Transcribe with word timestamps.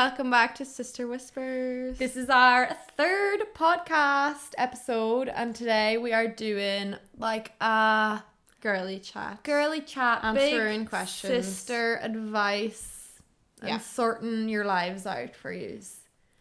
welcome 0.00 0.30
back 0.30 0.54
to 0.54 0.64
Sister 0.64 1.06
Whispers. 1.06 1.98
This 1.98 2.16
is 2.16 2.30
our 2.30 2.74
third 2.96 3.40
podcast 3.54 4.54
episode, 4.56 5.28
and 5.28 5.54
today 5.54 5.98
we 5.98 6.14
are 6.14 6.26
doing 6.26 6.96
like 7.18 7.52
a 7.60 8.22
girly 8.62 8.98
chat. 8.98 9.42
girly 9.42 9.82
chat, 9.82 10.24
Answering 10.24 10.86
questions. 10.86 11.44
sister 11.44 11.98
advice, 12.02 13.20
Yeah. 13.62 13.74
and 13.74 13.82
sorting 13.82 14.48
your 14.48 14.64
lives 14.64 15.04
out 15.04 15.36
for 15.36 15.52
you. 15.52 15.78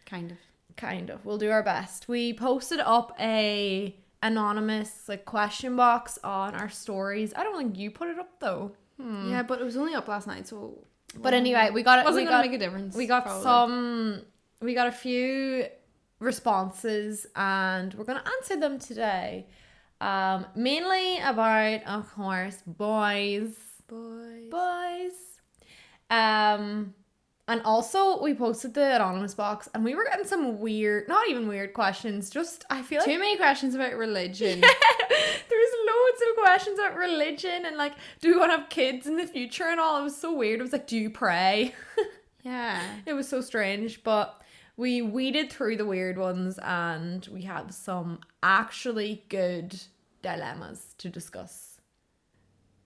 Kind 0.06 0.32
of. 0.32 0.38
Kind 0.78 1.10
of. 1.10 1.26
We'll 1.26 1.38
do 1.38 1.52
our 1.52 1.62
best. 1.62 2.08
We 2.08 2.32
posted 2.34 2.80
up 2.80 3.14
a 3.20 3.94
anonymous 4.24 5.10
like 5.10 5.26
question 5.26 5.76
box 5.76 6.18
on 6.24 6.56
our 6.56 6.70
stories. 6.70 7.34
I 7.36 7.44
don't 7.44 7.58
think 7.58 7.78
you 7.78 7.92
put 7.92 8.08
it 8.08 8.20
up 8.20 8.40
though. 8.40 8.72
Hmm. 8.96 9.32
Yeah, 9.32 9.44
but 9.44 9.60
it 9.60 9.66
was 9.66 9.76
only 9.76 9.96
up 9.96 10.08
last 10.08 10.28
night, 10.28 10.48
so 10.48 10.86
But 11.18 11.34
anyway, 11.34 11.70
we 11.74 11.84
got 11.84 12.00
it. 12.00 12.06
wasn't 12.06 12.24
we 12.26 12.30
gonna 12.30 12.44
got, 12.44 12.50
make 12.52 12.56
a 12.56 12.64
difference. 12.64 12.96
we 12.96 13.08
got 13.08 13.24
probably. 13.24 13.44
some 13.44 14.22
we 14.62 14.74
got 14.74 14.88
a 14.88 14.92
few 14.92 15.66
responses 16.20 17.26
and 17.36 17.94
we're 17.94 18.04
going 18.04 18.20
to 18.22 18.30
answer 18.38 18.58
them 18.60 18.78
today 18.78 19.48
um 20.02 20.46
mainly 20.54 21.18
about 21.20 21.82
of 21.88 22.14
course 22.14 22.58
boys 22.68 23.56
boys. 23.88 24.50
boys 24.52 25.14
um 26.10 26.94
and 27.48 27.62
also 27.64 28.22
we 28.22 28.34
posted 28.34 28.74
the 28.74 28.96
anonymous 28.96 29.34
box 29.34 29.70
and 29.74 29.84
we 29.84 29.96
were 29.96 30.04
getting 30.06 30.26
some 30.26 30.60
weird 30.60 31.08
not 31.08 31.28
even 31.30 31.48
weird 31.48 31.74
questions 31.74 32.30
just 32.30 32.66
i 32.70 32.82
feel 32.82 33.00
like 33.00 33.08
Too 33.08 33.18
many 33.20 33.38
questions 33.38 33.76
about 33.76 33.94
religion. 33.96 34.62
there's 36.46 36.58
loads 36.58 36.70
of 36.70 36.78
questions 36.78 36.80
about 36.80 36.98
religion 36.98 37.66
and 37.66 37.78
like 37.78 37.94
do 38.22 38.32
we 38.32 38.38
want 38.38 38.52
to 38.52 38.58
have 38.58 38.70
kids 38.70 39.08
in 39.08 39.18
the 39.18 39.28
future 39.28 39.66
and 39.66 39.80
all 39.80 40.00
it 40.00 40.04
was 40.04 40.16
so 40.16 40.34
weird 40.34 40.60
it 40.60 40.64
was 40.64 40.74
like 40.74 40.88
do 40.88 40.98
you 40.98 41.10
pray 41.10 41.74
yeah. 42.44 42.82
It 43.06 43.14
was 43.14 43.28
so 43.28 43.42
strange, 43.42 44.04
but 44.04 44.42
we 44.78 45.02
weeded 45.02 45.52
through 45.52 45.78
the 45.78 45.86
weird 45.86 46.18
ones 46.18 46.58
and 46.60 47.28
we 47.32 47.44
have 47.44 47.74
some 47.74 48.20
actually 48.42 49.24
good 49.30 49.80
dilemmas 50.22 50.96
to 51.00 51.10
discuss. 51.10 51.82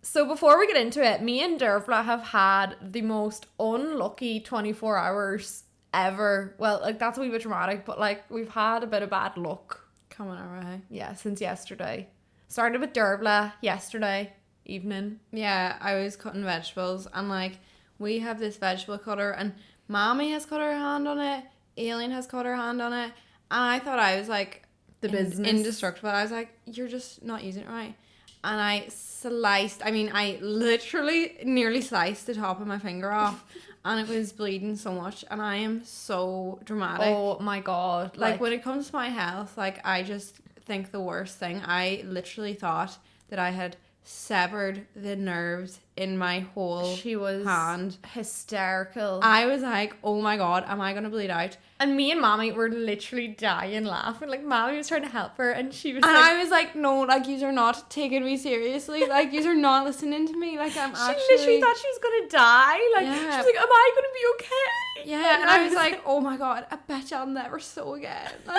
So 0.01 0.25
before 0.25 0.59
we 0.59 0.67
get 0.67 0.77
into 0.77 1.03
it, 1.03 1.21
me 1.21 1.43
and 1.43 1.59
Dervla 1.59 2.03
have 2.03 2.23
had 2.23 2.75
the 2.81 3.01
most 3.01 3.47
unlucky 3.59 4.39
24 4.41 4.97
hours 4.97 5.63
ever. 5.93 6.55
Well, 6.57 6.79
like 6.81 6.99
that's 6.99 7.17
a 7.17 7.21
wee 7.21 7.29
bit 7.29 7.43
dramatic, 7.43 7.85
but 7.85 7.99
like 7.99 8.29
we've 8.29 8.49
had 8.49 8.83
a 8.83 8.87
bit 8.87 9.03
of 9.03 9.09
bad 9.09 9.37
luck. 9.37 9.79
Coming 10.09 10.37
around. 10.37 10.83
Yeah, 10.89 11.13
since 11.13 11.41
yesterday. 11.41 12.09
Started 12.53 12.81
with 12.81 12.93
Dervla 12.93 13.51
yesterday 13.61 14.31
evening. 14.63 15.19
Yeah, 15.31 15.75
I 15.81 15.95
was 15.95 16.15
cutting 16.15 16.43
vegetables 16.43 17.07
and 17.11 17.27
like 17.27 17.57
we 17.97 18.19
have 18.19 18.37
this 18.37 18.57
vegetable 18.57 18.99
cutter 18.99 19.31
and 19.31 19.53
mommy 19.87 20.29
has 20.33 20.45
cut 20.45 20.61
her 20.61 20.71
hand 20.71 21.07
on 21.07 21.19
it, 21.19 21.45
Aileen 21.79 22.11
has 22.11 22.27
cut 22.27 22.45
her 22.45 22.55
hand 22.55 22.79
on 22.79 22.93
it, 22.93 23.11
and 23.49 23.59
I 23.59 23.79
thought 23.79 23.97
I 23.97 24.19
was 24.19 24.29
like 24.29 24.67
The 25.01 25.07
in- 25.07 25.13
business. 25.15 25.47
indestructible. 25.47 26.09
I 26.11 26.21
was 26.21 26.31
like, 26.31 26.49
You're 26.67 26.87
just 26.87 27.23
not 27.23 27.43
using 27.43 27.63
it 27.63 27.69
right. 27.69 27.95
And 28.43 28.61
I 28.61 28.85
sliced 28.89 29.81
I 29.83 29.89
mean 29.89 30.11
I 30.13 30.37
literally 30.39 31.37
nearly 31.43 31.81
sliced 31.81 32.27
the 32.27 32.35
top 32.35 32.61
of 32.61 32.67
my 32.67 32.77
finger 32.77 33.11
off 33.11 33.43
and 33.83 33.99
it 33.99 34.07
was 34.15 34.31
bleeding 34.31 34.75
so 34.75 34.91
much 34.91 35.25
and 35.31 35.41
I 35.41 35.55
am 35.55 35.83
so 35.85 36.59
dramatic. 36.65 37.07
Oh 37.07 37.39
my 37.39 37.61
god. 37.61 38.15
like 38.15 38.39
when 38.39 38.53
it 38.53 38.61
comes 38.61 38.89
to 38.91 38.95
my 38.95 39.09
health, 39.09 39.57
like 39.57 39.83
I 39.83 40.03
just 40.03 40.39
think 40.65 40.91
the 40.91 41.01
worst 41.01 41.37
thing. 41.37 41.61
I 41.65 42.03
literally 42.05 42.53
thought 42.53 42.97
that 43.29 43.39
I 43.39 43.51
had 43.51 43.77
severed 44.05 44.85
the 44.97 45.15
nerves 45.15 45.79
in 45.95 46.17
my 46.17 46.39
whole 46.39 46.93
she 46.95 47.15
was 47.15 47.45
hand. 47.45 47.95
hysterical. 48.13 49.21
I 49.23 49.45
was 49.45 49.61
like, 49.61 49.95
oh 50.03 50.21
my 50.21 50.35
god, 50.35 50.65
am 50.67 50.81
I 50.81 50.93
gonna 50.93 51.09
bleed 51.09 51.29
out? 51.29 51.55
And 51.79 51.95
me 51.95 52.11
and 52.11 52.19
mommy 52.19 52.51
were 52.51 52.69
literally 52.69 53.29
dying 53.29 53.85
laughing. 53.85 54.27
Like 54.29 54.43
mommy 54.43 54.75
was 54.77 54.89
trying 54.89 55.03
to 55.03 55.07
help 55.09 55.37
her, 55.37 55.51
and 55.51 55.73
she 55.73 55.93
was 55.93 56.03
And 56.03 56.13
like, 56.13 56.23
I 56.25 56.41
was 56.41 56.49
like, 56.51 56.75
no, 56.75 57.01
like 57.01 57.27
you 57.27 57.45
are 57.45 57.51
not 57.53 57.89
taking 57.89 58.25
me 58.25 58.35
seriously. 58.35 59.05
Like 59.05 59.31
you 59.31 59.41
are 59.49 59.55
not 59.55 59.85
listening 59.85 60.27
to 60.27 60.37
me. 60.37 60.57
Like 60.57 60.75
I'm 60.75 60.93
actually 60.95 61.15
she 61.29 61.33
actually 61.33 61.37
literally 61.37 61.61
thought 61.61 61.77
she 61.77 61.87
was 61.87 61.99
gonna 62.03 62.29
die. 62.29 62.79
Like 62.95 63.05
Yeah. 63.05 63.31
she 63.31 63.37
was 63.37 63.45
like, 63.45 63.55
"Am 63.55 63.69
I 63.71 63.91
gonna 63.95 64.07
be 64.13 64.43
okay?" 64.43 65.09
Yeah, 65.11 65.41
and 65.41 65.49
I 65.49 65.63
was 65.65 65.73
like, 65.73 66.01
oh 66.05 66.19
my 66.19 66.35
god, 66.37 66.65
I 66.71 66.75
bet 66.75 67.09
you 67.11 67.17
I'll 67.17 67.25
never 67.27 67.59
sew 67.59 67.93
again. 67.95 68.31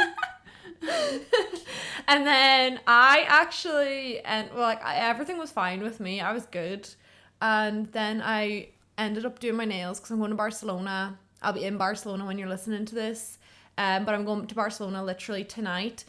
and 2.09 2.27
then 2.27 2.81
I 2.87 3.25
actually 3.29 4.21
and 4.21 4.51
well, 4.53 4.63
like 4.63 4.85
I, 4.85 4.97
everything 4.97 5.39
was 5.39 5.51
fine 5.51 5.83
with 5.83 6.01
me. 6.01 6.21
I 6.21 6.33
was 6.33 6.47
good, 6.47 6.89
and 7.41 7.91
then 7.93 8.23
I 8.23 8.69
ended 8.99 9.25
up 9.25 9.39
doing 9.39 9.57
my 9.57 9.65
nails 9.65 9.99
because 9.99 10.11
I'm 10.11 10.19
going 10.19 10.31
to 10.31 10.37
Barcelona. 10.37 11.19
I'll 11.43 11.53
be 11.53 11.65
in 11.65 11.77
Barcelona 11.77 12.25
when 12.25 12.39
you're 12.39 12.49
listening 12.49 12.85
to 12.87 12.95
this, 12.95 13.39
um, 13.77 14.05
but 14.05 14.15
I'm 14.15 14.25
going 14.25 14.47
to 14.47 14.55
Barcelona 14.55 15.05
literally 15.05 15.45
tonight. 15.45 16.05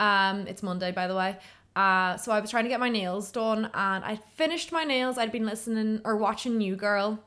Um, 0.00 0.46
it's 0.46 0.62
Monday, 0.62 0.92
by 0.92 1.06
the 1.06 1.14
way. 1.14 1.36
Uh, 1.76 2.16
so 2.16 2.32
I 2.32 2.40
was 2.40 2.50
trying 2.50 2.64
to 2.64 2.70
get 2.70 2.80
my 2.80 2.88
nails 2.88 3.30
done, 3.30 3.70
and 3.74 4.04
I 4.04 4.16
finished 4.36 4.72
my 4.72 4.84
nails. 4.84 5.18
I'd 5.18 5.32
been 5.32 5.46
listening 5.46 6.00
or 6.04 6.16
watching 6.16 6.56
New 6.56 6.76
Girl, 6.76 7.20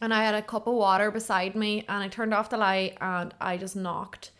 and 0.00 0.12
I 0.12 0.24
had 0.24 0.34
a 0.34 0.42
cup 0.42 0.66
of 0.66 0.74
water 0.74 1.10
beside 1.10 1.54
me, 1.54 1.84
and 1.88 2.02
I 2.02 2.08
turned 2.08 2.34
off 2.34 2.50
the 2.50 2.58
light, 2.58 2.96
and 3.00 3.34
I 3.40 3.56
just 3.56 3.74
knocked 3.74 4.30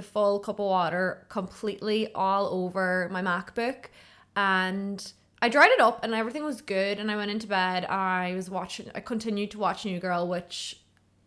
the 0.00 0.06
full 0.06 0.38
cup 0.38 0.58
of 0.58 0.64
water 0.64 1.26
completely 1.28 2.10
all 2.14 2.46
over 2.46 3.06
my 3.12 3.20
MacBook 3.20 3.86
and 4.34 5.12
I 5.42 5.50
dried 5.50 5.72
it 5.72 5.80
up 5.80 6.02
and 6.02 6.14
everything 6.14 6.42
was 6.42 6.62
good 6.62 6.98
and 6.98 7.10
I 7.10 7.16
went 7.16 7.30
into 7.30 7.46
bed. 7.46 7.84
I 7.84 8.32
was 8.34 8.48
watching 8.48 8.90
I 8.94 9.00
continued 9.00 9.50
to 9.50 9.58
watch 9.58 9.84
New 9.84 10.00
Girl 10.00 10.26
which 10.26 10.80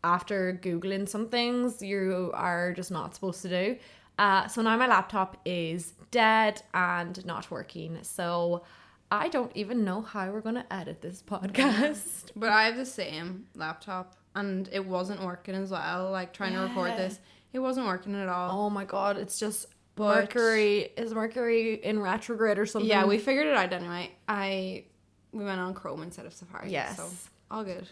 after 0.03 0.59
googling 0.59 1.07
some 1.07 1.29
things 1.29 1.83
you 1.83 2.31
are 2.33 2.73
just 2.73 2.89
not 2.89 3.13
supposed 3.13 3.43
to 3.43 3.49
do. 3.49 3.77
Uh, 4.17 4.47
so 4.47 4.63
now 4.63 4.75
my 4.75 4.87
laptop 4.87 5.37
is 5.45 5.93
dead 6.09 6.63
and 6.73 7.23
not 7.27 7.51
working. 7.51 7.99
So 8.01 8.63
I 9.11 9.27
don't 9.27 9.51
even 9.53 9.83
know 9.83 10.01
how 10.01 10.31
we're 10.31 10.41
going 10.41 10.55
to 10.55 10.73
edit 10.73 11.01
this 11.01 11.21
podcast. 11.21 12.31
But 12.35 12.49
I 12.49 12.63
have 12.63 12.77
the 12.77 12.87
same 12.87 13.45
laptop 13.53 14.15
and 14.33 14.67
it 14.71 14.83
wasn't 14.83 15.21
working 15.23 15.53
as 15.53 15.69
well. 15.69 16.09
Like 16.09 16.33
trying 16.33 16.53
to 16.53 16.61
record 16.61 16.91
this, 16.97 17.19
it 17.53 17.59
wasn't 17.59 17.87
working 17.87 18.15
at 18.15 18.27
all. 18.27 18.65
Oh 18.65 18.69
my 18.69 18.83
god, 18.85 19.17
it's 19.17 19.39
just 19.39 19.67
But- 19.95 20.15
Mercury 20.15 20.89
is 20.97 21.13
Mercury 21.13 21.75
in 21.75 21.99
retrograde 21.99 22.57
or 22.57 22.65
something. 22.65 22.89
Yeah, 22.89 23.05
we 23.05 23.17
figured 23.19 23.47
it 23.47 23.55
out 23.55 23.71
anyway. 23.71 24.11
I 24.27 24.85
we 25.31 25.43
went 25.43 25.59
on 25.59 25.73
Chrome 25.73 26.03
instead 26.03 26.25
of 26.25 26.33
Safari. 26.33 26.71
Yes. 26.71 26.97
So 26.97 27.09
all 27.49 27.63
good. 27.63 27.87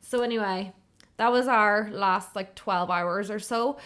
So 0.00 0.22
anyway, 0.22 0.72
that 1.16 1.32
was 1.32 1.48
our 1.48 1.90
last 1.92 2.36
like 2.36 2.54
12 2.54 2.90
hours 2.90 3.30
or 3.30 3.38
so. 3.38 3.78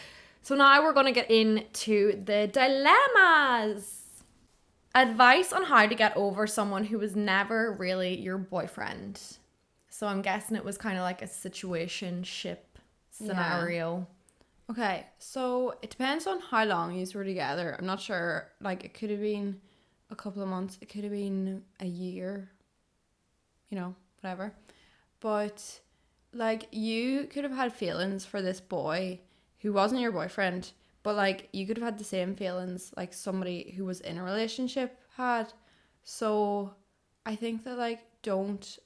So 0.42 0.54
now 0.54 0.82
we're 0.82 0.92
going 0.92 1.06
to 1.06 1.12
get 1.12 1.30
into 1.30 2.22
the 2.24 2.46
dilemmas. 2.46 3.96
Advice 4.94 5.52
on 5.52 5.64
how 5.64 5.86
to 5.86 5.94
get 5.94 6.16
over 6.16 6.46
someone 6.48 6.84
who 6.84 6.98
was 6.98 7.14
never 7.14 7.72
really 7.72 8.18
your 8.20 8.38
boyfriend. 8.38 9.20
So 9.88 10.06
I'm 10.08 10.20
guessing 10.22 10.56
it 10.56 10.64
was 10.64 10.76
kind 10.78 10.96
of 10.96 11.02
like 11.02 11.22
a 11.22 11.26
situationship 11.26 12.58
scenario. 13.10 14.06
Okay, 14.70 15.04
so 15.18 15.74
it 15.82 15.90
depends 15.90 16.28
on 16.28 16.38
how 16.38 16.64
long 16.64 16.94
you 16.94 17.04
were 17.12 17.24
together. 17.24 17.74
I'm 17.76 17.86
not 17.86 18.00
sure. 18.00 18.52
Like 18.60 18.84
it 18.84 18.94
could 18.94 19.10
have 19.10 19.20
been 19.20 19.60
a 20.10 20.14
couple 20.14 20.42
of 20.42 20.48
months. 20.48 20.78
It 20.80 20.88
could 20.88 21.02
have 21.02 21.12
been 21.12 21.64
a 21.80 21.86
year. 21.86 22.50
You 23.68 23.78
know, 23.78 23.94
whatever. 24.20 24.52
But 25.18 25.80
like 26.32 26.68
you 26.70 27.24
could 27.24 27.42
have 27.42 27.52
had 27.52 27.72
feelings 27.72 28.24
for 28.24 28.40
this 28.40 28.60
boy 28.60 29.18
who 29.58 29.72
wasn't 29.72 30.00
your 30.00 30.12
boyfriend, 30.12 30.70
but 31.02 31.16
like 31.16 31.48
you 31.52 31.66
could 31.66 31.76
have 31.76 31.84
had 31.84 31.98
the 31.98 32.04
same 32.04 32.36
feelings 32.36 32.92
like 32.96 33.12
somebody 33.12 33.74
who 33.76 33.84
was 33.84 34.00
in 34.00 34.18
a 34.18 34.22
relationship 34.22 35.00
had. 35.16 35.52
So 36.04 36.74
I 37.26 37.34
think 37.34 37.64
that 37.64 37.76
like 37.76 38.00
don't 38.22 38.78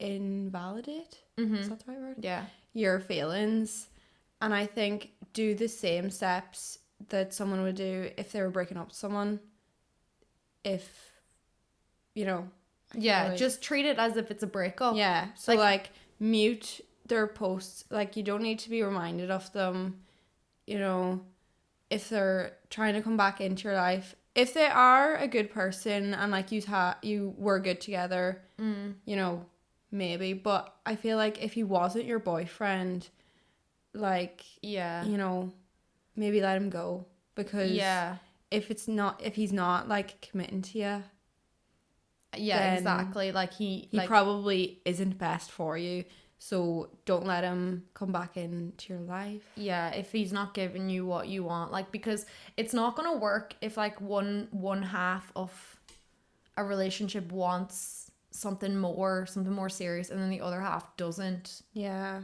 invalidate. 0.00 1.20
Mm-hmm. 1.38 1.54
Is 1.54 1.68
that 1.68 1.86
the 1.86 1.92
right 1.92 2.00
word? 2.00 2.16
Yeah. 2.20 2.46
your 2.72 2.98
feelings 2.98 3.88
and 4.40 4.54
I 4.54 4.66
think 4.66 5.10
do 5.32 5.54
the 5.54 5.68
same 5.68 6.10
steps 6.10 6.78
that 7.08 7.34
someone 7.34 7.62
would 7.62 7.74
do 7.76 8.10
if 8.16 8.32
they 8.32 8.40
were 8.42 8.50
breaking 8.50 8.76
up 8.76 8.88
with 8.88 8.96
someone. 8.96 9.40
If 10.64 11.10
you 12.14 12.24
know, 12.24 12.48
Yeah, 12.96 13.30
Like- 13.30 13.38
just 13.38 13.60
treat 13.60 13.86
it 13.86 13.98
as 13.98 14.16
if 14.16 14.30
it's 14.30 14.44
a 14.44 14.46
breakup. 14.46 14.94
yeah. 14.94 15.28
So 15.34 15.52
Like- 15.52 15.58
like, 15.58 15.90
mute 16.20 16.80
their 17.06 17.26
posts. 17.26 17.84
Like 17.90 18.16
you 18.16 18.22
don't 18.22 18.40
need 18.42 18.60
to 18.60 18.70
be 18.70 18.84
reminded 18.84 19.32
of 19.32 19.52
them. 19.52 20.00
You 20.64 20.78
know, 20.78 21.24
if 21.90 22.08
they're 22.08 22.56
trying 22.70 22.94
to 22.94 23.02
come 23.02 23.16
back 23.16 23.40
into 23.40 23.64
your 23.64 23.76
life, 23.76 24.14
if 24.36 24.54
they 24.54 24.66
are 24.66 25.16
a 25.16 25.26
good 25.26 25.50
person 25.50 26.14
and 26.14 26.30
like 26.30 26.52
you 26.52 26.62
ha- 26.62 26.98
you 27.02 27.34
were 27.36 27.58
good 27.58 27.80
together, 27.80 28.42
Mm. 28.58 28.94
you 29.04 29.16
know, 29.16 29.46
maybe. 29.90 30.32
But 30.32 30.76
I 30.86 30.94
feel 30.94 31.16
like 31.16 31.42
if 31.42 31.54
he 31.54 31.64
wasn't 31.64 32.04
your 32.04 32.20
boyfriend, 32.20 33.08
like 33.94 34.44
Yeah. 34.62 35.04
you 35.04 35.16
know, 35.16 35.52
maybe 36.16 36.40
let 36.40 36.56
him 36.56 36.70
go 36.70 37.06
because 37.34 37.70
Yeah. 37.70 38.16
if 38.50 38.70
it's 38.70 38.86
not 38.88 39.22
if 39.22 39.34
he's 39.34 39.52
not 39.52 39.88
like 39.88 40.20
committing 40.20 40.62
to 40.62 40.78
you, 40.78 41.02
Yeah, 42.36 42.74
exactly. 42.74 43.30
Like 43.32 43.52
he 43.54 43.88
he 43.90 43.96
like 43.98 44.08
probably 44.08 44.80
isn't 44.84 45.18
best 45.18 45.50
for 45.50 45.78
you. 45.78 46.04
So 46.38 46.90
don't 47.06 47.24
let 47.26 47.44
him 47.44 47.84
come 47.94 48.12
back 48.12 48.36
into 48.36 48.92
your 48.92 49.02
life. 49.02 49.42
yeah 49.56 49.90
if 49.90 50.10
he's 50.12 50.32
not 50.32 50.52
giving 50.52 50.90
you 50.90 51.06
what 51.06 51.28
you 51.28 51.42
want 51.44 51.70
like 51.72 51.90
because 51.92 52.26
it's 52.56 52.74
not 52.74 52.96
gonna 52.96 53.16
work 53.16 53.54
if 53.62 53.76
like 53.76 53.98
one 54.00 54.48
one 54.50 54.82
half 54.82 55.30
of 55.36 55.52
a 56.56 56.64
relationship 56.64 57.30
wants 57.32 58.10
something 58.30 58.76
more 58.76 59.26
something 59.26 59.52
more 59.52 59.68
serious 59.70 60.10
and 60.10 60.20
then 60.20 60.28
the 60.28 60.40
other 60.40 60.60
half 60.60 60.94
doesn't 60.96 61.62
Yeah. 61.72 62.22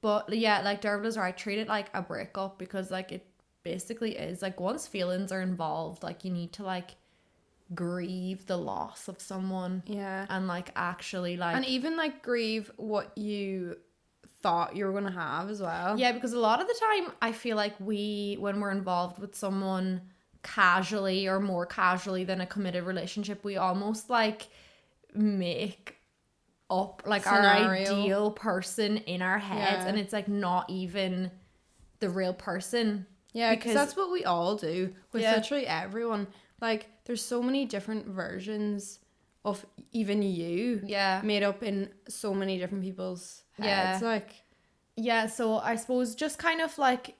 But 0.00 0.32
yeah 0.36 0.60
like 0.62 0.80
Dervla's 0.82 1.16
right 1.16 1.36
treat 1.36 1.58
it 1.58 1.68
like 1.68 1.88
a 1.94 2.02
breakup 2.02 2.58
because 2.58 2.90
like 2.90 3.12
it 3.12 3.26
basically 3.62 4.16
is 4.16 4.40
like 4.42 4.60
once 4.60 4.86
feelings 4.86 5.32
are 5.32 5.42
involved 5.42 6.02
like 6.02 6.24
you 6.24 6.30
need 6.30 6.52
to 6.54 6.62
like 6.62 6.96
grieve 7.74 8.46
the 8.46 8.56
loss 8.56 9.08
of 9.08 9.20
someone 9.20 9.82
Yeah. 9.86 10.24
and 10.30 10.46
like 10.46 10.70
actually 10.74 11.36
like 11.36 11.54
and 11.56 11.64
even 11.66 11.96
like 11.96 12.22
grieve 12.22 12.70
what 12.76 13.16
you 13.18 13.76
thought 14.40 14.76
you 14.76 14.86
were 14.86 14.92
gonna 14.92 15.10
have 15.10 15.50
as 15.50 15.60
well. 15.60 15.98
Yeah, 15.98 16.12
because 16.12 16.32
a 16.32 16.38
lot 16.38 16.60
of 16.60 16.68
the 16.68 16.74
time 16.80 17.12
I 17.20 17.32
feel 17.32 17.56
like 17.56 17.74
we, 17.80 18.36
when 18.38 18.60
we're 18.60 18.70
involved 18.70 19.18
with 19.18 19.34
someone 19.34 20.00
casually 20.44 21.26
or 21.26 21.40
more 21.40 21.66
casually 21.66 22.22
than 22.22 22.40
a 22.40 22.46
committed 22.46 22.84
relationship, 22.84 23.42
we 23.42 23.56
almost 23.56 24.08
like 24.08 24.46
make 25.12 25.96
up 26.70 27.02
like 27.06 27.26
our 27.26 27.40
ideal 27.44 28.30
person 28.30 28.98
in 28.98 29.22
our 29.22 29.38
heads 29.38 29.84
Yeah. 29.84 29.88
and 29.88 29.98
it's 29.98 30.12
like 30.12 30.28
not 30.28 30.68
even 30.68 31.30
the 32.00 32.10
real 32.10 32.34
person. 32.34 33.06
Yeah, 33.32 33.54
because 33.54 33.74
that's 33.74 33.96
what 33.96 34.10
we 34.10 34.24
all 34.24 34.56
do 34.56 34.94
with 35.12 35.22
Yeah. 35.22 35.34
literally 35.36 35.66
everyone. 35.66 36.26
Like, 36.60 36.86
there's 37.04 37.22
so 37.24 37.42
many 37.42 37.64
different 37.66 38.06
versions 38.06 38.98
of 39.44 39.64
even 39.92 40.22
you 40.22 40.82
Yeah. 40.84 41.20
made 41.24 41.42
up 41.42 41.62
in 41.62 41.90
so 42.08 42.34
many 42.34 42.58
different 42.58 42.84
people's 42.84 43.44
Yeah. 43.58 43.92
heads. 43.92 44.02
Like, 44.02 44.30
Yeah, 44.96 45.26
so 45.26 45.58
I 45.58 45.76
suppose 45.76 46.14
just 46.16 46.38
kind 46.38 46.60
of 46.60 46.76
like 46.76 47.14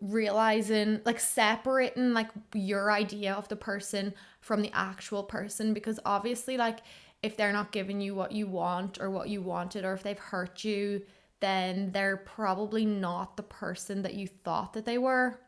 realizing 0.00 1.00
like 1.04 1.20
separating 1.20 2.14
like 2.14 2.28
your 2.54 2.90
idea 2.90 3.34
of 3.34 3.48
the 3.48 3.56
person 3.56 4.14
from 4.40 4.62
the 4.62 4.70
actual 4.72 5.22
person 5.22 5.74
because 5.74 6.00
obviously 6.06 6.56
like 6.56 6.80
if 7.24 7.36
they're 7.36 7.52
not 7.52 7.72
giving 7.72 8.00
you 8.00 8.14
what 8.14 8.32
you 8.32 8.46
want 8.46 9.00
or 9.00 9.10
what 9.10 9.28
you 9.28 9.40
wanted 9.40 9.84
or 9.84 9.94
if 9.94 10.02
they've 10.02 10.18
hurt 10.18 10.62
you 10.62 11.02
then 11.40 11.90
they're 11.92 12.16
probably 12.16 12.86
not 12.86 13.36
the 13.36 13.42
person 13.42 14.02
that 14.02 14.14
you 14.14 14.26
thought 14.26 14.72
that 14.72 14.86
they 14.86 14.96
were. 14.96 15.38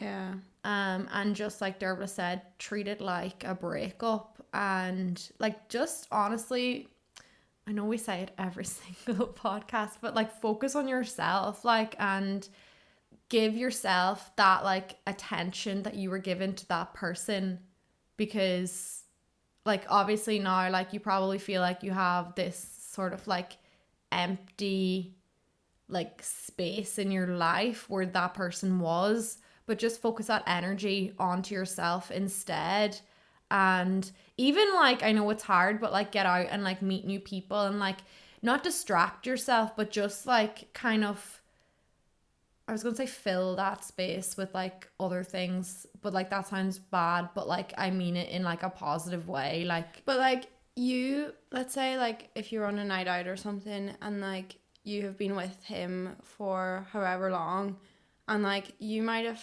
Yeah, 0.00 0.34
um 0.64 1.08
and 1.12 1.36
just 1.36 1.60
like 1.60 1.78
Dervla 1.78 2.08
said 2.08 2.42
treat 2.58 2.88
it 2.88 3.00
like 3.00 3.44
a 3.44 3.54
breakup. 3.54 4.44
And 4.52 5.20
like 5.38 5.68
just 5.68 6.08
honestly 6.10 6.88
I 7.66 7.72
know 7.72 7.84
we 7.84 7.98
say 7.98 8.20
it 8.20 8.30
every 8.38 8.64
single 9.04 9.28
podcast 9.28 9.98
but 10.00 10.14
like 10.14 10.40
focus 10.40 10.74
on 10.74 10.88
yourself 10.88 11.64
like 11.64 11.94
and 11.98 12.48
give 13.28 13.56
yourself 13.56 14.30
that 14.36 14.64
like 14.64 14.96
attention 15.06 15.82
that 15.84 15.94
you 15.94 16.10
were 16.10 16.18
given 16.18 16.54
to 16.54 16.68
that 16.68 16.94
person 16.94 17.58
because 18.16 19.03
like 19.64 19.84
obviously 19.88 20.38
now 20.38 20.70
like 20.70 20.92
you 20.92 21.00
probably 21.00 21.38
feel 21.38 21.60
like 21.60 21.82
you 21.82 21.90
have 21.90 22.34
this 22.34 22.56
sort 22.90 23.12
of 23.12 23.26
like 23.26 23.56
empty 24.12 25.16
like 25.88 26.22
space 26.22 26.98
in 26.98 27.10
your 27.10 27.26
life 27.28 27.88
where 27.88 28.06
that 28.06 28.34
person 28.34 28.80
was 28.80 29.38
but 29.66 29.78
just 29.78 30.00
focus 30.00 30.26
that 30.26 30.42
energy 30.46 31.12
onto 31.18 31.54
yourself 31.54 32.10
instead. 32.10 33.00
And 33.50 34.10
even 34.36 34.74
like 34.74 35.02
I 35.02 35.12
know 35.12 35.28
it's 35.30 35.42
hard 35.42 35.80
but 35.80 35.92
like 35.92 36.12
get 36.12 36.26
out 36.26 36.46
and 36.50 36.64
like 36.64 36.82
meet 36.82 37.06
new 37.06 37.20
people 37.20 37.62
and 37.62 37.78
like 37.78 37.98
not 38.42 38.62
distract 38.62 39.26
yourself 39.26 39.76
but 39.76 39.90
just 39.90 40.26
like 40.26 40.72
kind 40.72 41.04
of 41.04 41.40
I 42.66 42.72
was 42.72 42.82
gonna 42.82 42.96
say 42.96 43.06
fill 43.06 43.56
that 43.56 43.84
space 43.84 44.36
with 44.36 44.54
like 44.54 44.88
other 44.98 45.22
things, 45.22 45.86
but 46.00 46.12
like 46.12 46.30
that 46.30 46.46
sounds 46.46 46.78
bad, 46.78 47.28
but 47.34 47.46
like 47.46 47.74
I 47.76 47.90
mean 47.90 48.16
it 48.16 48.30
in 48.30 48.42
like 48.42 48.62
a 48.62 48.70
positive 48.70 49.28
way. 49.28 49.64
Like 49.66 50.04
but 50.04 50.18
like 50.18 50.46
you, 50.76 51.32
let's 51.52 51.74
say 51.74 51.96
like 51.98 52.30
if 52.34 52.52
you're 52.52 52.66
on 52.66 52.78
a 52.78 52.84
night 52.84 53.06
out 53.06 53.26
or 53.26 53.36
something, 53.36 53.92
and 54.00 54.20
like 54.20 54.56
you 54.82 55.02
have 55.04 55.18
been 55.18 55.36
with 55.36 55.62
him 55.64 56.16
for 56.22 56.86
however 56.90 57.30
long, 57.30 57.76
and 58.28 58.42
like 58.42 58.72
you 58.78 59.02
might 59.02 59.26
have, 59.26 59.42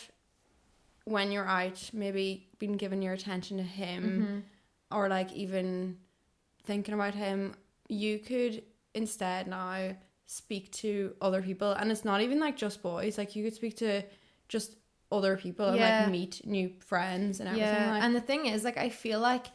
when 1.06 1.32
you're 1.32 1.48
out, 1.48 1.90
maybe 1.94 2.48
been 2.60 2.78
giving 2.78 3.02
your 3.02 3.14
attention 3.14 3.58
to 3.58 3.64
him, 3.64 4.04
mm-hmm. 4.04 4.98
or 4.98 5.08
like 5.08 5.32
even 5.34 5.98
thinking 6.64 6.94
about 6.94 7.14
him, 7.14 7.56
you 7.88 8.20
could 8.20 8.64
instead 8.94 9.48
now 9.48 9.96
speak 10.32 10.72
to 10.72 11.14
other 11.22 11.42
people, 11.42 11.72
and 11.74 11.92
it's 11.92 12.06
not 12.06 12.22
even 12.22 12.40
like 12.40 12.56
just 12.56 12.82
boys. 12.82 13.18
Like 13.18 13.36
you 13.36 13.44
could 13.44 13.54
speak 13.54 13.76
to 13.78 14.02
just 14.48 14.76
other 15.12 15.36
people 15.36 15.66
and 15.68 15.78
Yeah. 15.78 16.04
like 16.04 16.12
meet 16.12 16.46
new 16.46 16.72
friends 16.80 17.40
and 17.42 17.50
everything. 17.50 17.68
yeah, 17.70 17.92
like, 17.92 18.04
and 18.04 18.16
the 18.16 18.22
thing 18.22 18.46
is, 18.46 18.64
like 18.64 18.78
I 18.78 18.90
feel 18.90 19.20
like 19.20 19.48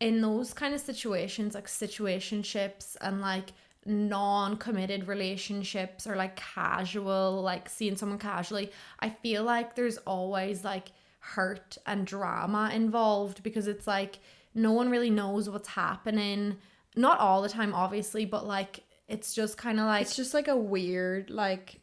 in 0.00 0.20
those 0.20 0.52
kind 0.52 0.74
of 0.74 0.80
situations, 0.80 1.54
like 1.54 1.66
situationships 1.68 2.96
and 3.00 3.20
like 3.22 3.52
non-committed 3.86 5.08
relationships 5.08 6.06
or 6.06 6.16
like 6.16 6.36
casual, 6.36 7.40
like 7.42 7.68
seeing 7.68 7.96
someone 7.96 8.18
casually, 8.18 8.70
I 9.00 9.08
feel 9.10 9.42
like 9.44 9.74
there's 9.74 9.96
always 9.98 10.64
like 10.64 10.92
hurt 11.20 11.78
and 11.86 12.06
drama 12.06 12.70
involved 12.74 13.42
because 13.42 13.66
it's 13.66 13.86
like 13.86 14.18
no 14.54 14.72
one 14.72 14.90
really 14.90 15.10
knows 15.10 15.48
what's 15.48 15.68
happening. 15.68 16.56
Not 16.96 17.18
all 17.18 17.42
the 17.42 17.48
time, 17.48 17.74
obviously, 17.74 18.24
but 18.24 18.46
like 18.46 18.83
it's 19.08 19.34
just 19.34 19.56
kind 19.56 19.78
of 19.78 19.86
like 19.86 20.02
it's 20.02 20.16
just 20.16 20.34
like 20.34 20.48
a 20.48 20.56
weird 20.56 21.30
like 21.30 21.80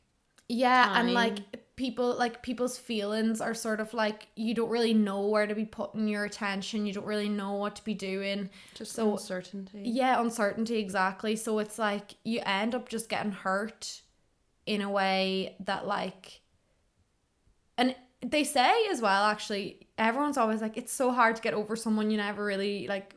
yeah, 0.53 0.99
and 0.99 1.13
like 1.13 1.75
people 1.77 2.17
like 2.17 2.43
people's 2.43 2.77
feelings 2.77 3.39
are 3.39 3.53
sort 3.53 3.79
of 3.79 3.93
like 3.93 4.27
you 4.35 4.53
don't 4.53 4.69
really 4.69 4.93
know 4.93 5.27
where 5.27 5.47
to 5.47 5.55
be 5.55 5.63
putting 5.63 6.09
your 6.09 6.25
attention. 6.25 6.85
You 6.85 6.91
don't 6.91 7.05
really 7.05 7.29
know 7.29 7.53
what 7.53 7.77
to 7.77 7.83
be 7.85 7.93
doing. 7.93 8.49
just 8.73 8.91
So- 8.91 9.13
uncertainty. 9.13 9.83
Yeah, 9.85 10.19
uncertainty 10.19 10.77
exactly. 10.77 11.37
So 11.37 11.59
it's 11.59 11.79
like 11.79 12.15
you 12.25 12.41
end 12.45 12.75
up 12.75 12.89
just 12.89 13.07
getting 13.07 13.31
hurt 13.31 14.01
in 14.65 14.81
a 14.81 14.89
way 14.89 15.55
that 15.61 15.87
like 15.87 16.41
and 17.77 17.95
they 18.23 18.43
say 18.43 18.71
as 18.91 19.01
well 19.01 19.23
actually 19.23 19.87
everyone's 19.97 20.37
always 20.37 20.61
like 20.61 20.77
it's 20.77 20.93
so 20.93 21.11
hard 21.11 21.35
to 21.35 21.41
get 21.41 21.55
over 21.55 21.75
someone 21.75 22.11
you 22.11 22.17
never 22.17 22.43
really 22.45 22.87
like 22.87 23.15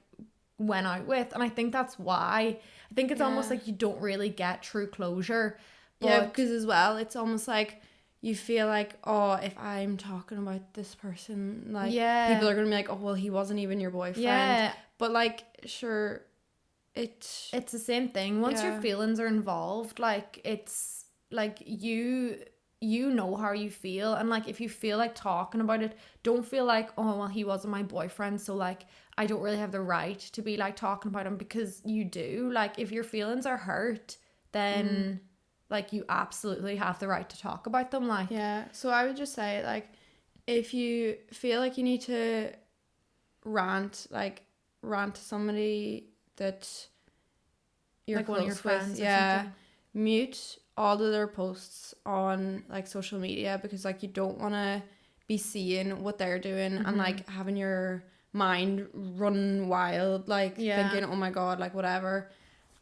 went 0.59 0.87
out 0.87 1.05
with 1.05 1.33
and 1.35 1.43
I 1.43 1.51
think 1.51 1.71
that's 1.73 1.99
why 1.99 2.61
I 2.95 2.97
think 2.97 3.11
it's 3.11 3.21
almost 3.21 3.51
like 3.51 3.67
you 3.67 3.73
don't 3.73 4.01
really 4.01 4.29
get 4.29 4.63
true 4.63 4.87
closure. 4.87 5.59
Yeah, 6.01 6.27
because 6.27 6.51
as 6.53 6.65
well, 6.65 6.97
it's 6.97 7.17
almost 7.17 7.49
like 7.49 7.83
you 8.21 8.37
feel 8.37 8.69
like, 8.69 8.95
oh, 9.03 9.33
if 9.33 9.59
I'm 9.59 9.97
talking 9.97 10.39
about 10.39 10.75
this 10.75 10.95
person, 10.95 11.71
like 11.73 11.93
Yeah. 11.93 12.29
people 12.33 12.49
are 12.49 12.55
gonna 12.55 12.67
be 12.69 12.73
like, 12.73 12.89
oh, 12.91 12.95
well, 12.95 13.15
he 13.15 13.31
wasn't 13.31 13.59
even 13.59 13.81
your 13.81 13.91
boyfriend. 13.91 14.23
Yeah, 14.25 14.73
But 14.99 15.11
like, 15.11 15.43
sure, 15.67 16.23
it. 16.95 17.49
it's 17.53 17.73
the 17.73 17.81
same 17.81 18.11
thing 18.11 18.41
once 18.41 18.63
your 18.63 18.81
feelings 18.81 19.19
are 19.19 19.27
involved 19.27 19.99
like 19.99 20.41
it's 20.45 21.07
like 21.33 21.59
you 21.67 22.39
you 22.85 23.11
know 23.11 23.35
how 23.37 23.53
you 23.53 23.71
feel 23.71 24.15
and 24.15 24.29
like 24.29 24.49
if 24.49 24.61
you 24.61 24.69
feel 24.69 24.99
like 24.99 25.15
talking 25.15 25.61
about 25.61 25.83
it 25.83 25.97
don't 26.23 26.47
feel 26.47 26.65
like 26.65 26.91
oh 26.99 27.19
well 27.19 27.29
he 27.29 27.45
wasn't 27.45 27.71
my 27.71 27.83
boyfriend 27.83 28.41
so 28.41 28.55
like 28.55 28.87
i 29.17 29.27
don't 29.27 29.41
really 29.41 29.57
have 29.57 29.73
the 29.73 29.81
right 29.81 30.19
to 30.19 30.43
be 30.43 30.57
like 30.57 30.77
talking 30.77 31.11
about 31.11 31.27
him 31.27 31.37
because 31.37 31.81
you 31.85 32.05
do 32.05 32.51
like 32.53 32.79
if 32.79 32.93
your 32.93 33.05
feelings 33.05 33.47
are 33.47 33.57
hurt 33.57 34.17
then 34.55 34.87
mm. 34.87 35.19
like 35.69 35.93
you 35.93 36.05
absolutely 36.09 36.77
have 36.77 36.99
the 37.01 37.09
right 37.09 37.29
to 37.29 37.39
talk 37.39 37.67
about 37.67 37.91
them 37.91 38.09
like 38.09 38.31
Yeah. 38.31 38.65
So 38.73 38.89
I 38.89 39.05
would 39.05 39.17
just 39.17 39.35
say, 39.35 39.63
like, 39.65 39.89
if 40.47 40.73
you 40.73 41.17
feel 41.33 41.61
like 41.61 41.77
you 41.77 41.85
need 41.85 42.03
to 42.03 42.51
rant, 43.45 44.07
like, 44.11 44.43
rant 44.83 45.17
to 45.17 45.21
somebody 45.21 46.09
that 46.37 46.69
you're 48.07 48.19
like 48.19 48.29
one 48.29 48.41
of 48.41 48.47
your 48.47 48.55
close 48.55 48.65
with, 48.65 48.83
friends 48.83 49.01
yeah. 49.01 49.43
something. 49.43 49.55
mute 49.95 50.59
all 50.77 51.01
of 51.03 51.13
their 51.13 51.27
posts 51.29 51.95
on 52.05 52.65
like 52.69 52.87
social 52.87 53.19
media 53.19 53.59
because 53.63 53.85
like 53.85 54.03
you 54.03 54.09
don't 54.09 54.39
want 54.39 54.55
to 54.55 54.83
be 55.29 55.37
seeing 55.39 56.03
what 56.03 56.19
they're 56.19 56.39
doing 56.39 56.73
Mm-hmm. 56.73 56.87
and 56.87 56.97
like 56.99 57.29
having 57.29 57.57
your 57.57 58.05
mind 58.33 58.89
run 58.93 59.69
wild 59.69 60.29
like 60.29 60.55
Yeah. 60.59 60.89
thinking 60.91 61.09
oh 61.09 61.15
my 61.17 61.31
god 61.31 61.61
like 61.61 61.75
whatever 61.75 62.29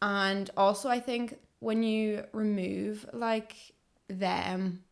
and 0.01 0.49
also 0.57 0.89
i 0.89 0.99
think 0.99 1.37
when 1.59 1.83
you 1.83 2.25
remove 2.33 3.05
like 3.13 3.55
them 4.09 4.83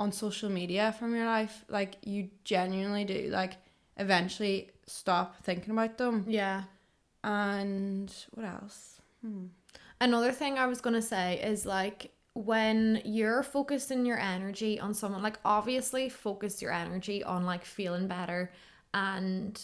on 0.00 0.10
social 0.12 0.50
media 0.50 0.94
from 0.98 1.14
your 1.14 1.26
life 1.26 1.64
like 1.68 1.96
you 2.04 2.28
genuinely 2.44 3.04
do 3.04 3.28
like 3.30 3.54
eventually 3.96 4.70
stop 4.86 5.42
thinking 5.44 5.70
about 5.70 5.96
them 5.98 6.24
yeah 6.28 6.64
and 7.24 8.12
what 8.34 8.46
else 8.46 9.00
hmm. 9.24 9.46
Another 10.00 10.32
thing 10.32 10.58
I 10.58 10.66
was 10.66 10.80
gonna 10.80 11.02
say 11.02 11.40
is 11.42 11.66
like 11.66 12.12
when 12.34 13.02
you're 13.04 13.42
focusing 13.42 14.06
your 14.06 14.18
energy 14.18 14.78
on 14.78 14.94
someone, 14.94 15.22
like 15.22 15.38
obviously 15.44 16.08
focus 16.08 16.62
your 16.62 16.72
energy 16.72 17.24
on 17.24 17.44
like 17.44 17.64
feeling 17.64 18.06
better 18.06 18.52
and 18.94 19.60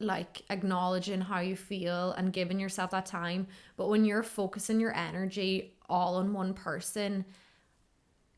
like 0.00 0.42
acknowledging 0.50 1.20
how 1.20 1.40
you 1.40 1.54
feel 1.54 2.12
and 2.12 2.32
giving 2.32 2.58
yourself 2.58 2.90
that 2.90 3.06
time. 3.06 3.46
But 3.76 3.88
when 3.88 4.04
you're 4.04 4.22
focusing 4.22 4.80
your 4.80 4.96
energy 4.96 5.74
all 5.88 6.16
on 6.16 6.32
one 6.32 6.54
person, 6.54 7.24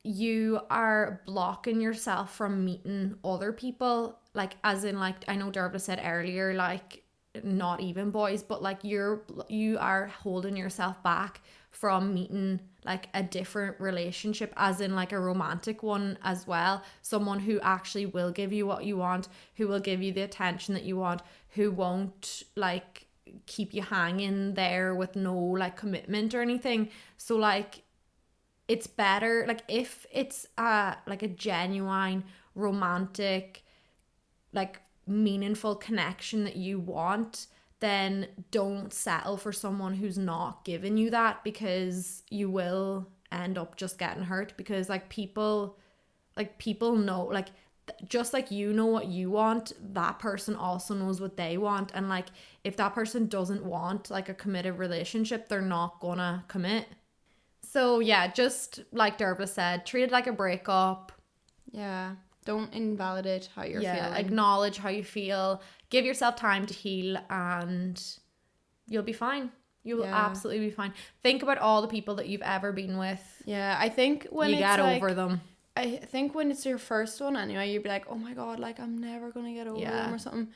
you 0.05 0.61
are 0.69 1.23
blocking 1.25 1.81
yourself 1.81 2.35
from 2.35 2.65
meeting 2.65 3.17
other 3.25 3.53
people. 3.53 4.19
Like, 4.35 4.57
as 4.65 4.85
in, 4.85 4.99
like, 4.99 5.25
I 5.29 5.37
know 5.37 5.51
Dervla 5.51 5.81
said 5.81 6.01
earlier, 6.05 6.55
like, 6.55 7.02
not 7.43 7.81
even 7.81 8.11
boys, 8.11 8.43
but 8.43 8.63
like, 8.63 8.79
you're, 8.83 9.23
you 9.49 9.79
are 9.79 10.07
holding 10.07 10.57
yourself 10.57 11.03
back 11.03 11.41
from 11.73 12.13
meeting 12.13 12.61
like 12.85 13.09
a 13.15 13.23
different 13.23 13.81
relationship 13.81 14.53
as 14.57 14.81
in 14.81 14.95
like 14.95 15.13
a 15.13 15.19
romantic 15.19 15.83
one 15.83 16.19
as 16.23 16.47
well. 16.47 16.83
Someone 17.01 17.41
who 17.41 17.59
actually 17.61 18.07
will 18.07 18.31
give 18.31 18.53
you 18.53 18.67
what 18.67 18.85
you 18.85 18.99
want 18.99 19.29
who 19.57 19.67
will 19.67 19.81
give 19.81 20.03
you 20.03 20.13
the 20.13 20.21
attention 20.21 20.75
that 20.75 20.85
you 20.85 20.97
want 20.99 21.23
who 21.55 21.71
won't 21.71 22.43
like 22.57 23.07
keep 23.47 23.73
you 23.73 23.83
hanging 23.83 24.53
there 24.53 24.95
with 24.95 25.17
no 25.17 25.35
like 25.35 25.77
commitment 25.77 26.35
or 26.35 26.43
anything. 26.43 26.91
So 27.17 27.37
like 27.37 27.83
it's 28.69 28.87
better 28.87 29.45
like 29.49 29.63
if 29.67 30.07
it's 30.13 30.47
uh 30.59 30.95
like 31.07 31.23
a 31.23 31.29
genuine 31.29 32.23
romantic 32.55 33.65
like 34.53 34.82
meaningful 35.07 35.75
connection 35.75 36.45
that 36.45 36.57
you 36.57 36.79
want 36.79 37.47
then 37.83 38.29
don't 38.53 38.93
settle 38.93 39.37
for 39.37 39.53
someone 39.53 39.95
who's 39.95 40.17
not 40.17 40.65
giving 40.65 40.97
you 40.97 41.11
that 41.11 41.43
because 41.43 42.23
you 42.31 42.49
will 42.49 43.09
end 43.33 43.59
up 43.59 43.77
just 43.77 43.99
getting 43.99 44.23
hurt 44.23 44.57
because 44.57 44.89
like 44.89 45.09
people 45.09 45.77
like 46.37 46.59
people 46.59 46.95
know 46.95 47.25
like 47.25 47.49
just 48.07 48.33
like 48.33 48.53
you 48.53 48.73
know 48.73 48.87
what 48.87 49.09
you 49.09 49.31
want 49.31 49.73
that 49.95 50.21
person 50.21 50.55
also 50.55 50.95
knows 50.95 51.21
what 51.21 51.37
they 51.37 51.59
want. 51.59 51.91
And 51.93 52.09
like 52.09 52.29
if 52.63 52.77
that 52.77 52.95
person 52.95 53.27
doesn't 53.27 53.65
want 53.65 54.11
like 54.11 54.29
a 54.29 54.35
committed 54.35 54.79
relationship 54.79 55.49
they're 55.49 55.61
not 55.61 55.99
gonna 56.01 56.45
commit. 56.47 56.87
So 57.63 57.99
yeah 57.99 58.29
just 58.29 58.81
like 58.93 59.19
Dervla 59.19 59.49
said 59.49 59.87
treat 59.87 60.05
it 60.05 60.13
like 60.13 60.29
a 60.29 60.33
breakup. 60.33 61.11
Yeah. 61.73 62.15
Don't 62.45 62.73
invalidate 62.75 63.49
how 63.55 63.65
you're 63.65 63.83
yeah 63.83 64.07
feeling. 64.07 64.27
acknowledge 64.27 64.79
how 64.79 64.89
you 64.89 65.05
feel 65.05 65.63
give 65.91 66.05
yourself 66.05 66.37
time 66.37 66.67
to 66.67 66.75
heal 66.75 67.17
and 67.31 68.03
you'll 68.89 69.03
be 69.03 69.13
fine 69.13 69.51
you 69.85 69.97
will 69.97 70.05
Yeah. 70.05 70.27
absolutely 70.27 70.67
be 70.67 70.71
fine 70.73 70.93
think 71.23 71.43
about 71.43 71.59
all 71.59 71.83
the 71.83 71.89
people 71.89 72.15
that 72.17 72.29
you've 72.29 72.43
ever 72.43 72.73
been 72.73 72.99
with 72.99 73.43
yeah, 73.45 73.77
I 73.79 73.89
think 73.89 74.27
when 74.31 74.51
you 74.51 74.57
it's 74.57 74.61
get 74.61 74.81
like, 74.81 74.97
over 75.03 75.15
them 75.15 75.41
I 75.77 75.97
think 75.97 76.35
when 76.35 76.51
it's 76.51 76.67
your 76.67 76.77
first 76.79 77.19
one 77.21 77.35
anyway, 77.35 77.73
you'd 77.73 77.83
be 77.83 77.89
like, 77.89 78.05
oh 78.11 78.15
my 78.17 78.35
god, 78.35 78.61
like 78.61 78.79
I'm 78.79 78.99
never 78.99 79.31
gonna 79.31 79.55
get 79.55 79.67
over 79.67 79.81
Yeah. 79.81 80.03
them 80.05 80.13
or 80.15 80.19
something. 80.19 80.49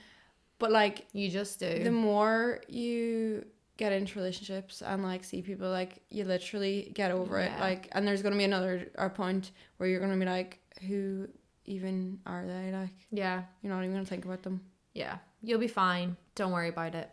But 0.59 0.71
like 0.73 1.07
you 1.15 1.31
just 1.31 1.59
do 1.59 1.83
the 1.85 1.91
more 1.91 2.61
you 2.69 3.47
get 3.79 3.93
into 3.93 4.19
relationships 4.19 4.83
and 4.83 5.03
like 5.03 5.25
see 5.25 5.41
people 5.43 5.71
like 5.71 6.03
you 6.11 6.25
literally 6.25 6.93
get 6.95 7.11
over 7.11 7.39
it 7.41 7.53
like 7.61 7.89
and 7.93 8.07
there's 8.07 8.23
gonna 8.23 8.37
be 8.37 8.45
another 8.45 8.91
point 9.15 9.53
where 9.79 9.89
you're 9.89 10.01
gonna 10.01 10.17
be 10.17 10.25
like 10.27 10.61
who 10.87 11.27
even 11.67 12.19
are 12.27 12.47
they 12.47 12.73
like 12.73 13.07
yeah. 13.11 13.43
you're 13.63 13.73
not 13.73 13.83
even 13.83 13.93
gonna 13.95 14.05
think 14.05 14.25
about 14.25 14.43
them. 14.43 14.61
Yeah. 14.95 15.19
You'll 15.43 15.61
be 15.61 15.69
fine. 15.69 16.17
Don't 16.35 16.53
worry 16.53 16.69
about 16.69 16.95
it. 16.95 17.11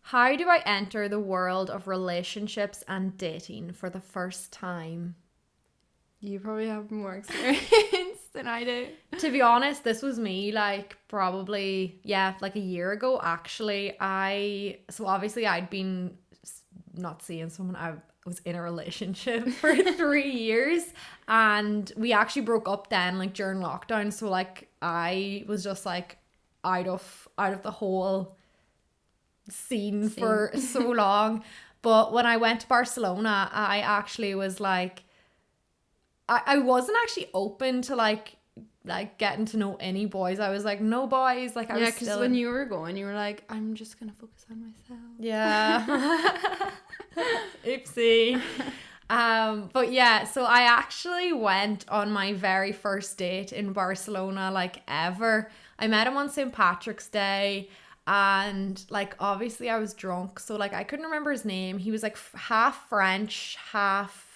How 0.00 0.34
do 0.36 0.48
i 0.48 0.62
enter 0.64 1.06
the 1.08 1.20
world 1.20 1.68
of 1.68 1.86
relationships 1.86 2.82
and 2.88 3.16
dating 3.18 3.72
for 3.72 3.90
the 3.90 4.00
first 4.00 4.52
time? 4.52 5.16
You 6.20 6.40
probably 6.40 6.68
have 6.68 6.90
more 6.90 7.14
experience 7.16 8.18
than 8.32 8.46
I 8.46 8.64
do. 8.64 8.86
To 9.18 9.30
be 9.30 9.42
honest, 9.42 9.84
this 9.84 10.02
was 10.02 10.18
me 10.18 10.50
like 10.52 10.96
probably 11.08 12.00
yeah, 12.04 12.34
like 12.40 12.56
a 12.56 12.60
year 12.60 12.92
ago 12.92 13.20
actually. 13.22 13.96
I 14.00 14.78
so 14.90 15.06
obviously 15.06 15.46
I'd 15.46 15.70
been 15.70 16.16
not 16.94 17.22
seeing 17.22 17.50
someone 17.50 17.76
I 17.76 17.94
was 18.28 18.40
in 18.44 18.54
a 18.54 18.62
relationship 18.62 19.48
for 19.60 19.74
3 19.74 20.30
years 20.30 20.82
and 21.26 21.92
we 21.96 22.12
actually 22.12 22.42
broke 22.42 22.68
up 22.68 22.90
then 22.90 23.18
like 23.18 23.34
during 23.34 23.58
lockdown 23.58 24.12
so 24.12 24.28
like 24.28 24.68
I 24.80 25.44
was 25.48 25.64
just 25.64 25.84
like 25.84 26.18
out 26.64 26.86
of 26.86 27.28
out 27.38 27.52
of 27.52 27.62
the 27.62 27.70
whole 27.70 28.36
scene 29.48 30.08
for 30.08 30.50
so 30.58 30.90
long. 30.90 31.42
But 31.82 32.12
when 32.12 32.26
I 32.26 32.36
went 32.36 32.60
to 32.60 32.66
Barcelona, 32.66 33.50
I 33.52 33.80
actually 33.80 34.34
was 34.34 34.60
like 34.60 35.04
I, 36.28 36.42
I 36.46 36.58
wasn't 36.58 36.98
actually 37.02 37.28
open 37.32 37.82
to 37.82 37.96
like 37.96 38.36
like 38.88 39.18
getting 39.18 39.44
to 39.46 39.56
know 39.56 39.76
any 39.80 40.06
boys. 40.06 40.40
I 40.40 40.48
was 40.50 40.64
like, 40.64 40.80
no 40.80 41.06
boys. 41.06 41.54
Like 41.54 41.70
I 41.70 41.78
yeah 41.78 41.84
was 41.86 41.94
because 41.94 42.18
when 42.18 42.34
you 42.34 42.48
were 42.48 42.64
going 42.64 42.96
you 42.96 43.06
were 43.06 43.14
like 43.14 43.44
I'm 43.48 43.74
just 43.74 44.00
gonna 44.00 44.12
focus 44.12 44.44
on 44.50 44.60
myself 44.60 45.00
yeah. 45.18 46.70
Oopsie. 47.64 48.40
Um, 49.10 49.70
but 49.72 49.90
yeah, 49.90 50.24
so 50.24 50.44
I 50.44 50.62
actually 50.62 51.32
went 51.32 51.88
on 51.88 52.10
my 52.10 52.34
very 52.34 52.72
first 52.72 53.16
date 53.16 53.52
in 53.52 53.72
Barcelona, 53.72 54.50
like 54.50 54.82
ever. 54.86 55.50
I 55.78 55.86
met 55.86 56.06
him 56.06 56.16
on 56.16 56.28
St. 56.28 56.52
Patrick's 56.52 57.08
Day, 57.08 57.70
and 58.06 58.84
like 58.90 59.16
obviously 59.18 59.70
I 59.70 59.78
was 59.78 59.94
drunk, 59.94 60.38
so 60.40 60.56
like 60.56 60.74
I 60.74 60.84
couldn't 60.84 61.06
remember 61.06 61.30
his 61.30 61.44
name. 61.44 61.78
He 61.78 61.90
was 61.90 62.02
like 62.02 62.14
f- 62.14 62.34
half 62.36 62.88
French, 62.88 63.56
half 63.72 64.27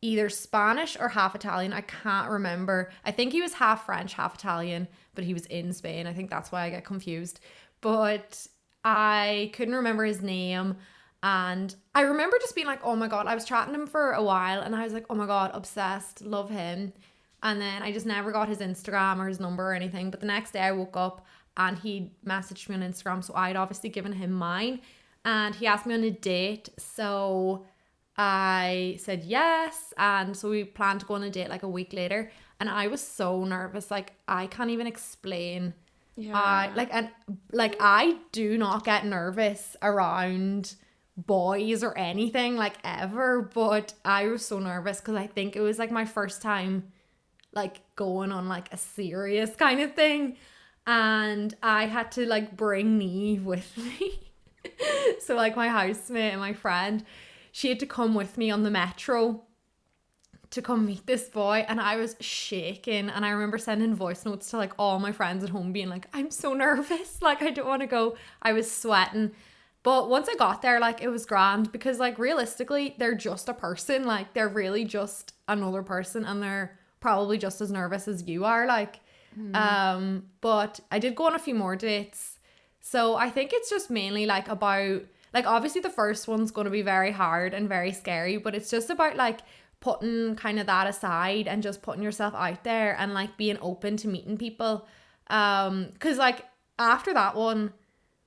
either 0.00 0.28
Spanish 0.28 0.96
or 0.98 1.08
half 1.08 1.34
Italian. 1.34 1.72
I 1.72 1.80
can't 1.80 2.30
remember. 2.30 2.90
I 3.04 3.10
think 3.10 3.32
he 3.32 3.42
was 3.42 3.54
half 3.54 3.86
French, 3.86 4.14
half 4.14 4.34
Italian, 4.34 4.88
but 5.14 5.24
he 5.24 5.34
was 5.34 5.46
in 5.46 5.72
Spain. 5.72 6.06
I 6.06 6.12
think 6.12 6.30
that's 6.30 6.52
why 6.52 6.62
I 6.62 6.70
get 6.70 6.84
confused. 6.84 7.40
But 7.80 8.46
I 8.84 9.50
couldn't 9.54 9.74
remember 9.74 10.04
his 10.04 10.22
name. 10.22 10.76
And 11.22 11.74
I 11.94 12.02
remember 12.02 12.38
just 12.40 12.54
being 12.54 12.68
like, 12.68 12.80
oh 12.84 12.94
my 12.94 13.08
God, 13.08 13.26
I 13.26 13.34
was 13.34 13.44
chatting 13.44 13.74
him 13.74 13.88
for 13.88 14.12
a 14.12 14.22
while 14.22 14.60
and 14.60 14.74
I 14.74 14.84
was 14.84 14.92
like, 14.92 15.06
oh 15.10 15.16
my 15.16 15.26
God, 15.26 15.50
obsessed, 15.52 16.22
love 16.22 16.48
him. 16.48 16.92
And 17.42 17.60
then 17.60 17.82
I 17.82 17.92
just 17.92 18.06
never 18.06 18.30
got 18.30 18.48
his 18.48 18.58
Instagram 18.58 19.18
or 19.18 19.26
his 19.26 19.40
number 19.40 19.70
or 19.70 19.74
anything. 19.74 20.10
But 20.10 20.20
the 20.20 20.26
next 20.26 20.52
day 20.52 20.60
I 20.60 20.72
woke 20.72 20.96
up 20.96 21.26
and 21.56 21.76
he 21.76 22.12
messaged 22.24 22.68
me 22.68 22.76
on 22.76 22.82
Instagram. 22.82 23.22
So 23.24 23.34
I'd 23.34 23.56
obviously 23.56 23.90
given 23.90 24.12
him 24.12 24.30
mine. 24.30 24.80
And 25.24 25.56
he 25.56 25.66
asked 25.66 25.86
me 25.86 25.94
on 25.94 26.04
a 26.04 26.10
date. 26.10 26.68
So 26.78 27.66
I 28.18 28.96
said 29.00 29.24
yes. 29.24 29.94
And 29.96 30.36
so 30.36 30.50
we 30.50 30.64
planned 30.64 31.00
to 31.00 31.06
go 31.06 31.14
on 31.14 31.22
a 31.22 31.30
date 31.30 31.48
like 31.48 31.62
a 31.62 31.68
week 31.68 31.92
later. 31.92 32.30
And 32.60 32.68
I 32.68 32.88
was 32.88 33.00
so 33.00 33.44
nervous. 33.44 33.90
Like, 33.90 34.14
I 34.26 34.48
can't 34.48 34.70
even 34.70 34.86
explain. 34.88 35.74
yeah 36.16 36.32
I 36.34 36.72
like 36.74 36.92
and 36.92 37.10
like 37.52 37.76
I 37.78 38.16
do 38.32 38.58
not 38.58 38.84
get 38.84 39.06
nervous 39.06 39.76
around 39.82 40.74
boys 41.16 41.82
or 41.84 41.96
anything 41.96 42.56
like 42.56 42.74
ever, 42.84 43.42
but 43.54 43.94
I 44.04 44.26
was 44.26 44.44
so 44.44 44.58
nervous 44.58 45.00
because 45.00 45.14
I 45.14 45.28
think 45.28 45.54
it 45.54 45.60
was 45.60 45.78
like 45.78 45.90
my 45.92 46.04
first 46.04 46.42
time 46.42 46.92
like 47.52 47.80
going 47.96 48.32
on 48.32 48.48
like 48.48 48.72
a 48.72 48.76
serious 48.76 49.54
kind 49.56 49.80
of 49.80 49.94
thing. 49.94 50.36
And 50.86 51.54
I 51.62 51.86
had 51.86 52.10
to 52.12 52.26
like 52.26 52.56
bring 52.56 52.98
Neve 52.98 53.44
with 53.44 53.76
me. 54.00 54.20
so 55.20 55.34
like 55.36 55.54
my 55.56 55.68
housemate 55.68 56.32
and 56.32 56.40
my 56.40 56.52
friend, 56.52 57.04
she 57.58 57.68
had 57.68 57.80
to 57.80 57.86
come 57.86 58.14
with 58.14 58.38
me 58.38 58.52
on 58.52 58.62
the 58.62 58.70
metro 58.70 59.42
to 60.50 60.62
come 60.62 60.86
meet 60.86 61.04
this 61.08 61.28
boy 61.28 61.66
and 61.68 61.80
I 61.80 61.96
was 61.96 62.14
shaking 62.20 63.08
and 63.10 63.26
I 63.26 63.30
remember 63.30 63.58
sending 63.58 63.96
voice 63.96 64.24
notes 64.24 64.48
to 64.50 64.58
like 64.58 64.74
all 64.78 65.00
my 65.00 65.10
friends 65.10 65.42
at 65.42 65.50
home 65.50 65.72
being 65.72 65.88
like 65.88 66.06
I'm 66.14 66.30
so 66.30 66.54
nervous. 66.54 67.18
Like 67.20 67.42
I 67.42 67.50
don't 67.50 67.66
want 67.66 67.82
to 67.82 67.88
go. 67.88 68.16
I 68.40 68.52
was 68.52 68.70
sweating. 68.70 69.32
But 69.82 70.08
once 70.08 70.28
I 70.30 70.36
got 70.36 70.62
there 70.62 70.78
like 70.78 71.02
it 71.02 71.08
was 71.08 71.26
grand 71.26 71.72
because 71.72 71.98
like 71.98 72.16
realistically 72.16 72.94
they're 72.96 73.16
just 73.16 73.48
a 73.48 73.54
person. 73.54 74.04
Like 74.04 74.34
they're 74.34 74.48
really 74.48 74.84
just 74.84 75.34
another 75.48 75.82
person 75.82 76.24
and 76.24 76.40
they're 76.40 76.78
probably 77.00 77.38
just 77.38 77.60
as 77.60 77.72
nervous 77.72 78.06
as 78.06 78.28
you 78.28 78.44
are 78.44 78.66
like 78.66 79.00
um 79.54 80.26
but 80.40 80.78
I 80.92 81.00
did 81.00 81.16
go 81.16 81.26
on 81.26 81.34
a 81.34 81.40
few 81.40 81.56
more 81.56 81.74
dates. 81.74 82.38
So 82.80 83.16
I 83.16 83.30
think 83.30 83.50
it's 83.52 83.68
just 83.68 83.90
mainly 83.90 84.26
like 84.26 84.46
about 84.46 85.02
like 85.32 85.46
obviously 85.46 85.80
the 85.80 85.90
first 85.90 86.28
one's 86.28 86.50
going 86.50 86.64
to 86.66 86.70
be 86.70 86.82
very 86.82 87.12
hard 87.12 87.54
and 87.54 87.68
very 87.68 87.92
scary, 87.92 88.36
but 88.36 88.54
it's 88.54 88.70
just 88.70 88.90
about 88.90 89.16
like 89.16 89.40
putting 89.80 90.34
kind 90.34 90.58
of 90.58 90.66
that 90.66 90.86
aside 90.86 91.46
and 91.46 91.62
just 91.62 91.82
putting 91.82 92.02
yourself 92.02 92.34
out 92.34 92.64
there 92.64 92.96
and 92.98 93.14
like 93.14 93.36
being 93.36 93.58
open 93.60 93.96
to 93.98 94.08
meeting 94.08 94.36
people. 94.36 94.86
Um 95.28 95.90
cuz 95.98 96.18
like 96.18 96.44
after 96.78 97.12
that 97.14 97.34
one 97.34 97.72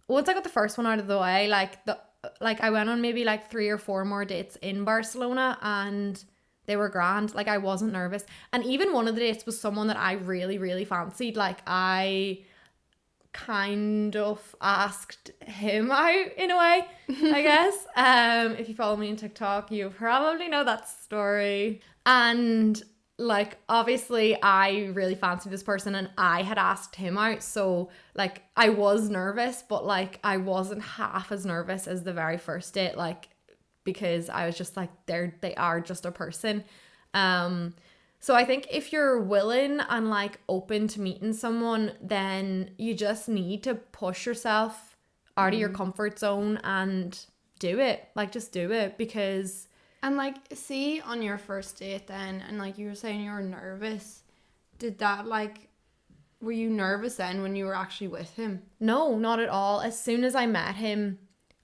once 0.08 0.28
I 0.28 0.34
got 0.34 0.44
the 0.44 0.50
first 0.50 0.78
one 0.78 0.88
out 0.88 1.00
of 1.00 1.08
the 1.08 1.18
way, 1.18 1.48
like 1.48 1.84
the 1.86 1.98
like 2.40 2.62
I 2.62 2.70
went 2.70 2.90
on 2.90 3.02
maybe 3.02 3.24
like 3.24 3.50
3 3.50 3.70
or 3.70 3.78
4 3.78 4.06
more 4.06 4.26
dates 4.26 4.56
in 4.58 4.84
Barcelona 4.84 5.58
and 5.62 6.24
they 6.68 6.76
were 6.76 6.90
grand. 6.90 7.34
Like 7.34 7.48
I 7.48 7.58
wasn't 7.58 7.94
nervous. 7.94 8.24
And 8.54 8.64
even 8.64 8.94
one 8.94 9.08
of 9.08 9.16
the 9.16 9.22
dates 9.22 9.46
was 9.46 9.60
someone 9.60 9.88
that 9.88 9.98
I 9.98 10.14
really 10.14 10.58
really 10.58 10.86
fancied. 10.86 11.36
Like 11.36 11.60
I 11.66 12.44
kind 13.34 14.16
of 14.16 14.56
asked 14.62 15.32
him 15.46 15.92
out 15.92 16.28
in 16.38 16.52
a 16.52 16.58
way, 16.58 16.86
I 17.10 17.42
guess. 17.42 17.88
Um, 17.96 18.58
if 18.58 18.68
you 18.70 18.76
follow 18.76 18.98
me 18.98 19.10
on 19.10 19.16
TikTok, 19.16 19.72
you 19.72 19.90
probably 19.90 20.48
know 20.48 20.64
that 20.64 20.88
story. 20.88 21.82
And 22.06 22.82
like 23.22 23.58
obviously 23.70 24.42
I 24.42 24.92
really 24.94 25.16
fancied 25.16 25.52
this 25.52 25.64
person 25.64 25.96
and 25.96 26.10
I 26.18 26.42
had 26.42 26.58
asked 26.58 26.96
him 26.96 27.18
out. 27.18 27.44
So 27.44 27.90
like 28.16 28.44
I 28.58 28.70
was 28.70 29.10
nervous, 29.10 29.64
but 29.68 29.86
like 29.86 30.20
I 30.24 30.38
wasn't 30.38 30.82
half 30.82 31.32
as 31.32 31.46
nervous 31.46 31.88
as 31.88 32.04
the 32.04 32.14
very 32.14 32.38
first 32.38 32.74
date. 32.74 32.98
Like 32.98 33.30
because 33.84 34.30
I 34.30 34.46
was 34.46 34.58
just 34.58 34.76
like 34.76 34.90
they're 35.06 35.36
they 35.42 35.56
are 35.56 35.80
just 35.80 36.06
a 36.06 36.12
person. 36.12 36.64
Um 37.14 37.76
so 38.22 38.36
I 38.36 38.46
think 38.46 38.68
if 38.72 38.94
you're 38.94 39.20
willing 39.20 39.82
and 39.90 40.10
like 40.10 40.40
open 40.48 40.88
to 40.90 41.02
meeting 41.02 41.34
someone, 41.34 41.94
then 42.02 42.72
you 42.78 42.94
just 42.94 43.28
need 43.28 43.64
to 43.64 43.76
push 43.76 44.26
yourself 44.26 44.96
out 45.36 45.54
of 45.54 45.60
your 45.60 45.70
mm-hmm. 45.70 45.78
comfort 45.78 46.20
zone 46.20 46.60
and 46.64 47.20
do 47.60 47.80
it. 47.80 48.08
Like 48.16 48.32
just 48.32 48.52
do 48.52 48.72
it 48.72 48.98
because 48.98 49.68
And 50.04 50.18
like, 50.18 50.36
see 50.54 51.00
on 51.02 51.22
your 51.22 51.38
first 51.38 51.78
date 51.78 52.08
then, 52.08 52.44
and 52.48 52.58
like 52.58 52.78
you 52.78 52.88
were 52.88 52.96
saying 52.96 53.22
you 53.22 53.32
were 53.32 53.42
nervous. 53.42 54.24
Did 54.80 54.98
that 55.00 55.28
like, 55.28 55.70
were 56.42 56.52
you 56.52 56.70
nervous 56.70 57.16
then 57.16 57.42
when 57.44 57.56
you 57.56 57.66
were 57.66 57.76
actually 57.76 58.08
with 58.08 58.36
him? 58.36 58.64
No, 58.80 59.18
not 59.18 59.40
at 59.40 59.50
all. 59.50 59.82
As 59.82 60.00
soon 60.00 60.24
as 60.24 60.34
I 60.34 60.48
met 60.48 60.76
him, 60.76 61.20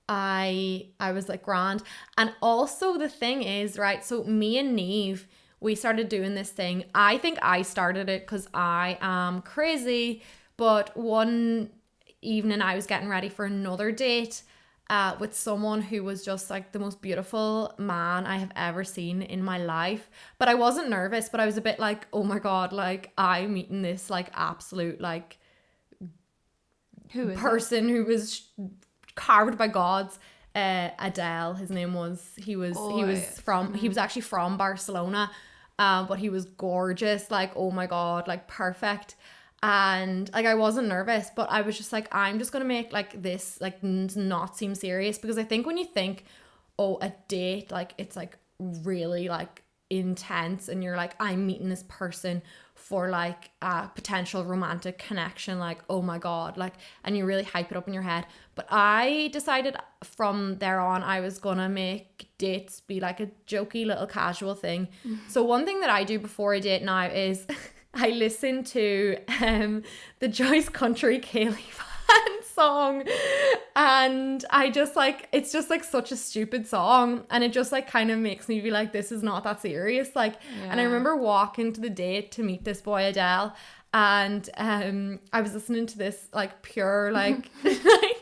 I 0.08 0.90
I 1.00 1.12
was 1.14 1.28
like 1.28 1.44
grand. 1.44 1.82
And 2.18 2.34
also 2.42 2.98
the 2.98 3.10
thing 3.10 3.42
is, 3.42 3.78
right, 3.78 4.06
so 4.06 4.24
me 4.24 4.60
and 4.60 4.76
Neve, 4.76 5.28
we 5.60 5.76
started 5.76 6.10
doing 6.10 6.36
this 6.36 6.50
thing. 6.50 6.86
I 6.94 7.18
think 7.18 7.40
I 7.42 7.62
started 7.64 8.10
it 8.10 8.22
because 8.26 8.48
I 8.54 8.98
am 9.02 9.42
crazy. 9.42 10.22
But 10.56 10.96
one 10.98 11.70
evening 12.22 12.62
I 12.62 12.76
was 12.76 12.86
getting 12.88 13.10
ready 13.10 13.30
for 13.30 13.46
another 13.46 13.92
date 13.92 14.44
uh, 14.90 15.16
with 15.20 15.36
someone 15.36 15.82
who 15.82 16.04
was 16.04 16.24
just 16.24 16.50
like 16.50 16.72
the 16.72 16.80
most 16.80 17.02
beautiful 17.02 17.74
man 17.78 18.26
I 18.26 18.38
have 18.38 18.52
ever 18.56 18.84
seen 18.84 19.22
in 19.22 19.44
my 19.44 19.58
life. 19.58 20.10
But 20.40 20.48
I 20.48 20.56
wasn't 20.56 20.90
nervous, 20.90 21.30
but 21.30 21.40
I 21.40 21.46
was 21.46 21.58
a 21.58 21.62
bit 21.62 21.80
like, 21.80 22.08
oh 22.14 22.24
my 22.24 22.40
god, 22.40 22.72
like 22.74 23.12
I'm 23.18 23.54
meeting 23.54 23.82
this 23.82 24.10
like 24.10 24.30
absolute 24.34 25.02
like 25.02 25.38
Who 27.12 27.30
is 27.30 27.40
person 27.40 27.90
who 27.90 28.06
was 28.06 28.36
sh- 28.36 28.42
carved 29.16 29.58
by 29.58 29.68
gods. 29.68 30.20
Uh, 30.56 30.90
Adele, 30.98 31.54
his 31.54 31.70
name 31.70 31.94
was. 31.94 32.32
He 32.38 32.56
was. 32.56 32.76
he 32.76 33.04
Oh, 33.04 33.06
was 33.06 33.40
from. 33.42 33.74
He 33.76 33.88
was 33.88 33.98
actually 33.98 34.24
from 34.24 34.58
Barcelona, 34.58 35.30
um, 35.80 36.08
but 36.08 36.20
he 36.20 36.30
was 36.30 36.46
gorgeous. 36.46 37.30
Like, 37.32 37.52
oh 37.56 37.72
my 37.72 37.88
god, 37.88 38.28
like 38.28 38.48
perfect. 38.48 39.16
And 39.64 40.32
like, 40.34 40.46
I 40.46 40.54
wasn't 40.56 40.88
nervous, 40.88 41.30
but 41.36 41.50
I 41.50 41.62
was 41.62 41.78
just 41.78 41.92
like, 41.92 42.14
I'm 42.14 42.40
just 42.40 42.52
gonna 42.52 42.66
make 42.66 42.94
like 42.94 43.22
this 43.22 43.60
like 43.62 43.78
n- 43.84 44.10
not 44.16 44.58
seem 44.58 44.76
serious 44.76 45.18
because 45.18 45.38
I 45.38 45.44
think 45.44 45.66
when 45.66 45.78
you 45.78 45.86
think, 45.86 46.26
oh, 46.78 46.98
a 47.02 47.12
date, 47.28 47.72
like 47.72 47.94
it's 47.98 48.16
like 48.16 48.38
really 48.60 49.30
like 49.30 49.64
intense, 49.90 50.68
and 50.70 50.84
you're 50.84 50.98
like, 50.98 51.16
I'm 51.20 51.46
meeting 51.48 51.70
this 51.70 51.84
person 51.88 52.42
for 52.88 53.10
like 53.10 53.50
a 53.62 53.90
potential 53.94 54.46
romantic 54.46 54.98
connection 54.98 55.60
like 55.60 55.80
oh 55.90 56.02
my 56.02 56.18
god 56.18 56.56
like 56.56 56.74
and 57.04 57.18
you 57.18 57.26
really 57.26 57.44
hype 57.44 57.70
it 57.72 57.78
up 57.78 57.88
in 57.88 57.94
your 57.94 58.04
head. 58.04 58.26
But 58.56 58.68
i 58.72 59.30
decided 59.34 59.76
from 60.04 60.58
there 60.60 60.80
on 60.80 61.04
i 61.04 61.20
was 61.20 61.38
gonna 61.38 61.68
make 61.68 62.30
dates 62.38 62.80
be 62.80 63.00
like 63.00 63.20
a 63.20 63.28
jokey 63.46 63.86
little 63.86 64.08
casual 64.08 64.56
thing. 64.56 64.88
So 65.28 65.44
one 65.44 65.66
thing 65.66 65.82
that 65.82 65.90
i 65.90 66.04
do 66.04 66.18
before 66.18 66.54
a 66.54 66.62
date 66.62 66.84
now 66.84 67.08
is 67.08 67.46
i 67.94 68.10
listen 68.10 68.64
to 68.64 69.18
um 69.42 69.84
the 70.20 70.28
joyce 70.28 70.70
country 70.70 71.20
ceili 71.20 71.56
fan 71.80 72.37
song. 72.58 73.04
And 73.76 74.44
i 74.50 74.72
just 74.72 74.96
like 74.96 75.30
it's 75.32 75.52
just 75.52 75.70
like 75.70 75.84
such 75.84 76.12
a 76.12 76.18
stupid 76.18 76.66
song. 76.68 77.26
And 77.30 77.44
it 77.44 77.54
just 77.54 77.72
like 77.72 77.88
kind 77.88 78.10
of 78.12 78.18
makes 78.20 78.50
me 78.50 78.60
be 78.60 78.72
like 78.72 78.92
this 78.92 79.12
is 79.12 79.22
not 79.24 79.44
that 79.44 79.62
serious. 79.62 80.16
Like 80.16 80.36
and 80.70 80.80
i 80.82 80.84
remember 80.84 81.16
walking 81.16 81.72
to 81.74 81.82
the 81.82 81.90
date 81.90 82.32
to 82.34 82.44
meet 82.44 82.66
this 82.66 82.82
boy 82.82 83.06
adele. 83.06 83.56
And 83.94 84.50
um 84.58 85.20
i 85.32 85.42
was 85.42 85.54
listening 85.54 85.86
to 85.88 85.98
this 85.98 86.28
like 86.34 86.62
pure 86.64 87.12
like 87.22 87.50
like 87.64 88.18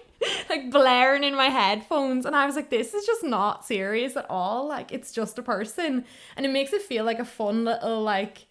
like 0.50 0.72
blaring 0.72 1.24
in 1.24 1.36
my 1.36 1.48
headphones. 1.48 2.26
And 2.26 2.36
i 2.36 2.46
was 2.46 2.56
like 2.56 2.70
this 2.70 2.94
is 2.94 3.06
just 3.06 3.24
not 3.24 3.66
serious 3.66 4.18
at 4.18 4.26
all. 4.30 4.68
Like 4.68 4.92
it's 4.92 5.12
just 5.14 5.40
a 5.40 5.44
person. 5.44 6.04
And 6.36 6.46
it 6.46 6.50
makes 6.50 6.74
it 6.74 6.82
feel 6.82 7.06
like 7.06 7.20
a 7.20 7.26
fun 7.26 7.64
little 7.64 8.02
like 8.04 8.48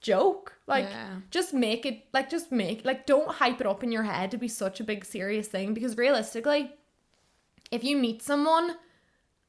joke 0.00 0.51
like 0.66 0.84
Yeah. 0.84 1.16
just 1.30 1.52
make 1.52 1.84
it 1.86 2.04
like 2.12 2.30
just 2.30 2.52
make 2.52 2.84
like 2.84 3.04
don't 3.06 3.28
hype 3.28 3.60
it 3.60 3.66
up 3.66 3.82
in 3.82 3.90
your 3.92 4.04
head 4.04 4.30
to 4.30 4.38
be 4.38 4.48
such 4.48 4.80
a 4.80 4.84
big 4.84 5.04
serious 5.04 5.48
thing 5.48 5.74
because 5.74 5.96
realistically 5.96 6.72
if 7.70 7.82
you 7.82 7.96
meet 7.96 8.22
someone 8.22 8.76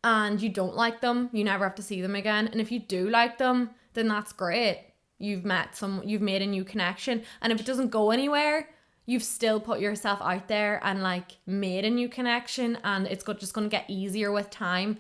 and 0.03 0.41
you 0.41 0.49
don't 0.49 0.75
like 0.75 1.01
them 1.01 1.29
you 1.31 1.43
never 1.43 1.63
have 1.65 1.75
to 1.75 1.83
see 1.83 2.01
them 2.01 2.15
again. 2.15 2.47
And 2.47 2.59
if 2.59 2.71
you 2.71 2.79
do 2.79 3.09
like 3.09 3.37
them 3.37 3.69
then 3.93 4.07
that's 4.07 4.33
great. 4.33 4.87
You've 5.19 5.45
met 5.45 5.75
some 5.75 6.01
you've 6.03 6.21
made 6.21 6.41
a 6.41 6.47
new 6.47 6.63
connection. 6.63 7.23
And 7.41 7.53
if 7.53 7.59
it 7.59 7.65
doesn't 7.65 7.89
go 7.89 8.11
anywhere 8.11 8.69
you've 9.05 9.23
still 9.23 9.59
put 9.59 9.79
yourself 9.81 10.19
out 10.21 10.47
there 10.47 10.79
and 10.83 11.03
like 11.03 11.33
made 11.45 11.83
a 11.85 11.89
new 11.89 12.07
connection 12.09 12.77
and 12.85 13.05
it's 13.07 13.23
go- 13.23 13.33
just 13.33 13.53
going 13.53 13.69
to 13.69 13.75
get 13.77 13.85
easier 13.89 14.31
with 14.31 14.49
time. 14.49 14.97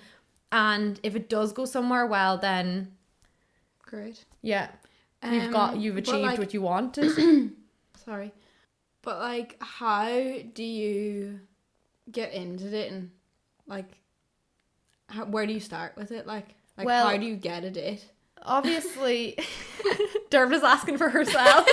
And 0.51 0.99
if 1.03 1.15
it 1.15 1.29
does 1.29 1.53
go 1.53 1.65
somewhere 1.65 2.05
well 2.05 2.37
then 2.37 2.91
Great. 3.85 4.25
yeah 4.41 4.69
you've 5.31 5.51
got 5.51 5.73
Um, 5.75 5.79
you've 5.79 5.97
achieved 5.97 6.17
like- 6.19 6.39
what 6.39 6.53
you 6.53 6.61
wanted 6.61 7.51
Sorry. 8.05 8.31
But 9.01 9.19
like, 9.19 9.57
how 9.61 10.07
do 10.53 10.63
you 10.63 11.39
get 12.11 12.33
into 12.33 12.69
dating? 12.69 13.11
Like, 13.67 13.91
how, 15.09 15.25
where 15.25 15.45
do 15.45 15.53
you 15.53 15.59
start 15.59 15.95
with 15.97 16.11
it? 16.11 16.25
Like, 16.27 16.55
like 16.77 16.85
Well- 16.87 17.07
how 17.07 17.17
do 17.17 17.25
you 17.25 17.35
get 17.35 17.63
a 17.63 17.71
date? 17.71 18.09
obviously 18.45 19.37
Dervla's 20.29 20.63
asking 20.63 20.97
for 20.97 21.07
herself 21.07 21.65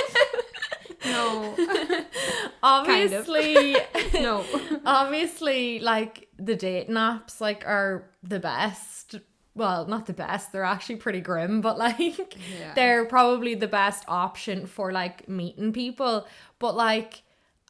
No, 1.05 1.57
obviously 2.63 3.77
no. 4.15 4.45
obviously 4.87 5.81
like 5.81 6.29
the 6.39 6.55
dating 6.55 6.95
apps 6.95 7.41
like 7.41 7.67
are 7.67 8.05
the 8.23 8.39
best 8.39 9.17
well 9.55 9.87
not 9.87 10.07
the 10.07 10.13
best 10.13 10.53
they're 10.53 10.63
actually 10.65 10.97
pretty 10.97 11.21
grim 11.21 11.61
but 11.61 11.77
like 11.79 12.37
Yeah. 12.59 12.75
they're 12.75 13.05
probably 13.05 13.55
the 13.55 13.69
best 13.69 14.05
option 14.09 14.67
for 14.67 14.93
like 14.93 15.29
meeting 15.29 15.73
people 15.73 16.27
but 16.59 16.75
like 16.77 17.23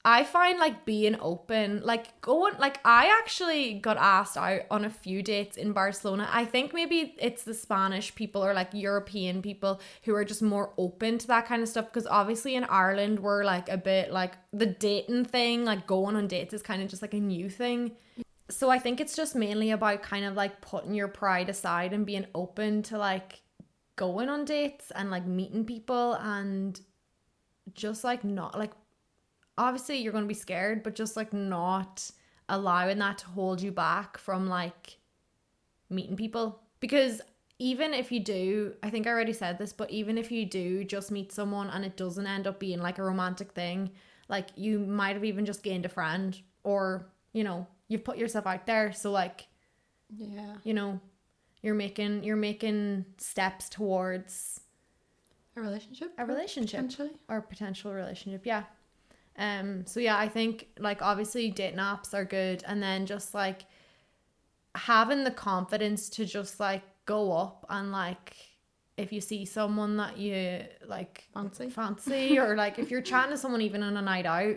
I 0.02 0.24
find 0.24 0.58
like 0.58 0.86
being 0.86 1.18
open, 1.20 1.82
like 1.84 2.18
going, 2.22 2.54
like 2.58 2.80
I 2.86 3.14
actually 3.20 3.74
got 3.74 3.98
asked 3.98 4.34
out 4.38 4.62
on 4.70 4.86
a 4.86 4.88
few 4.88 5.22
dates 5.22 5.58
in 5.58 5.74
Barcelona. 5.74 6.26
I 6.32 6.46
think 6.46 6.72
maybe 6.72 7.14
it's 7.18 7.42
the 7.42 7.52
Spanish 7.52 8.14
people 8.14 8.42
or 8.42 8.54
like 8.54 8.70
European 8.72 9.42
people 9.42 9.78
who 10.04 10.14
are 10.14 10.24
just 10.24 10.40
more 10.40 10.72
open 10.78 11.18
to 11.18 11.26
that 11.26 11.44
kind 11.44 11.62
of 11.62 11.68
stuff 11.68 11.84
because 11.84 12.06
obviously 12.06 12.54
in 12.54 12.64
Ireland 12.64 13.20
we're 13.20 13.44
like 13.44 13.68
a 13.68 13.76
bit 13.76 14.10
like 14.10 14.32
the 14.54 14.64
dating 14.64 15.26
thing, 15.26 15.66
like 15.66 15.86
going 15.86 16.16
on 16.16 16.28
dates 16.28 16.54
is 16.54 16.62
kind 16.62 16.82
of 16.82 16.88
just 16.88 17.02
like 17.02 17.12
a 17.12 17.20
new 17.20 17.50
thing. 17.50 17.92
So 18.50 18.68
I 18.68 18.78
think 18.78 19.00
it's 19.00 19.16
just 19.16 19.34
mainly 19.34 19.70
about 19.70 20.02
kind 20.02 20.24
of 20.24 20.34
like 20.34 20.60
putting 20.60 20.94
your 20.94 21.08
pride 21.08 21.48
aside 21.48 21.92
and 21.92 22.04
being 22.04 22.26
open 22.34 22.82
to 22.84 22.98
like 22.98 23.40
going 23.96 24.28
on 24.28 24.44
dates 24.44 24.90
and 24.94 25.10
like 25.10 25.26
meeting 25.26 25.64
people 25.64 26.14
and 26.14 26.80
just 27.74 28.02
like 28.02 28.24
not 28.24 28.58
like 28.58 28.72
obviously 29.56 29.98
you're 29.98 30.12
going 30.12 30.24
to 30.24 30.28
be 30.28 30.34
scared 30.34 30.82
but 30.82 30.94
just 30.94 31.16
like 31.16 31.32
not 31.32 32.10
allowing 32.48 32.98
that 32.98 33.18
to 33.18 33.26
hold 33.26 33.60
you 33.60 33.70
back 33.70 34.18
from 34.18 34.48
like 34.48 34.98
meeting 35.88 36.16
people. 36.16 36.60
Because 36.80 37.20
even 37.60 37.92
if 37.92 38.10
you 38.10 38.18
do 38.18 38.72
i 38.82 38.90
think 38.90 39.06
i 39.06 39.10
already 39.10 39.34
said 39.34 39.58
this 39.58 39.72
but 39.72 39.90
even 39.90 40.16
if 40.18 40.32
you 40.32 40.44
do 40.46 40.82
just 40.82 41.10
meet 41.12 41.30
someone 41.30 41.68
and 41.68 41.84
it 41.84 41.96
doesn't 41.96 42.26
end 42.26 42.46
up 42.46 42.58
being 42.58 42.80
like 42.80 42.98
a 42.98 43.02
romantic 43.02 43.52
thing 43.52 43.90
like 44.28 44.46
you 44.56 44.78
might 44.78 45.14
have 45.14 45.24
even 45.24 45.44
just 45.44 45.62
gained 45.62 45.84
a 45.84 45.88
friend 45.88 46.40
or 46.64 47.06
you 47.34 47.44
know 47.44 47.66
you've 47.90 48.04
put 48.04 48.16
yourself 48.16 48.46
out 48.46 48.64
there 48.66 48.92
so 48.92 49.10
like 49.10 49.46
Yeah. 50.16 50.54
you 50.64 50.72
know 50.72 50.98
you're 51.62 51.74
making 51.74 52.24
you're 52.24 52.36
making 52.36 53.04
steps 53.18 53.68
towards 53.68 54.60
A 55.56 55.60
relationship? 55.60 56.12
a 56.16 56.24
relationship 56.24 56.78
Potentially. 56.80 57.10
or 57.28 57.42
potential 57.42 57.92
relationship 57.92 58.46
yeah 58.46 58.62
um 59.38 59.84
so 59.86 60.00
yeah 60.00 60.16
i 60.18 60.28
think 60.28 60.68
like 60.78 61.02
obviously 61.02 61.50
dating 61.50 61.78
apps 61.78 62.14
are 62.14 62.24
good 62.24 62.62
and 62.66 62.82
then 62.82 63.04
just 63.06 63.34
like 63.34 63.62
having 64.74 65.24
the 65.24 65.30
confidence 65.30 66.08
to 66.10 66.24
just 66.24 66.60
like 66.60 66.82
go 67.06 67.32
up 67.32 67.66
and 67.68 67.90
like 67.92 68.36
if 68.96 69.12
you 69.12 69.20
see 69.20 69.44
someone 69.44 69.96
that 69.96 70.16
you 70.18 70.62
like 70.86 71.24
Fancy. 71.34 71.70
fancy 71.70 72.38
or 72.38 72.54
like 72.56 72.78
if 72.78 72.90
you're 72.90 73.00
chatting 73.12 73.32
to 73.32 73.36
someone 73.38 73.62
even 73.62 73.82
on 73.82 73.96
a 73.96 74.02
night 74.02 74.26
out 74.26 74.56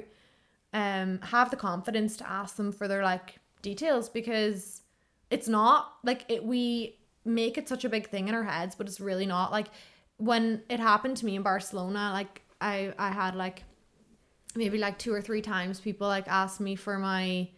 um 0.73 1.19
have 1.21 1.49
the 1.51 1.55
confidence 1.57 2.17
to 2.17 2.29
ask 2.29 2.55
them 2.55 2.71
for 2.71 2.87
their 2.87 3.03
like 3.03 3.35
details 3.61 4.09
because 4.09 4.81
it's 5.29 5.47
not 5.47 5.93
like 6.03 6.25
it 6.29 6.43
we 6.43 6.97
make 7.25 7.57
it 7.57 7.69
such 7.69 7.85
a 7.85 7.89
big 7.89 8.09
thing 8.09 8.27
in 8.27 8.35
our 8.35 8.43
heads 8.43 8.75
but 8.75 8.87
it's 8.87 8.99
really 8.99 9.25
not 9.25 9.51
like 9.51 9.67
when 10.17 10.61
it 10.69 10.79
happened 10.79 11.15
to 11.17 11.25
me 11.25 11.35
in 11.35 11.41
Barcelona 11.43 12.09
like 12.13 12.41
I 12.59 12.93
I 12.97 13.11
had 13.11 13.35
like 13.35 13.63
maybe 14.55 14.77
like 14.77 14.97
two 14.99 15.13
or 15.13 15.21
three 15.21 15.41
times 15.41 15.79
people 15.79 16.07
like 16.07 16.27
asked 16.27 16.59
me 16.59 16.75
for 16.75 16.97
my 16.99 17.49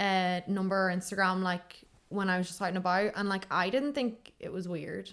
uh 0.00 0.40
number 0.46 0.88
or 0.88 0.94
Instagram 0.94 1.42
like 1.42 1.80
when 2.08 2.28
I 2.28 2.38
was 2.38 2.46
just 2.48 2.60
out 2.60 2.68
and 2.68 2.76
about 2.78 3.12
and 3.16 3.28
like 3.28 3.46
I 3.50 3.70
didn't 3.70 3.94
think 3.94 4.32
it 4.38 4.52
was 4.52 4.68
weird 4.68 5.10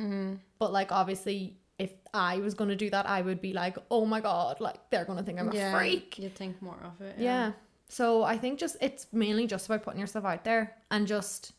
Mm-hmm. 0.00 0.36
but 0.58 0.72
like 0.72 0.90
obviously 0.90 1.56
if 1.78 1.90
I 2.14 2.38
was 2.38 2.54
gonna 2.54 2.76
do 2.76 2.90
that 2.90 3.06
I 3.08 3.22
would 3.22 3.40
be 3.40 3.52
like 3.52 3.76
oh 3.90 4.04
my 4.06 4.20
god 4.20 4.60
like 4.60 4.78
they're 4.90 5.04
gonna 5.04 5.22
think 5.22 5.40
I'm 5.40 5.48
a 5.50 5.72
freak 5.72 6.18
You'd 6.18 6.34
think 6.34 6.60
more 6.62 6.78
of 6.84 7.00
it. 7.04 7.16
yeah. 7.18 7.52
So 7.88 8.22
I 8.22 8.38
think 8.38 8.58
just 8.58 8.76
it's 8.80 9.06
mainly 9.12 9.46
just 9.46 9.66
about 9.66 9.82
putting 9.82 10.00
yourself 10.00 10.24
out 10.24 10.44
there 10.44 10.76
and 10.90 11.06
just 11.06 11.52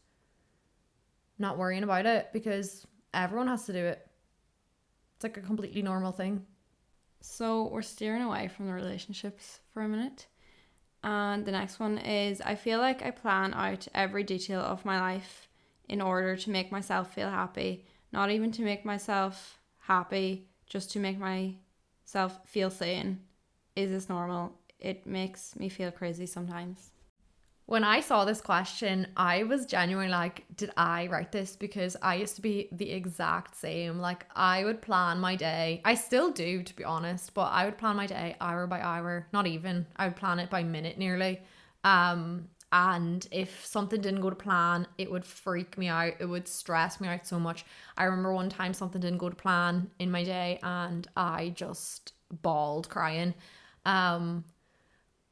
not 1.37 1.57
worrying 1.57 1.83
about 1.83 2.05
it 2.05 2.29
because 2.33 2.87
everyone 3.13 3.47
has 3.47 3.65
to 3.65 3.73
do 3.73 3.79
it. 3.79 4.07
It's 5.15 5.23
like 5.23 5.37
a 5.37 5.41
completely 5.41 5.81
normal 5.81 6.11
thing. 6.11 6.45
So 7.21 7.69
we're 7.71 7.81
steering 7.81 8.21
away 8.21 8.47
from 8.47 8.67
the 8.67 8.73
relationships 8.73 9.59
for 9.73 9.81
a 9.83 9.87
minute. 9.87 10.27
And 11.03 11.45
the 11.45 11.51
next 11.51 11.79
one 11.79 11.97
is 11.97 12.41
I 12.41 12.55
feel 12.55 12.79
like 12.79 13.03
I 13.03 13.11
plan 13.11 13.53
out 13.53 13.87
every 13.93 14.23
detail 14.23 14.61
of 14.61 14.85
my 14.85 14.99
life 14.99 15.47
in 15.89 16.01
order 16.01 16.35
to 16.35 16.49
make 16.49 16.71
myself 16.71 17.13
feel 17.13 17.29
happy, 17.29 17.85
not 18.11 18.31
even 18.31 18.51
to 18.53 18.61
make 18.63 18.85
myself 18.85 19.59
happy, 19.87 20.47
just 20.65 20.91
to 20.91 20.99
make 20.99 21.19
myself 21.19 22.39
feel 22.45 22.69
sane. 22.69 23.19
Is 23.75 23.91
this 23.91 24.09
normal? 24.09 24.53
It 24.79 25.05
makes 25.05 25.55
me 25.57 25.69
feel 25.69 25.91
crazy 25.91 26.25
sometimes. 26.25 26.91
When 27.65 27.85
I 27.85 28.01
saw 28.01 28.25
this 28.25 28.41
question, 28.41 29.07
I 29.15 29.43
was 29.43 29.65
genuinely 29.65 30.11
like, 30.11 30.43
did 30.57 30.71
I 30.75 31.07
write 31.07 31.31
this? 31.31 31.55
Because 31.55 31.95
I 32.01 32.15
used 32.15 32.35
to 32.35 32.41
be 32.41 32.67
the 32.73 32.91
exact 32.91 33.55
same. 33.55 33.99
Like, 33.99 34.25
I 34.35 34.65
would 34.65 34.81
plan 34.81 35.19
my 35.19 35.37
day. 35.37 35.81
I 35.85 35.95
still 35.95 36.31
do, 36.31 36.61
to 36.61 36.75
be 36.75 36.83
honest, 36.83 37.33
but 37.33 37.51
I 37.51 37.63
would 37.63 37.77
plan 37.77 37.95
my 37.95 38.05
day 38.05 38.35
hour 38.41 38.67
by 38.67 38.81
hour, 38.81 39.27
not 39.31 39.47
even. 39.47 39.85
I 39.95 40.07
would 40.07 40.17
plan 40.17 40.39
it 40.39 40.49
by 40.49 40.63
minute 40.63 40.97
nearly. 40.97 41.41
Um, 41.85 42.49
and 42.73 43.25
if 43.31 43.65
something 43.65 44.01
didn't 44.01 44.19
go 44.21 44.29
to 44.31 44.35
plan, 44.35 44.87
it 44.97 45.09
would 45.11 45.23
freak 45.23 45.77
me 45.77 45.87
out. 45.87 46.13
It 46.19 46.25
would 46.25 46.47
stress 46.47 46.99
me 46.99 47.07
out 47.07 47.25
so 47.25 47.39
much. 47.39 47.65
I 47.97 48.05
remember 48.05 48.33
one 48.33 48.49
time 48.49 48.73
something 48.73 48.99
didn't 48.99 49.19
go 49.19 49.29
to 49.29 49.35
plan 49.35 49.91
in 49.99 50.11
my 50.11 50.23
day 50.23 50.59
and 50.63 51.07
I 51.15 51.49
just 51.55 52.13
bawled 52.41 52.89
crying. 52.89 53.35
Um, 53.85 54.43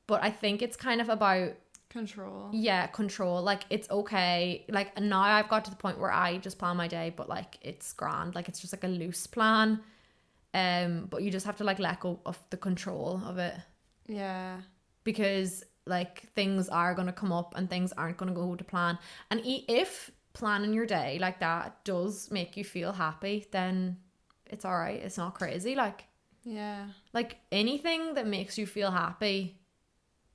but 0.08 0.24
I 0.24 0.30
think 0.30 0.62
it's 0.62 0.78
kind 0.78 1.02
of 1.02 1.10
about 1.10 1.54
Control. 1.90 2.50
yeah 2.54 2.88
control 2.88 3.42
like 3.42 3.64
it's 3.70 3.90
okay 3.90 4.64
like 4.70 4.98
now 4.98 5.20
i've 5.24 5.50
got 5.50 5.66
to 5.66 5.70
the 5.72 5.76
point 5.76 6.00
where 6.00 6.10
i 6.10 6.38
just 6.38 6.58
plan 6.58 6.78
my 6.78 6.88
day 6.88 7.12
but 7.14 7.28
like 7.28 7.58
it's 7.62 7.92
grand 7.92 8.34
like 8.34 8.48
it's 8.48 8.62
just 8.62 8.72
like 8.72 8.86
a 8.86 8.88
loose 8.88 9.28
plan 9.28 9.78
um 10.54 11.08
but 11.10 11.22
you 11.22 11.30
just 11.30 11.46
have 11.46 11.58
to 11.58 11.66
like 11.66 11.80
let 11.80 12.00
go 12.00 12.18
of 12.26 12.40
the 12.50 12.56
control 12.56 13.22
of 13.26 13.38
it 13.38 13.56
Yeah. 14.08 14.62
because 15.04 15.66
like 15.86 16.22
things 16.34 16.70
are 16.70 16.94
going 16.94 17.08
to 17.08 17.14
come 17.14 17.32
up 17.32 17.54
and 17.56 17.70
things 17.70 17.92
aren't 17.94 18.18
going 18.18 18.34
to 18.34 18.40
go 18.40 18.56
to 18.56 18.64
plan. 18.64 18.98
And 19.30 19.42
if 19.44 20.12
planning 20.34 20.74
your 20.74 20.86
day 20.86 21.18
like 21.20 21.42
that 21.42 21.84
does 21.84 22.32
make 22.32 22.56
you 22.56 22.64
feel 22.64 22.94
happy 22.94 23.46
then 23.52 23.98
it's 24.46 24.64
all 24.64 24.78
right 24.78 25.02
it's 25.04 25.18
not 25.18 25.34
crazy 25.34 25.76
like 25.76 26.06
Yeah. 26.46 26.86
like 27.12 27.36
anything 27.52 28.14
that 28.14 28.26
makes 28.26 28.58
you 28.58 28.66
feel 28.66 28.92
happy 28.92 29.60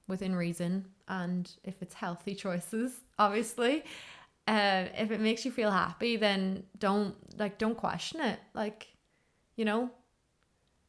within 0.07 0.35
reason 0.35 0.85
and 1.09 1.51
if 1.65 1.81
it's 1.81 1.95
healthy 1.95 2.35
choices 2.45 3.01
obviously 3.19 3.85
uh 4.49 4.85
if 4.99 5.11
it 5.11 5.21
makes 5.21 5.47
you 5.47 5.51
feel 5.51 5.71
happy 5.71 6.19
then 6.19 6.65
don't 6.79 7.15
like 7.39 7.57
don't 7.57 7.77
question 7.79 8.21
it 8.21 8.39
like 8.55 8.89
you 9.57 9.65
know? 9.65 9.91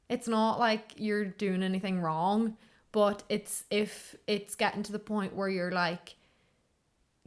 It's 0.10 0.28
not 0.28 0.60
like 0.60 0.92
you're 0.98 1.24
doing 1.24 1.64
anything 1.64 2.02
wrong 2.02 2.58
but 2.98 3.22
it's 3.30 3.64
if 3.70 4.16
it's 4.26 4.56
getting 4.56 4.82
to 4.82 4.92
the 4.92 4.98
point 4.98 5.36
where 5.36 5.48
you're 5.48 5.72
like 5.72 6.16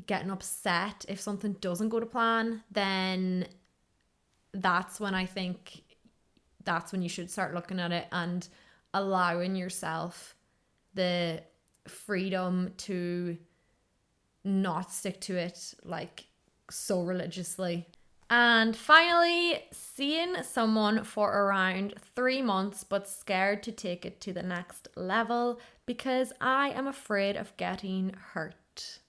getting 0.05 0.29
upset 0.29 1.05
if 1.07 1.21
something 1.21 1.53
doesn't 1.61 1.91
go 1.91 2.01
to 2.01 2.07
plan 2.07 2.61
then 2.73 3.47
that's 4.53 4.99
when 4.99 5.15
i 5.15 5.25
think 5.25 5.85
that's 6.65 6.91
when 6.91 7.03
you 7.03 7.09
should 7.09 7.31
start 7.31 7.55
looking 7.55 7.79
at 7.79 7.93
it 7.93 8.09
and 8.11 8.49
allowing 8.95 9.55
yourself 9.55 10.35
the 10.95 11.41
freedom 11.87 12.73
to 12.77 13.39
not 14.43 14.91
stick 14.91 15.21
to 15.21 15.37
it 15.37 15.73
like 15.85 16.25
so 16.69 17.03
religiously. 17.03 17.87
And 18.33 18.77
finally, 18.77 19.65
seeing 19.73 20.43
someone 20.45 21.03
for 21.03 21.37
around 21.37 21.95
three 22.15 22.41
months 22.41 22.85
but 22.85 23.09
scared 23.09 23.65
to 23.65 23.73
take 23.73 24.07
it 24.07 24.21
to 24.21 24.33
the 24.33 24.43
next 24.43 24.87
level 24.95 25.61
because 25.85 26.33
I 26.41 26.71
am 26.71 26.87
afraid 26.87 27.35
of 27.35 27.57
getting 27.57 28.15
hurt. 28.33 29.01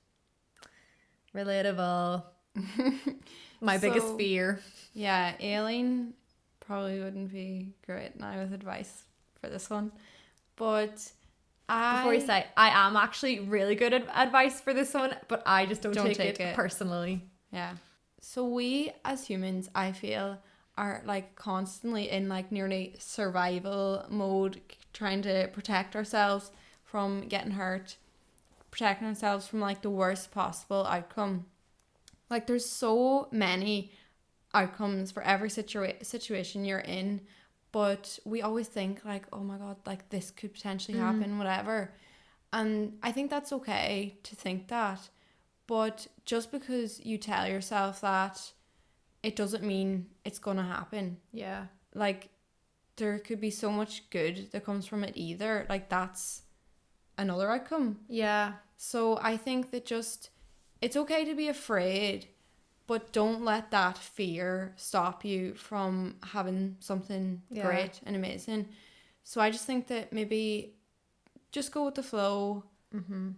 Relatable. 1.36 2.24
My 3.62 3.78
biggest 3.78 4.18
fear. 4.18 4.60
Yeah, 4.96 5.34
Aileen 5.40 6.16
probably 6.60 7.00
wouldn't 7.00 7.32
be 7.32 7.76
great 7.86 8.20
now 8.20 8.40
with 8.40 8.54
advice 8.54 9.04
for 9.40 9.50
this 9.50 9.70
one. 9.70 9.92
But 10.56 11.12
I 11.70 11.98
Before 11.98 12.16
you 12.16 12.22
say, 12.22 12.48
I 12.58 12.88
am 12.88 12.96
actually 12.96 13.40
really 13.40 13.76
good 13.76 13.94
at 13.94 14.08
advice 14.16 14.60
for 14.60 14.74
this 14.74 14.96
one, 14.96 15.16
but 15.28 15.44
I 15.46 15.68
just 15.68 15.84
don't, 15.84 15.94
Don't 15.94 16.08
take, 16.08 16.18
take 16.18 16.40
it, 16.40 16.44
it. 16.44 16.56
personally. 16.56 17.22
Yeah. 17.54 17.76
So 18.22 18.46
we 18.46 18.92
as 19.04 19.26
humans, 19.26 19.70
I 19.74 19.92
feel, 19.92 20.38
are 20.78 21.02
like 21.06 21.36
constantly 21.36 22.10
in 22.10 22.30
like 22.30 22.52
nearly 22.52 22.96
survival 23.00 24.06
mode, 24.10 24.62
trying 24.94 25.22
to 25.24 25.50
protect 25.52 25.96
ourselves 25.96 26.52
from 26.84 27.28
getting 27.28 27.52
hurt, 27.52 27.98
protecting 28.70 29.08
ourselves 29.08 29.48
from 29.48 29.60
like 29.60 29.82
the 29.82 29.90
worst 29.90 30.32
possible 30.32 30.86
outcome. 30.86 31.46
Like 32.30 32.48
there's 32.48 32.66
so 32.66 33.28
many 33.32 33.92
outcomes 34.54 35.12
for 35.12 35.24
every 35.24 35.50
situa- 35.50 36.06
situation 36.06 36.64
you're 36.64 36.80
in, 36.80 37.22
but 37.72 38.20
we 38.24 38.42
always 38.42 38.68
think 38.68 39.04
like, 39.04 39.26
oh 39.34 39.40
my 39.40 39.58
god, 39.58 39.78
like 39.86 40.10
this 40.10 40.30
could 40.30 40.54
potentially 40.54 40.98
mm. 40.98 41.02
happen, 41.02 41.38
whatever. 41.38 41.94
And 42.54 42.98
I 43.02 43.12
think 43.12 43.30
that's 43.30 43.52
okay 43.52 44.18
to 44.24 44.36
think 44.36 44.68
that. 44.68 45.10
But 45.72 46.08
just 46.26 46.52
because 46.52 47.00
you 47.00 47.18
tell 47.18 47.48
yourself 47.48 48.02
that, 48.02 48.52
it 49.24 49.38
doesn't 49.38 49.64
mean 49.64 50.08
it's 50.26 50.38
gonna 50.38 50.66
happen. 50.66 51.16
Yeah. 51.32 51.68
Like, 51.96 52.28
there 52.98 53.18
could 53.20 53.40
be 53.40 53.52
so 53.52 53.72
much 53.72 54.10
good 54.10 54.52
that 54.52 54.66
comes 54.66 54.86
from 54.86 55.06
it 55.06 55.14
either. 55.16 55.66
Like, 55.70 55.88
that's 55.88 56.42
another 57.18 57.50
outcome. 57.50 58.00
Yeah. 58.10 58.56
So 58.76 59.18
I 59.22 59.38
think 59.38 59.72
that 59.72 59.86
just, 59.86 60.30
it's 60.82 60.98
okay 60.98 61.24
to 61.24 61.36
be 61.36 61.48
afraid, 61.48 62.28
but 62.86 63.14
don't 63.14 63.46
let 63.46 63.72
that 63.72 63.98
fear 63.98 64.74
stop 64.76 65.24
you 65.24 65.54
from 65.54 66.16
having 66.22 66.76
something 66.82 67.44
Yeah. 67.50 67.66
great 67.66 68.02
and 68.06 68.18
amazing. 68.18 68.68
So 69.24 69.40
I 69.40 69.50
just 69.50 69.66
think 69.66 69.88
that 69.88 70.12
maybe 70.12 70.74
just 71.54 71.72
go 71.72 71.86
with 71.86 71.96
the 71.96 72.04
flow 72.04 72.66
Mm-hmm. 72.94 73.30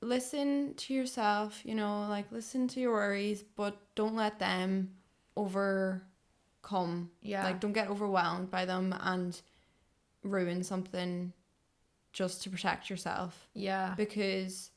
Listen 0.00 0.74
to 0.74 0.94
yourself, 0.94 1.60
you 1.64 1.74
know, 1.74 2.06
like 2.08 2.30
listen 2.30 2.68
to 2.68 2.80
your 2.80 2.92
worries, 2.92 3.42
but 3.42 3.76
don't 3.94 4.14
let 4.14 4.38
them 4.38 4.92
overcome. 5.36 7.10
Yeah. 7.22 7.44
Like 7.44 7.60
don't 7.60 7.72
get 7.72 7.88
overwhelmed 7.88 8.50
by 8.50 8.64
them 8.64 8.94
and 9.00 9.40
ruin 10.22 10.62
something 10.62 11.32
just 12.12 12.42
to 12.42 12.50
protect 12.50 12.88
yourself 12.88 13.48
yeah. 13.54 13.94
because 13.96 14.70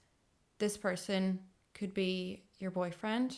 this 0.57 0.75
person 0.77 1.39
could 1.73 1.93
be 1.93 2.43
your 2.59 2.69
boyfriend 2.69 3.37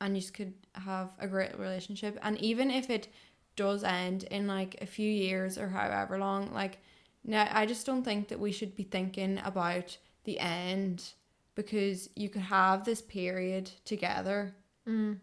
and 0.00 0.16
you 0.16 0.20
just 0.20 0.34
could 0.34 0.52
have 0.74 1.10
a 1.20 1.28
great 1.28 1.56
relationship 1.56 2.18
and 2.22 2.38
even 2.38 2.70
if 2.70 2.90
it 2.90 3.06
does 3.54 3.84
end 3.84 4.24
in 4.24 4.48
like 4.48 4.76
a 4.82 4.86
few 4.86 5.08
years 5.08 5.58
or 5.58 5.68
however 5.68 6.18
long 6.18 6.52
like 6.52 6.78
now 7.22 7.48
I 7.52 7.66
just 7.66 7.86
don't 7.86 8.02
think 8.02 8.28
that 8.28 8.40
we 8.40 8.50
should 8.50 8.74
be 8.74 8.82
thinking 8.82 9.40
about 9.44 9.96
the 10.24 10.38
end 10.38 11.12
because 11.54 12.08
you 12.16 12.28
could 12.28 12.42
have 12.42 12.84
this 12.84 13.00
period 13.02 13.70
together 13.84 14.54
Mm. 14.88 15.18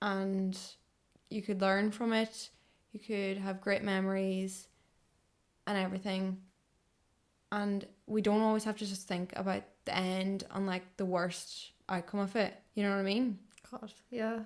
and 0.00 0.58
you 1.30 1.42
could 1.42 1.60
learn 1.60 1.90
from 1.90 2.12
it 2.12 2.48
you 2.92 3.00
could 3.00 3.36
have 3.38 3.60
great 3.60 3.82
memories 3.82 4.68
and 5.66 5.76
everything 5.78 6.38
and 7.50 7.86
we 8.06 8.22
don't 8.22 8.40
always 8.40 8.64
have 8.64 8.76
to 8.78 8.86
just 8.86 9.06
think 9.06 9.32
about 9.36 9.62
the 9.84 9.94
end 9.96 10.44
and 10.54 10.66
like 10.66 10.82
the 10.96 11.04
worst 11.04 11.72
outcome 11.88 12.20
of 12.20 12.34
it 12.36 12.54
you 12.74 12.82
know 12.82 12.90
what 12.90 12.98
i 12.98 13.02
mean 13.02 13.38
God. 13.70 13.92
Yeah. 14.10 14.40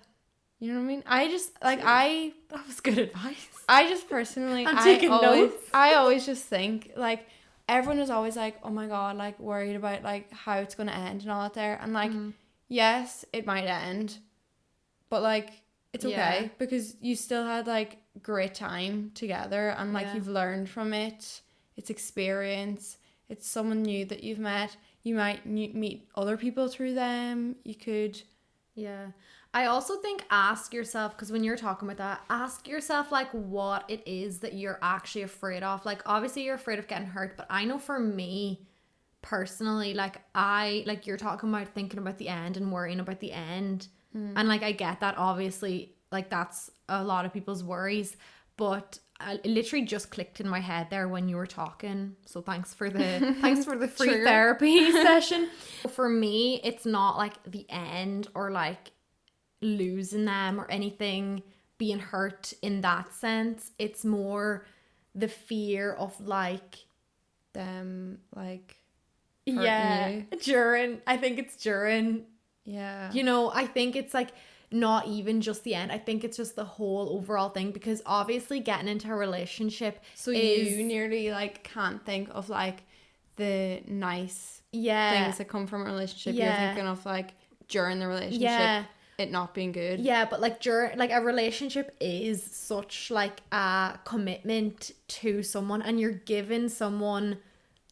you 0.58 0.72
know 0.72 0.78
what 0.80 0.84
i 0.84 0.88
mean 0.88 1.02
i 1.06 1.28
just 1.28 1.52
like 1.62 1.80
i 1.84 2.32
That 2.48 2.66
was 2.66 2.80
good 2.80 2.98
advice. 2.98 3.48
i 3.68 3.88
just 3.88 4.08
personally 4.08 4.66
I'm 4.66 4.78
I 4.78 4.82
taking 4.84 5.10
always, 5.10 5.50
notes. 5.50 5.70
i 5.72 5.94
always 5.94 6.26
just 6.26 6.44
think 6.44 6.92
like 6.96 7.26
everyone 7.68 7.98
is 7.98 8.10
always 8.10 8.36
like 8.36 8.56
oh 8.62 8.70
my 8.70 8.86
god 8.86 9.16
like 9.16 9.38
worried 9.40 9.74
about 9.76 10.02
like 10.02 10.30
how 10.32 10.58
it's 10.58 10.74
gonna 10.74 10.92
end 10.92 11.22
and 11.22 11.30
all 11.30 11.42
that 11.42 11.54
there 11.54 11.78
and 11.82 11.92
like 11.92 12.10
Mhm. 12.12 12.32
yes, 12.68 13.24
it 13.32 13.46
might 13.46 13.64
end, 13.66 14.18
but 15.08 15.22
like 15.22 15.50
it's 15.92 16.04
okay 16.04 16.42
Yeah. 16.42 16.48
because 16.58 16.96
you 17.00 17.16
still 17.16 17.44
had 17.46 17.66
like 17.66 17.98
great 18.22 18.54
time 18.54 19.10
together 19.14 19.70
and 19.70 19.92
like 19.92 20.06
Yeah. 20.06 20.14
you've 20.14 20.28
learned 20.28 20.68
from 20.68 20.92
it. 20.92 21.40
It's 21.76 21.90
experience. 21.90 22.98
It's 23.28 23.48
someone 23.48 23.82
new 23.82 24.04
that 24.06 24.22
you've 24.22 24.38
met. 24.38 24.76
You 25.02 25.14
might 25.14 25.46
meet 25.46 26.08
other 26.14 26.36
people 26.36 26.68
through 26.68 26.94
them. 26.94 27.56
You 27.64 27.74
could 27.74 28.20
Yeah. 28.74 29.12
I 29.56 29.68
also 29.68 29.96
think 29.96 30.22
ask 30.30 30.74
yourself 30.74 31.16
because 31.16 31.32
when 31.32 31.42
you're 31.42 31.56
talking 31.56 31.88
about 31.88 31.96
that, 31.96 32.20
ask 32.28 32.68
yourself 32.68 33.10
like 33.10 33.30
what 33.30 33.86
it 33.88 34.02
is 34.06 34.40
that 34.40 34.52
you're 34.52 34.78
actually 34.82 35.22
afraid 35.22 35.62
of. 35.62 35.82
Like 35.86 36.02
obviously 36.04 36.44
you're 36.44 36.56
afraid 36.56 36.78
of 36.78 36.86
getting 36.86 37.06
hurt, 37.06 37.38
but 37.38 37.46
I 37.48 37.64
know 37.64 37.78
for 37.78 37.98
me 37.98 38.66
personally, 39.22 39.94
like 39.94 40.20
I 40.34 40.84
like 40.86 41.06
you're 41.06 41.16
talking 41.16 41.48
about 41.48 41.68
thinking 41.68 41.98
about 41.98 42.18
the 42.18 42.28
end 42.28 42.58
and 42.58 42.70
worrying 42.70 43.00
about 43.00 43.20
the 43.20 43.32
end. 43.32 43.88
Hmm. 44.12 44.34
And 44.36 44.46
like 44.46 44.62
I 44.62 44.72
get 44.72 45.00
that 45.00 45.16
obviously 45.16 45.94
like 46.12 46.28
that's 46.28 46.70
a 46.90 47.02
lot 47.02 47.24
of 47.24 47.32
people's 47.32 47.64
worries, 47.64 48.14
but 48.58 48.98
I, 49.18 49.40
literally 49.46 49.86
just 49.86 50.10
clicked 50.10 50.38
in 50.38 50.50
my 50.50 50.60
head 50.60 50.88
there 50.90 51.08
when 51.08 51.30
you 51.30 51.36
were 51.36 51.46
talking. 51.46 52.16
So 52.26 52.42
thanks 52.42 52.74
for 52.74 52.90
the 52.90 53.34
thanks 53.40 53.64
for 53.64 53.78
the 53.78 53.88
free 53.88 54.22
therapy 54.22 54.92
session. 55.02 55.48
For 55.88 56.10
me, 56.10 56.60
it's 56.62 56.84
not 56.84 57.16
like 57.16 57.42
the 57.44 57.64
end 57.70 58.28
or 58.34 58.50
like 58.50 58.92
losing 59.66 60.24
them 60.24 60.60
or 60.60 60.70
anything 60.70 61.42
being 61.78 61.98
hurt 61.98 62.52
in 62.62 62.80
that 62.82 63.12
sense. 63.12 63.72
It's 63.78 64.04
more 64.04 64.66
the 65.14 65.28
fear 65.28 65.92
of 65.92 66.18
like 66.20 66.76
Them 67.52 68.18
like 68.34 68.76
yeah 69.46 70.08
you. 70.08 70.26
during 70.42 71.00
I 71.06 71.16
think 71.16 71.38
it's 71.38 71.56
during 71.56 72.24
yeah. 72.64 73.12
you 73.12 73.22
know, 73.22 73.50
I 73.54 73.66
think 73.66 73.94
it's 73.96 74.12
like 74.12 74.30
not 74.70 75.06
even 75.06 75.40
just 75.40 75.62
the 75.64 75.74
end. 75.74 75.92
I 75.92 75.98
think 75.98 76.24
it's 76.24 76.36
just 76.36 76.56
the 76.56 76.64
whole 76.64 77.16
overall 77.16 77.50
thing 77.50 77.70
because 77.70 78.02
obviously 78.04 78.58
getting 78.60 78.88
into 78.88 79.08
a 79.08 79.14
relationship 79.14 80.02
So 80.14 80.32
is 80.32 80.72
you 80.72 80.84
nearly 80.84 81.30
like 81.30 81.62
can't 81.62 82.04
think 82.04 82.28
of 82.32 82.48
like 82.48 82.82
the 83.36 83.82
nice 83.86 84.62
yeah 84.72 85.24
things 85.24 85.38
that 85.38 85.48
come 85.48 85.66
from 85.66 85.82
a 85.82 85.84
relationship. 85.84 86.34
Yeah. 86.34 86.44
You're 86.44 86.74
thinking 86.74 86.88
of 86.88 87.06
like 87.06 87.34
during 87.68 88.00
the 88.00 88.08
relationship 88.08 88.42
yeah 88.42 88.84
it 89.18 89.30
not 89.30 89.54
being 89.54 89.72
good. 89.72 90.00
yeah 90.00 90.24
but 90.24 90.40
like 90.40 90.60
during 90.60 90.96
like 90.98 91.10
a 91.10 91.20
relationship 91.20 91.96
is 92.00 92.42
such 92.42 93.10
like 93.10 93.40
a 93.52 93.98
commitment 94.04 94.90
to 95.08 95.42
someone 95.42 95.82
and 95.82 95.98
you're 96.00 96.12
giving 96.12 96.68
someone 96.68 97.38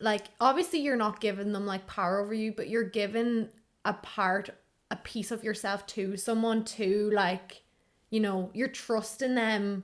like 0.00 0.26
obviously 0.40 0.80
you're 0.80 0.96
not 0.96 1.20
giving 1.20 1.52
them 1.52 1.66
like 1.66 1.86
power 1.86 2.20
over 2.20 2.34
you 2.34 2.52
but 2.52 2.68
you're 2.68 2.88
giving 2.88 3.48
a 3.84 3.92
part 3.94 4.50
a 4.90 4.96
piece 4.96 5.30
of 5.30 5.42
yourself 5.42 5.86
to 5.86 6.16
someone 6.16 6.62
to 6.64 7.10
like 7.12 7.62
you 8.10 8.20
know 8.20 8.50
you're 8.52 8.68
trusting 8.68 9.34
them 9.34 9.82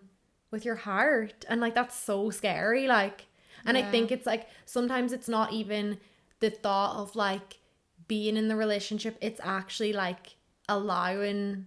with 0.50 0.64
your 0.64 0.76
heart 0.76 1.44
and 1.48 1.60
like 1.60 1.74
that's 1.74 1.96
so 1.96 2.28
scary 2.30 2.86
like 2.86 3.26
and 3.64 3.76
i 3.76 3.82
think 3.90 4.12
it's 4.12 4.26
like 4.26 4.48
sometimes 4.66 5.12
it's 5.12 5.28
not 5.28 5.52
even 5.52 5.98
the 6.40 6.50
thought 6.50 6.96
of 6.96 7.14
like 7.16 7.58
being 8.08 8.36
in 8.36 8.48
the 8.48 8.56
relationship 8.56 9.16
it's 9.20 9.40
actually 9.42 9.92
like 9.92 10.36
allowing 10.70 11.66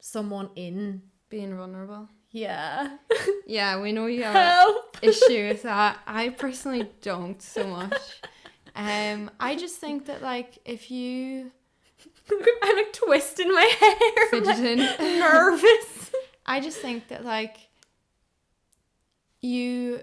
someone 0.00 0.50
in 0.56 1.02
Being 1.28 1.56
vulnerable. 1.56 2.08
yeah 2.30 2.96
Yeah, 3.46 3.80
we 3.80 3.92
know 3.92 4.06
you 4.06 4.22
have 4.22 4.34
help 4.34 4.96
issue 5.02 5.48
with 5.48 5.62
that. 5.64 5.98
I 6.06 6.30
personally 6.30 6.90
don't 7.02 7.42
so 7.42 7.66
much. 7.66 8.00
Um, 8.74 9.30
I 9.38 9.54
just 9.54 9.76
think 9.76 10.06
that 10.06 10.22
like 10.22 10.58
if 10.64 10.90
you 10.90 11.52
i'm 12.62 12.76
like 12.76 12.92
twisting 12.92 13.52
my 13.52 13.70
hair 13.80 14.28
I'm, 14.32 14.44
like, 14.44 14.56
fidgeting, 14.56 14.78
nervous 15.20 16.10
I 16.46 16.60
just 16.60 16.78
think 16.78 17.08
that 17.08 17.24
like 17.24 17.56
you, 19.40 20.00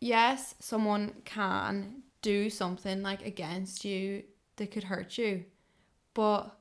yes, 0.00 0.54
someone 0.60 1.12
can 1.24 2.02
do 2.22 2.48
something 2.48 3.02
like 3.02 3.26
against 3.26 3.84
you 3.84 4.22
that 4.56 4.70
could 4.70 4.84
hurt 4.84 5.18
you, 5.18 5.44
but 6.14 6.56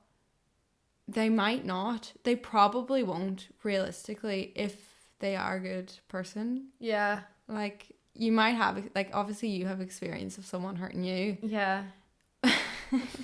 they 1.08 1.30
might 1.30 1.66
not. 1.66 2.14
They 2.24 2.36
probably 2.36 3.04
won't 3.04 3.48
realistically 3.64 4.52
if 4.56 4.76
they 5.20 5.36
are 5.36 5.56
a 5.56 5.60
good 5.60 5.94
person. 6.08 6.68
yeah. 6.80 7.22
Like 7.48 7.96
you 8.14 8.32
might 8.32 8.56
have 8.56 8.90
like 8.94 9.12
obviously 9.14 9.48
you 9.50 9.66
have 9.68 9.80
experience 9.80 10.38
of 10.38 10.46
someone 10.46 10.76
hurting 10.76 11.04
you, 11.04 11.38
yeah. 11.42 11.84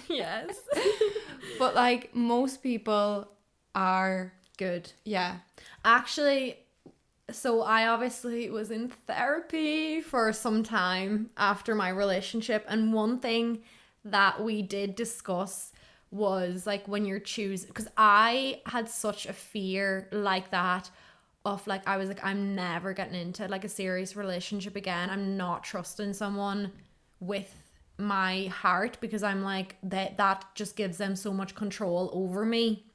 Yes. 0.07 0.55
But 1.59 1.75
like 1.75 2.15
most 2.15 2.63
people 2.63 3.27
are 3.75 4.33
good. 4.57 4.91
Yeah. 5.03 5.37
Actually, 5.83 6.57
so 7.29 7.61
I 7.61 7.87
obviously 7.87 8.49
was 8.49 8.71
in 8.71 8.89
therapy 9.07 9.99
for 10.01 10.31
some 10.33 10.63
time 10.63 11.29
after 11.37 11.75
my 11.75 11.89
relationship, 11.89 12.65
and 12.69 12.93
one 12.93 13.19
thing 13.19 13.61
that 14.05 14.41
we 14.41 14.61
did 14.61 14.95
discuss 14.95 15.72
was 16.13 16.65
like 16.67 16.87
when 16.87 17.05
you're 17.05 17.19
choosing, 17.19 17.67
because 17.67 17.87
I 17.97 18.61
had 18.65 18.87
such 18.87 19.25
a 19.25 19.33
fear 19.33 20.07
like 20.11 20.51
that 20.51 20.89
of 21.45 21.65
like 21.67 21.87
I 21.87 21.97
was 21.97 22.07
like 22.07 22.23
I'm 22.23 22.55
never 22.55 22.93
getting 22.93 23.19
into 23.19 23.47
like 23.47 23.65
a 23.65 23.69
serious 23.69 24.15
relationship 24.15 24.75
again. 24.75 25.09
I'm 25.09 25.35
not 25.35 25.63
trusting 25.63 26.13
someone 26.13 26.71
with 27.19 27.53
my 27.97 28.45
heart 28.45 28.97
because 29.01 29.23
I'm 29.23 29.43
like 29.43 29.75
that 29.83 30.17
that 30.17 30.45
just 30.55 30.75
gives 30.75 30.97
them 30.97 31.15
so 31.15 31.33
much 31.33 31.53
control 31.53 32.09
over 32.13 32.45
me 32.45 32.85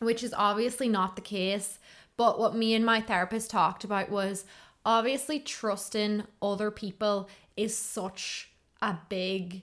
which 0.00 0.22
is 0.24 0.34
obviously 0.36 0.88
not 0.88 1.14
the 1.14 1.22
case. 1.22 1.78
But 2.16 2.38
what 2.38 2.56
me 2.56 2.74
and 2.74 2.84
my 2.84 3.00
therapist 3.00 3.50
talked 3.50 3.84
about 3.84 4.10
was 4.10 4.44
obviously 4.84 5.38
trusting 5.38 6.24
other 6.42 6.70
people 6.70 7.28
is 7.56 7.76
such 7.76 8.50
a 8.82 8.96
big 9.08 9.62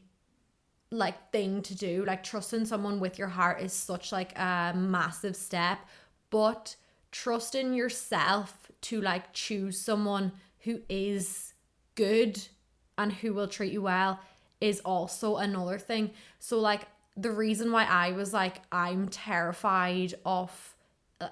like 0.91 1.31
thing 1.31 1.61
to 1.63 1.75
do. 1.75 2.05
Like 2.05 2.23
trusting 2.23 2.65
someone 2.65 2.99
with 2.99 3.17
your 3.17 3.27
heart 3.27 3.61
is 3.61 3.73
such 3.73 4.11
like 4.11 4.37
a 4.37 4.73
massive 4.75 5.35
step, 5.35 5.79
but 6.29 6.75
trusting 7.11 7.73
yourself 7.73 8.71
to 8.81 9.01
like 9.01 9.33
choose 9.33 9.79
someone 9.79 10.31
who 10.59 10.81
is 10.89 11.53
good 11.95 12.41
and 12.97 13.11
who 13.11 13.33
will 13.33 13.47
treat 13.47 13.73
you 13.73 13.81
well 13.81 14.19
is 14.61 14.79
also 14.81 15.37
another 15.37 15.77
thing. 15.77 16.11
So 16.39 16.59
like 16.59 16.87
the 17.15 17.31
reason 17.31 17.71
why 17.71 17.85
I 17.85 18.11
was 18.11 18.33
like 18.33 18.61
I'm 18.71 19.09
terrified 19.09 20.13
of 20.25 20.75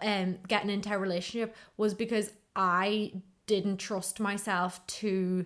um 0.01 0.37
getting 0.47 0.71
into 0.71 0.93
a 0.93 0.97
relationship 0.97 1.55
was 1.77 1.93
because 1.93 2.31
I 2.55 3.13
didn't 3.45 3.77
trust 3.77 4.19
myself 4.19 4.85
to 4.87 5.45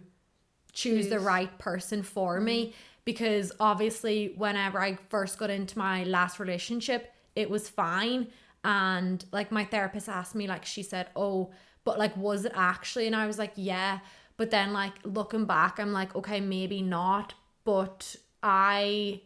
choose 0.72 1.10
the 1.10 1.20
right 1.20 1.58
person 1.58 2.04
for 2.04 2.40
me 2.40 2.74
because 3.06 3.52
obviously 3.60 4.34
whenever 4.38 4.80
I 4.80 4.98
first 5.10 5.38
got 5.38 5.50
into 5.50 5.78
my 5.78 6.04
last 6.04 6.40
relationship 6.40 7.14
it 7.36 7.50
was 7.50 7.70
fine 7.70 8.28
and 8.64 9.24
like 9.32 9.52
my 9.52 9.66
therapist 9.66 10.10
asked 10.10 10.36
me 10.36 10.48
like 10.48 10.66
she 10.66 10.84
said 10.84 11.08
oh 11.16 11.52
but 11.84 11.98
like 11.98 12.16
was 12.18 12.46
it 12.46 12.52
actually 12.56 13.08
and 13.08 13.16
I 13.16 13.28
was 13.28 13.38
like 13.40 13.54
yeah 13.56 14.00
but 14.38 14.52
then 14.52 14.74
like 14.74 14.94
looking 15.04 15.46
back 15.46 15.80
I'm 15.80 15.94
like 15.94 16.16
okay 16.16 16.40
maybe 16.40 16.82
not 16.82 17.34
but 17.64 18.16
I 18.42 19.22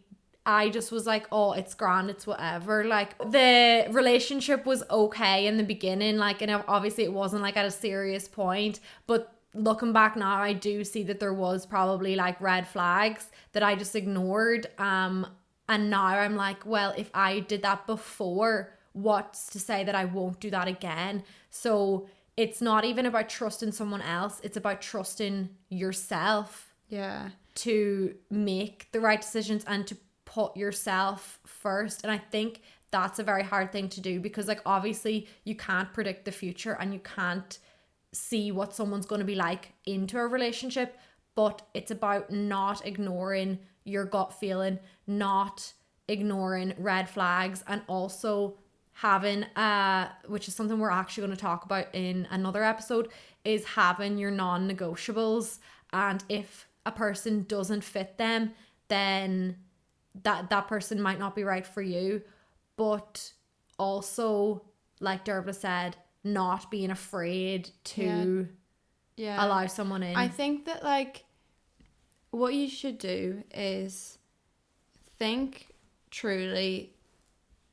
I 0.46 0.70
just 0.70 0.92
was 0.92 1.06
like, 1.06 1.28
oh, 1.32 1.54
it's 1.54 1.74
grand, 1.74 2.10
it's 2.10 2.28
whatever. 2.28 2.84
Like 2.84 3.18
the 3.32 3.88
relationship 3.90 4.66
was 4.66 4.84
okay 4.90 5.48
in 5.48 5.58
the 5.58 5.64
beginning, 5.64 6.18
like, 6.18 6.42
and 6.42 6.52
obviously 6.68 7.06
it 7.06 7.14
wasn't 7.14 7.42
like 7.42 7.56
at 7.56 7.66
a 7.66 7.72
serious 7.72 8.28
point. 8.28 8.82
But 9.08 9.33
looking 9.54 9.94
back 9.94 10.16
now, 10.16 10.42
I 10.42 10.54
do 10.54 10.84
see 10.84 11.04
that 11.04 11.20
there 11.20 11.34
was 11.34 11.66
probably 11.66 12.16
like 12.16 12.40
red 12.42 12.68
flags 12.68 13.30
that 13.54 13.64
I 13.64 13.76
just 13.76 13.96
ignored. 13.96 14.68
Um, 14.78 15.28
and 15.70 15.90
now 15.90 16.06
I'm 16.06 16.36
like, 16.36 16.66
well, 16.66 16.94
if 16.98 17.10
I 17.14 17.40
did 17.42 17.62
that 17.62 17.88
before, 17.88 18.74
what's 18.94 19.48
to 19.52 19.60
say 19.60 19.84
that 19.84 19.96
I 19.96 20.06
won't 20.06 20.40
do 20.40 20.50
that 20.52 20.68
again? 20.68 21.24
So 21.50 22.08
it's 22.36 22.62
not 22.62 22.84
even 22.86 23.06
about 23.06 23.30
trusting 23.30 23.72
someone 23.72 24.02
else; 24.02 24.42
it's 24.44 24.58
about 24.58 24.82
trusting 24.82 25.50
yourself 25.70 26.74
yeah 26.90 27.30
to 27.56 28.16
make 28.30 28.92
the 28.92 29.00
right 29.00 29.22
decisions 29.22 29.64
and 29.68 29.86
to 29.88 29.96
put 30.26 30.58
yourself 30.58 31.40
first. 31.46 32.04
And 32.04 32.12
I 32.12 32.18
think 32.18 32.62
that's 32.92 33.20
a 33.20 33.24
very 33.24 33.44
hard 33.44 33.72
thing 33.72 33.90
to 33.90 34.02
do 34.02 34.20
because, 34.20 34.48
like, 34.48 34.62
obviously, 34.66 35.28
you 35.44 35.56
can't 35.56 35.92
predict 35.94 36.26
the 36.26 36.32
future 36.32 36.78
and 36.80 36.94
you 36.94 37.00
can't 37.00 37.60
see 38.14 38.52
what 38.52 38.74
someone's 38.74 39.06
going 39.06 39.20
to 39.20 39.26
be 39.26 39.36
like 39.36 39.74
into 39.86 40.18
a 40.18 40.28
relationship. 40.28 40.98
But 41.36 41.64
it's 41.74 41.92
about 41.92 42.32
not 42.32 42.86
ignoring 42.86 43.60
your 43.84 44.06
gut 44.06 44.34
feeling, 44.34 44.80
not 45.08 45.74
ignoring 46.08 46.74
red 46.78 47.10
flags, 47.10 47.64
and 47.68 47.82
also 47.88 48.58
having 48.94 49.44
uh 49.56 50.08
which 50.28 50.48
is 50.48 50.54
something 50.54 50.78
we're 50.80 50.92
actually 50.92 51.26
going 51.26 51.36
to 51.36 51.42
talk 51.42 51.66
about 51.66 51.88
in 51.94 52.28
another 52.30 52.64
episode 52.64 53.10
is 53.44 53.66
having 53.66 54.20
your 54.20 54.30
non-negotiables 54.30 55.58
and 55.94 56.24
if 56.30 56.68
a 56.86 56.92
person 56.92 57.44
doesn't 57.50 57.84
fit 57.84 58.20
them 58.20 58.52
then 58.90 59.58
that 60.22 60.48
that 60.52 60.68
person 60.68 61.02
might 61.02 61.18
not 61.18 61.36
be 61.36 61.44
right 61.44 61.66
for 61.66 61.82
you 61.82 62.22
but 62.76 63.34
also 63.80 64.62
like 65.00 65.26
Dervla 65.26 65.56
said 65.56 65.98
not 66.24 66.72
being 66.72 66.92
afraid 66.92 67.70
to 67.84 68.48
yeah. 69.16 69.46
Allow 69.46 69.68
someone 69.68 70.02
in. 70.02 70.16
I 70.16 70.28
think 70.28 70.66
that 70.66 70.84
like 70.84 71.24
what 72.32 72.54
you 72.54 72.68
should 72.68 72.98
do 72.98 73.44
is 73.54 74.18
think 75.20 75.68
truly 76.10 76.94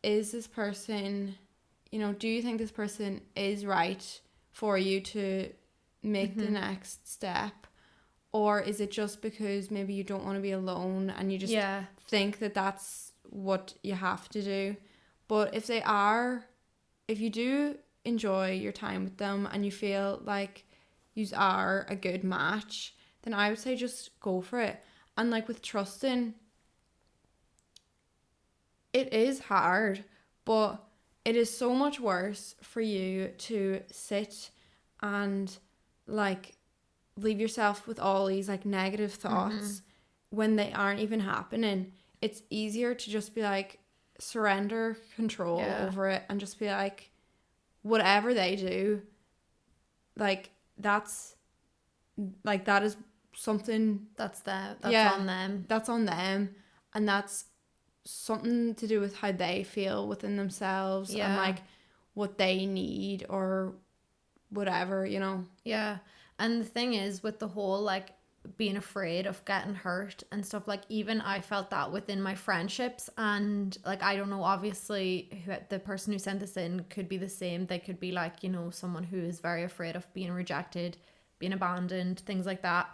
is 0.03 0.33
this 0.33 0.47
person 0.47 1.35
you 1.91 1.99
know 1.99 2.13
do 2.13 2.29
you 2.29 2.43
think 2.43 2.59
this 2.59 2.71
person 2.71 3.21
is 3.35 3.65
right 3.65 4.21
for 4.53 4.77
you 4.77 5.01
to 5.01 5.51
make 6.03 6.37
the 6.37 6.45
mm-hmm. 6.45 6.55
next 6.55 7.11
step? 7.11 7.67
Or 8.33 8.61
is 8.61 8.81
it 8.81 8.91
just 8.91 9.23
because 9.23 9.71
maybe 9.71 9.93
you 9.93 10.05
don't 10.05 10.25
want 10.25 10.37
to 10.37 10.43
be 10.43 10.53
alone 10.53 11.11
and 11.11 11.33
you 11.33 11.39
just 11.39 11.53
yeah. 11.53 11.85
think 12.07 12.39
that 12.39 12.55
that's 12.55 13.13
what 13.29 13.75
you 13.83 13.95
have 13.95 14.29
to 14.31 14.43
do? 14.43 14.77
But 15.27 15.55
if 15.55 15.67
they 15.67 15.83
are 15.83 16.45
if 17.09 17.19
you 17.19 17.31
do 17.31 17.77
enjoy 18.05 18.53
your 18.53 18.73
time 18.73 19.05
with 19.05 19.17
them 19.19 19.49
and 19.53 19.65
you 19.65 19.71
feel 19.71 20.21
like 20.25 20.65
you 21.15 21.27
are 21.37 21.87
a 21.89 21.97
good 21.97 22.25
match, 22.25 22.95
then 23.23 23.35
I 23.35 23.49
would 23.51 23.59
say 23.59 23.77
just 23.77 24.19
go 24.21 24.41
for 24.41 24.61
it. 24.61 24.83
And 25.17 25.31
like 25.31 25.49
with 25.49 25.61
trusting, 25.63 26.35
it 28.93 29.13
is 29.13 29.41
hard, 29.41 30.05
but 30.45 30.83
it 31.25 31.37
is 31.37 31.55
so 31.57 31.75
much 31.75 32.01
worse 32.01 32.55
for 32.63 32.81
you 32.81 33.29
to 33.39 33.81
sit 33.91 34.51
and 35.03 35.57
like 36.07 36.57
leave 37.17 37.41
yourself 37.41 37.87
with 37.87 38.01
all 38.01 38.27
these 38.27 38.49
like 38.49 38.65
negative 38.65 39.13
thoughts 39.15 39.55
Mm-hmm. 39.55 40.37
when 40.37 40.57
they 40.57 40.73
aren't 40.73 41.01
even 41.01 41.21
happening. 41.21 41.93
It's 42.23 42.43
easier 42.51 42.95
to 42.95 43.11
just 43.11 43.35
be 43.35 43.43
like 43.43 43.79
surrender 44.19 44.97
control 45.17 45.59
Yeah. 45.59 45.87
over 45.89 46.09
it 46.09 46.23
and 46.29 46.41
just 46.41 46.59
be 46.59 46.67
like 46.69 47.11
whatever 47.83 48.35
they 48.35 48.57
do 48.57 49.03
like 50.17 50.51
that's 50.79 51.35
like 52.45 52.65
that 52.67 52.83
is 52.83 52.97
something 53.35 54.07
That's 54.17 54.41
the 54.41 54.77
that's 54.81 54.93
Yeah. 54.93 55.13
on 55.13 55.27
them. 55.27 55.65
that's 55.69 55.89
on 55.89 56.05
them 56.05 56.55
and 56.95 57.09
that's 57.09 57.47
something 58.05 58.75
to 58.75 58.87
do 58.87 59.01
with 59.01 59.17
how 59.17 59.33
they 59.33 59.63
feel 59.63 60.07
within 60.09 60.37
themselves 60.37 61.15
and 61.15 61.37
like 61.37 61.59
what 62.15 62.39
they 62.39 62.67
need 62.67 63.25
or 63.29 63.75
whatever 64.51 65.07
you 65.07 65.21
know 65.21 65.45
Yeah. 65.65 65.99
And 66.39 66.61
the 66.61 66.65
thing 66.65 66.95
is 66.95 67.23
with 67.23 67.39
the 67.39 67.49
whole 67.49 67.81
like 67.83 68.11
being 68.57 68.77
afraid 68.77 69.27
of 69.27 69.45
getting 69.45 69.75
hurt 69.75 70.23
and 70.33 70.45
stuff 70.45 70.67
like 70.67 70.83
even 70.89 71.21
I 71.21 71.41
felt 71.41 71.71
that 71.71 71.93
within 71.93 72.23
my 72.23 72.35
friendships 72.35 73.11
and 73.19 73.77
like 73.85 74.03
I 74.03 74.17
don't 74.17 74.31
know 74.31 74.43
obviously 74.43 75.43
who 75.45 75.53
the 75.69 75.79
person 75.79 76.13
who 76.13 76.19
sent 76.19 76.41
this 76.41 76.57
in 76.57 76.85
could 76.89 77.09
be 77.09 77.19
the 77.19 77.29
same. 77.29 77.67
They 77.67 77.79
could 77.79 78.01
be 78.01 78.13
like 78.13 78.43
you 78.43 78.49
know 78.49 78.71
someone 78.71 79.05
who 79.05 79.19
is 79.19 79.41
very 79.41 79.65
afraid 79.65 79.95
of 79.95 80.13
being 80.15 80.33
rejected 80.33 80.97
being 81.39 81.53
abandoned 81.53 82.21
things 82.21 82.47
like 82.47 82.63
that. 82.63 82.89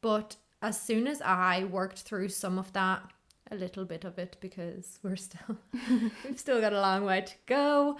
But 0.00 0.36
as 0.62 0.80
soon 0.80 1.06
as 1.06 1.22
I 1.22 1.64
worked 1.64 2.00
through 2.00 2.28
some 2.28 2.58
of 2.58 2.72
that 2.72 3.02
a 3.50 3.56
little 3.56 3.84
bit 3.84 4.04
of 4.04 4.18
it 4.18 4.36
because 4.40 4.98
we're 5.02 5.16
still 5.16 5.56
we've 6.24 6.38
still 6.38 6.60
got 6.60 6.72
a 6.72 6.80
long 6.80 7.04
way 7.04 7.22
to 7.22 7.34
go 7.46 7.98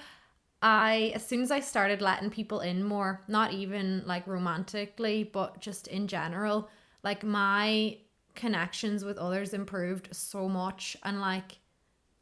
I 0.61 1.13
as 1.15 1.25
soon 1.25 1.43
as 1.43 1.51
I 1.51 1.61
started 1.61 2.03
letting 2.03 2.31
people 2.31 2.61
in 2.61 2.83
more, 2.83 3.23
not 3.29 3.53
even 3.53 4.03
like 4.07 4.27
romantically, 4.27 5.23
but 5.23 5.61
just 5.61 5.87
in 5.87 6.09
general, 6.09 6.69
like 7.03 7.25
my 7.25 7.97
connections 8.35 9.05
with 9.05 9.19
others 9.19 9.53
improved 9.53 10.09
so 10.13 10.49
much 10.49 10.97
and 11.03 11.21
like 11.21 11.59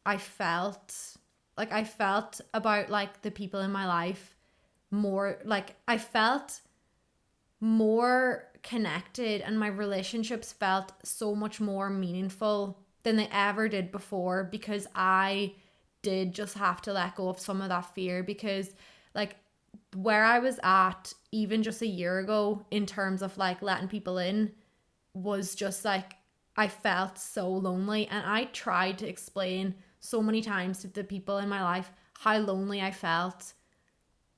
I 0.05 0.17
felt 0.17 0.95
like 1.59 1.73
I 1.73 1.85
felt 1.85 2.41
about 2.55 2.91
like 2.91 3.23
the 3.23 3.31
people 3.31 3.61
in 3.61 3.73
my 3.73 3.87
life 3.87 4.35
more 4.91 5.39
like 5.45 5.75
I 5.89 5.99
felt 5.99 6.61
more 7.61 8.45
connected 8.63 9.41
and 9.43 9.59
my 9.59 9.69
relationships 9.69 10.53
felt 10.53 10.93
so 11.05 11.35
much 11.35 11.61
more 11.61 11.89
meaningful 11.89 12.79
than 13.03 13.17
they 13.17 13.29
ever 13.33 13.69
did 13.69 13.93
before 13.93 14.45
because 14.45 14.87
I 14.95 15.55
did 16.03 16.35
just 16.35 16.55
have 16.59 16.83
to 16.83 16.93
let 16.93 17.17
go 17.17 17.29
of 17.29 17.39
some 17.39 17.63
of 17.63 17.69
that 17.69 17.95
fear. 17.95 18.23
Because 18.23 18.75
like 19.15 19.37
where 19.95 20.25
I 20.25 20.41
was 20.41 20.59
at 20.63 21.15
even 21.33 21.63
just 21.63 21.83
a 21.83 21.87
year 21.87 22.19
ago 22.19 22.67
in 22.71 22.85
terms 22.87 23.23
of 23.23 23.39
like 23.39 23.63
letting 23.63 23.89
people 23.89 24.19
in 24.19 24.53
was 25.17 25.55
just 25.55 25.85
like 25.85 26.13
I 26.57 26.69
felt 26.69 27.19
so 27.19 27.49
lonely 27.49 28.07
and 28.09 28.25
I 28.27 28.45
tried 28.45 28.99
to 28.99 29.09
explain 29.09 29.75
so 29.99 30.23
many 30.23 30.43
times 30.43 30.81
to 30.81 30.89
the 30.89 31.05
people 31.05 31.39
in 31.39 31.49
my 31.49 31.63
life 31.63 31.91
how 32.19 32.37
lonely 32.39 32.83
I 32.83 32.91
felt 32.91 33.55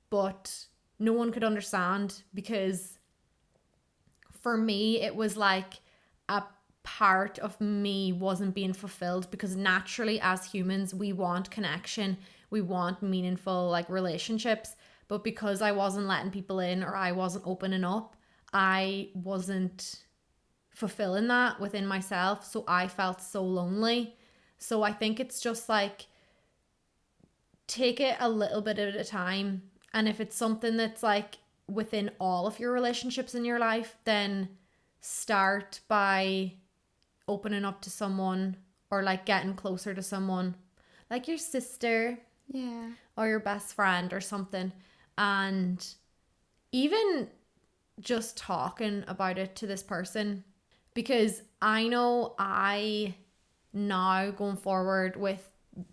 but 0.09 0.67
no 0.99 1.13
one 1.13 1.33
could 1.33 1.45
understand 1.45 2.23
because 2.33 2.99
for 4.41 4.57
me 4.57 5.01
it 5.01 5.15
was 5.15 5.37
like 5.37 5.75
a 6.29 6.45
part 6.85 7.39
of 7.41 7.61
me 7.61 8.13
wasn't 8.13 8.55
being 8.55 8.73
fulfilled 8.73 9.31
because 9.31 9.57
naturally 9.57 10.21
as 10.21 10.45
humans 10.45 10.95
we 10.95 11.13
want 11.13 11.51
connection 11.51 12.17
we 12.51 12.61
want 12.61 13.03
meaningful 13.03 13.69
like 13.69 13.89
relationships 13.91 14.77
but 15.09 15.23
because 15.23 15.61
i 15.61 15.73
wasn't 15.73 16.07
letting 16.07 16.31
people 16.31 16.61
in 16.61 16.83
or 16.83 16.97
i 16.97 17.13
wasn't 17.13 17.47
opening 17.47 17.85
up 17.85 18.17
i 18.55 19.09
wasn't 19.15 20.05
fulfilling 20.79 21.27
that 21.27 21.59
within 21.59 21.85
myself 21.85 22.49
so 22.49 22.63
i 22.69 22.87
felt 22.87 23.21
so 23.21 23.43
lonely. 23.43 24.15
So 24.59 24.85
i 24.85 24.93
think 24.93 25.19
it's 25.19 25.41
just 25.41 25.69
like 25.69 26.07
take 27.67 27.99
it 27.99 28.17
a 28.21 28.29
little 28.29 28.63
bit 28.63 28.79
at 28.79 28.95
a 28.95 29.05
time 29.05 29.63
and 29.93 30.09
if 30.09 30.21
it's 30.21 30.37
something 30.37 30.77
that's 30.77 31.03
like 31.03 31.39
within 31.67 32.13
all 32.21 32.47
of 32.47 32.61
your 32.61 32.73
relationships 32.73 33.35
in 33.35 33.45
your 33.45 33.59
life 33.59 33.97
then 34.05 34.51
start 35.01 35.81
by 35.89 36.53
opening 37.27 37.65
up 37.65 37.81
to 37.83 37.91
someone 37.91 38.57
or 38.89 39.03
like 39.03 39.27
getting 39.27 39.55
closer 39.55 39.93
to 39.95 40.03
someone 40.03 40.55
like 41.11 41.27
your 41.27 41.39
sister 41.39 42.17
yeah. 42.53 42.91
or 43.17 43.27
your 43.27 43.41
best 43.41 43.75
friend 43.75 44.13
or 44.13 44.21
something 44.21 44.71
and 45.19 45.85
even 46.71 47.29
just 47.99 48.37
talking 48.37 49.03
about 49.09 49.39
it 49.39 49.57
to 49.57 49.67
this 49.67 49.83
person 49.83 50.45
because 50.99 51.43
I 51.63 51.81
know 51.89 52.35
I 52.39 53.15
now 53.73 54.31
going 54.31 54.57
forward 54.57 55.13
with 55.17 55.43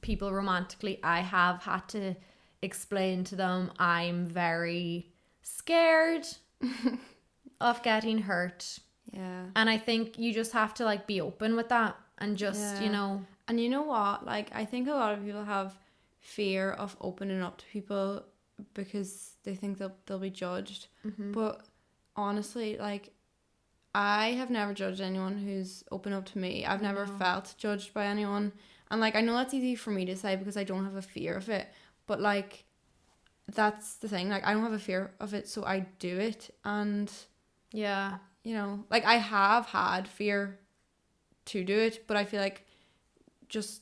people 0.02 0.30
romantically 0.34 0.96
I 1.04 1.20
have 1.22 1.58
had 1.62 1.84
to 1.90 2.16
explain 2.62 3.24
to 3.26 3.36
them 3.36 3.72
I'm 3.78 4.28
very 4.28 5.12
scared 5.44 6.26
of 7.62 7.84
getting 7.84 8.20
hurt 8.32 8.80
yeah 9.12 9.44
and 9.56 9.70
I 9.70 9.78
think 9.78 10.18
you 10.18 10.34
just 10.34 10.54
have 10.54 10.74
to 10.76 10.84
like 10.86 11.06
be 11.06 11.22
open 11.22 11.56
with 11.56 11.70
that 11.70 11.96
and 12.18 12.38
just 12.38 12.82
you 12.82 12.90
know 12.90 13.12
And 13.48 13.60
you 13.60 13.70
know 13.70 13.84
what? 13.84 14.26
Like, 14.26 14.50
I 14.54 14.66
think 14.66 14.88
a 14.88 14.92
lot 14.92 15.14
of 15.14 15.24
people 15.24 15.44
have 15.46 15.78
fear 16.20 16.72
of 16.72 16.98
opening 17.00 17.42
up 17.42 17.58
to 17.60 17.66
people 17.66 18.24
because 18.74 19.36
they 19.44 19.56
think 19.56 19.78
they'll 19.78 19.96
they'll 20.06 20.20
be 20.20 20.32
judged. 20.32 20.88
Mm-hmm. 21.06 21.32
But 21.32 21.66
honestly, 22.16 22.78
like, 22.78 23.12
I 23.98 24.32
have 24.34 24.50
never 24.50 24.74
judged 24.74 25.00
anyone 25.00 25.38
who's 25.38 25.84
open 25.92 26.12
up 26.12 26.26
to 26.26 26.38
me. 26.38 26.66
I've 26.66 26.82
never 26.82 27.06
No. 27.06 27.14
felt 27.18 27.56
judged 27.58 27.94
by 27.94 28.06
anyone, 28.08 28.52
and 28.92 29.00
like, 29.00 29.16
I 29.16 29.22
know 29.22 29.34
that's 29.34 29.54
easy 29.54 29.76
for 29.76 29.92
me 29.92 30.04
to 30.06 30.16
say 30.16 30.36
because 30.36 30.58
I 30.58 30.64
don't 30.66 30.84
have 30.84 30.96
a 30.96 31.02
fear 31.02 31.36
of 31.36 31.48
it. 31.50 31.68
But 32.06 32.20
like, 32.20 32.66
that's 33.48 33.96
the 33.96 34.10
thing. 34.10 34.28
Like, 34.30 34.46
I 34.46 34.54
don't 34.54 34.64
have 34.64 34.74
a 34.74 34.80
fear 34.80 35.14
of 35.20 35.34
it, 35.34 35.48
so 35.48 35.64
I 35.64 35.80
do 36.00 36.18
it, 36.20 36.50
and 36.64 37.12
yeah 37.72 38.18
you 38.44 38.54
know, 38.54 38.84
like 38.92 39.06
I 39.06 39.16
have 39.16 39.66
had 39.66 40.08
fear 40.08 40.60
to 41.46 41.64
do 41.64 41.78
it, 41.80 42.06
but 42.08 42.16
I 42.18 42.26
feel 42.26 42.40
like 42.42 42.66
just 43.50 43.82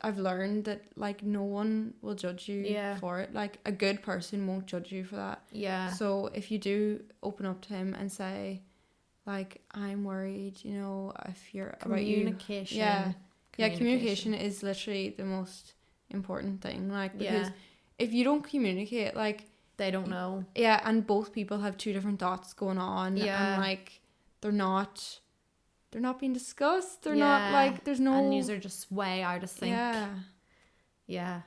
I've 0.00 0.18
learned 0.18 0.64
that 0.64 0.82
like 0.96 1.22
no 1.22 1.42
one 1.42 1.94
will 2.00 2.14
judge 2.14 2.48
you 2.48 2.62
Yeah. 2.62 2.96
for 2.96 3.20
it. 3.20 3.34
Like 3.34 3.58
a 3.66 3.72
good 3.72 4.02
person 4.02 4.46
won't 4.46 4.66
judge 4.66 4.90
you 4.92 5.04
for 5.04 5.16
that. 5.16 5.42
yeah 5.52 5.90
So 5.92 6.30
if 6.34 6.50
you 6.50 6.58
do 6.58 7.02
open 7.22 7.44
up 7.46 7.60
to 7.62 7.74
him 7.74 7.94
and 7.94 8.10
say, 8.10 8.62
like, 9.34 9.52
I'm 9.72 10.00
worried, 10.12 10.56
you 10.64 10.74
know, 10.80 11.12
I 11.28 11.32
fear 11.32 11.76
about 11.82 12.02
you. 12.02 12.16
communication 12.18 12.78
Yeah. 12.78 13.12
Yeah, 13.60 13.68
communication 13.78 14.34
is 14.34 14.62
literally 14.62 15.06
the 15.20 15.24
most 15.24 15.74
important 16.10 16.60
thing. 16.62 16.80
Like 17.00 17.12
because 17.18 17.48
Yeah. 17.48 17.52
if 18.04 18.12
you 18.16 18.22
don't 18.24 18.44
communicate, 18.52 19.14
like 19.24 19.40
they 19.76 19.90
don't 19.90 20.08
know 20.08 20.44
yeah, 20.64 20.80
and 20.88 21.06
both 21.06 21.32
people 21.38 21.58
have 21.66 21.76
two 21.76 21.92
different 21.92 22.18
thoughts 22.24 22.48
going 22.54 22.78
on. 22.78 23.16
Yeah. 23.16 23.54
And 23.54 23.62
like 23.62 24.00
they're 24.40 24.60
not 24.70 25.20
they're 25.90 26.06
not 26.10 26.18
being 26.22 26.32
discussed. 26.32 27.02
They're 27.02 27.14
Yeah. 27.14 27.32
not 27.38 27.52
like 27.60 27.84
there's 27.84 28.00
no 28.00 28.12
and 28.18 28.32
these 28.32 28.48
are 28.52 28.58
just 28.68 28.80
way 29.00 29.22
out 29.22 29.42
of 29.42 29.50
sync 29.50 29.72
Yeah. 29.72 30.08
Yeah. 31.06 31.40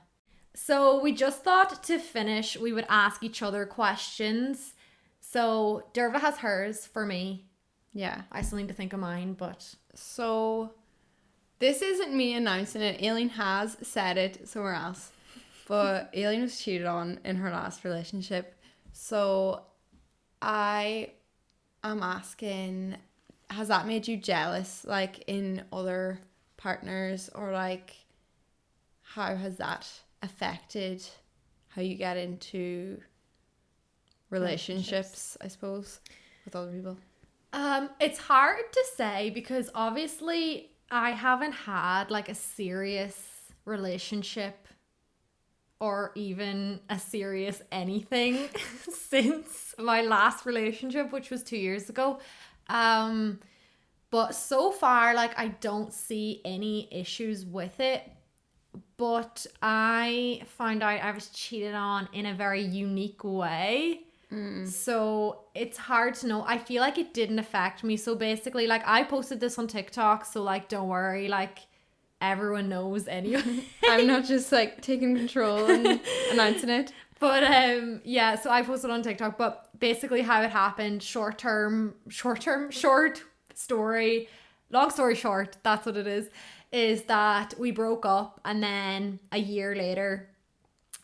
So 0.54 1.00
we 1.04 1.12
just 1.12 1.42
thought 1.44 1.82
to 1.84 1.98
finish, 1.98 2.58
we 2.58 2.72
would 2.76 2.86
ask 2.88 3.22
each 3.22 3.40
other 3.42 3.64
questions. 3.64 4.74
So 5.20 5.88
Dervla 5.94 6.20
has 6.20 6.36
hers 6.38 6.84
for 6.86 7.06
me. 7.06 7.46
Yeah. 7.92 8.22
I 8.30 8.42
still 8.42 8.58
need 8.58 8.68
to 8.68 8.74
think 8.74 8.92
of 8.92 9.00
mine, 9.00 9.34
but 9.34 9.74
So 9.94 10.72
this 11.58 11.82
isn't 11.82 12.14
me 12.14 12.34
announcing 12.34 12.82
it. 12.82 13.02
Aileen 13.02 13.30
has 13.30 13.76
said 13.82 14.16
it 14.18 14.48
somewhere 14.48 14.74
else. 14.74 15.10
But 15.68 16.10
Aileen 16.16 16.42
was 16.42 16.60
cheated 16.60 16.86
on 16.86 17.20
in 17.24 17.36
her 17.36 17.50
last 17.50 17.84
relationship. 17.84 18.56
So 18.92 19.62
I 20.40 21.12
am 21.84 22.02
asking 22.02 22.96
has 23.50 23.68
that 23.68 23.86
made 23.86 24.08
you 24.08 24.16
jealous 24.16 24.84
like 24.88 25.24
in 25.26 25.62
other 25.72 26.18
partners 26.56 27.28
or 27.34 27.52
like 27.52 27.94
how 29.02 29.36
has 29.36 29.58
that 29.58 29.86
affected 30.22 31.04
how 31.68 31.82
you 31.82 31.94
get 31.94 32.16
into 32.16 33.00
relationships, 34.30 35.36
I 35.40 35.48
suppose, 35.48 36.00
with 36.44 36.56
other 36.56 36.72
people? 36.72 36.96
Um 37.52 37.90
it's 38.00 38.18
hard 38.18 38.72
to 38.72 38.84
say 38.96 39.30
because 39.30 39.70
obviously 39.74 40.70
I 40.90 41.10
haven't 41.10 41.52
had 41.52 42.10
like 42.10 42.28
a 42.28 42.34
serious 42.34 43.16
relationship 43.64 44.68
or 45.80 46.12
even 46.14 46.78
a 46.90 46.98
serious 46.98 47.60
anything 47.72 48.48
since 48.88 49.74
my 49.78 50.02
last 50.02 50.46
relationship, 50.46 51.12
which 51.12 51.28
was 51.28 51.42
two 51.42 51.56
years 51.56 51.90
ago. 51.90 52.20
Um, 52.68 53.40
but 54.10 54.36
so 54.36 54.70
far, 54.70 55.12
like, 55.14 55.36
I 55.36 55.48
don't 55.48 55.92
see 55.92 56.40
any 56.44 56.88
issues 56.92 57.44
with 57.44 57.80
it. 57.80 58.08
But 58.96 59.44
I 59.60 60.42
found 60.46 60.82
out 60.84 61.00
I 61.00 61.10
was 61.10 61.30
cheated 61.30 61.74
on 61.74 62.08
in 62.12 62.26
a 62.26 62.34
very 62.34 62.62
unique 62.62 63.24
way. 63.24 64.02
So 64.66 65.44
it's 65.54 65.76
hard 65.76 66.14
to 66.16 66.26
know. 66.26 66.44
I 66.46 66.58
feel 66.58 66.80
like 66.80 66.98
it 66.98 67.12
didn't 67.12 67.38
affect 67.38 67.84
me. 67.84 67.96
So 67.96 68.14
basically, 68.14 68.66
like, 68.66 68.82
I 68.86 69.04
posted 69.04 69.40
this 69.40 69.58
on 69.58 69.66
TikTok. 69.66 70.24
So, 70.24 70.42
like, 70.42 70.68
don't 70.68 70.88
worry. 70.88 71.28
Like, 71.28 71.58
everyone 72.22 72.68
knows 72.68 73.08
anyway. 73.08 73.64
I'm 73.84 74.06
not 74.06 74.24
just 74.24 74.50
like 74.52 74.80
taking 74.80 75.16
control 75.16 75.70
and 75.70 76.00
announcing 76.30 76.70
it. 76.70 76.92
But 77.18 77.44
um 77.44 78.00
yeah, 78.04 78.36
so 78.36 78.50
I 78.50 78.62
posted 78.62 78.90
on 78.90 79.02
TikTok, 79.02 79.36
but 79.36 79.68
basically 79.78 80.22
how 80.22 80.40
it 80.42 80.50
happened, 80.50 81.02
short 81.02 81.36
term, 81.38 81.94
short 82.08 82.40
term, 82.40 82.70
short 82.70 83.22
story, 83.54 84.28
long 84.70 84.90
story 84.90 85.14
short, 85.14 85.56
that's 85.62 85.84
what 85.84 85.96
it 85.96 86.06
is, 86.06 86.30
is 86.70 87.02
that 87.02 87.54
we 87.58 87.70
broke 87.70 88.06
up 88.06 88.40
and 88.44 88.62
then 88.62 89.18
a 89.32 89.38
year 89.38 89.74
later 89.74 90.28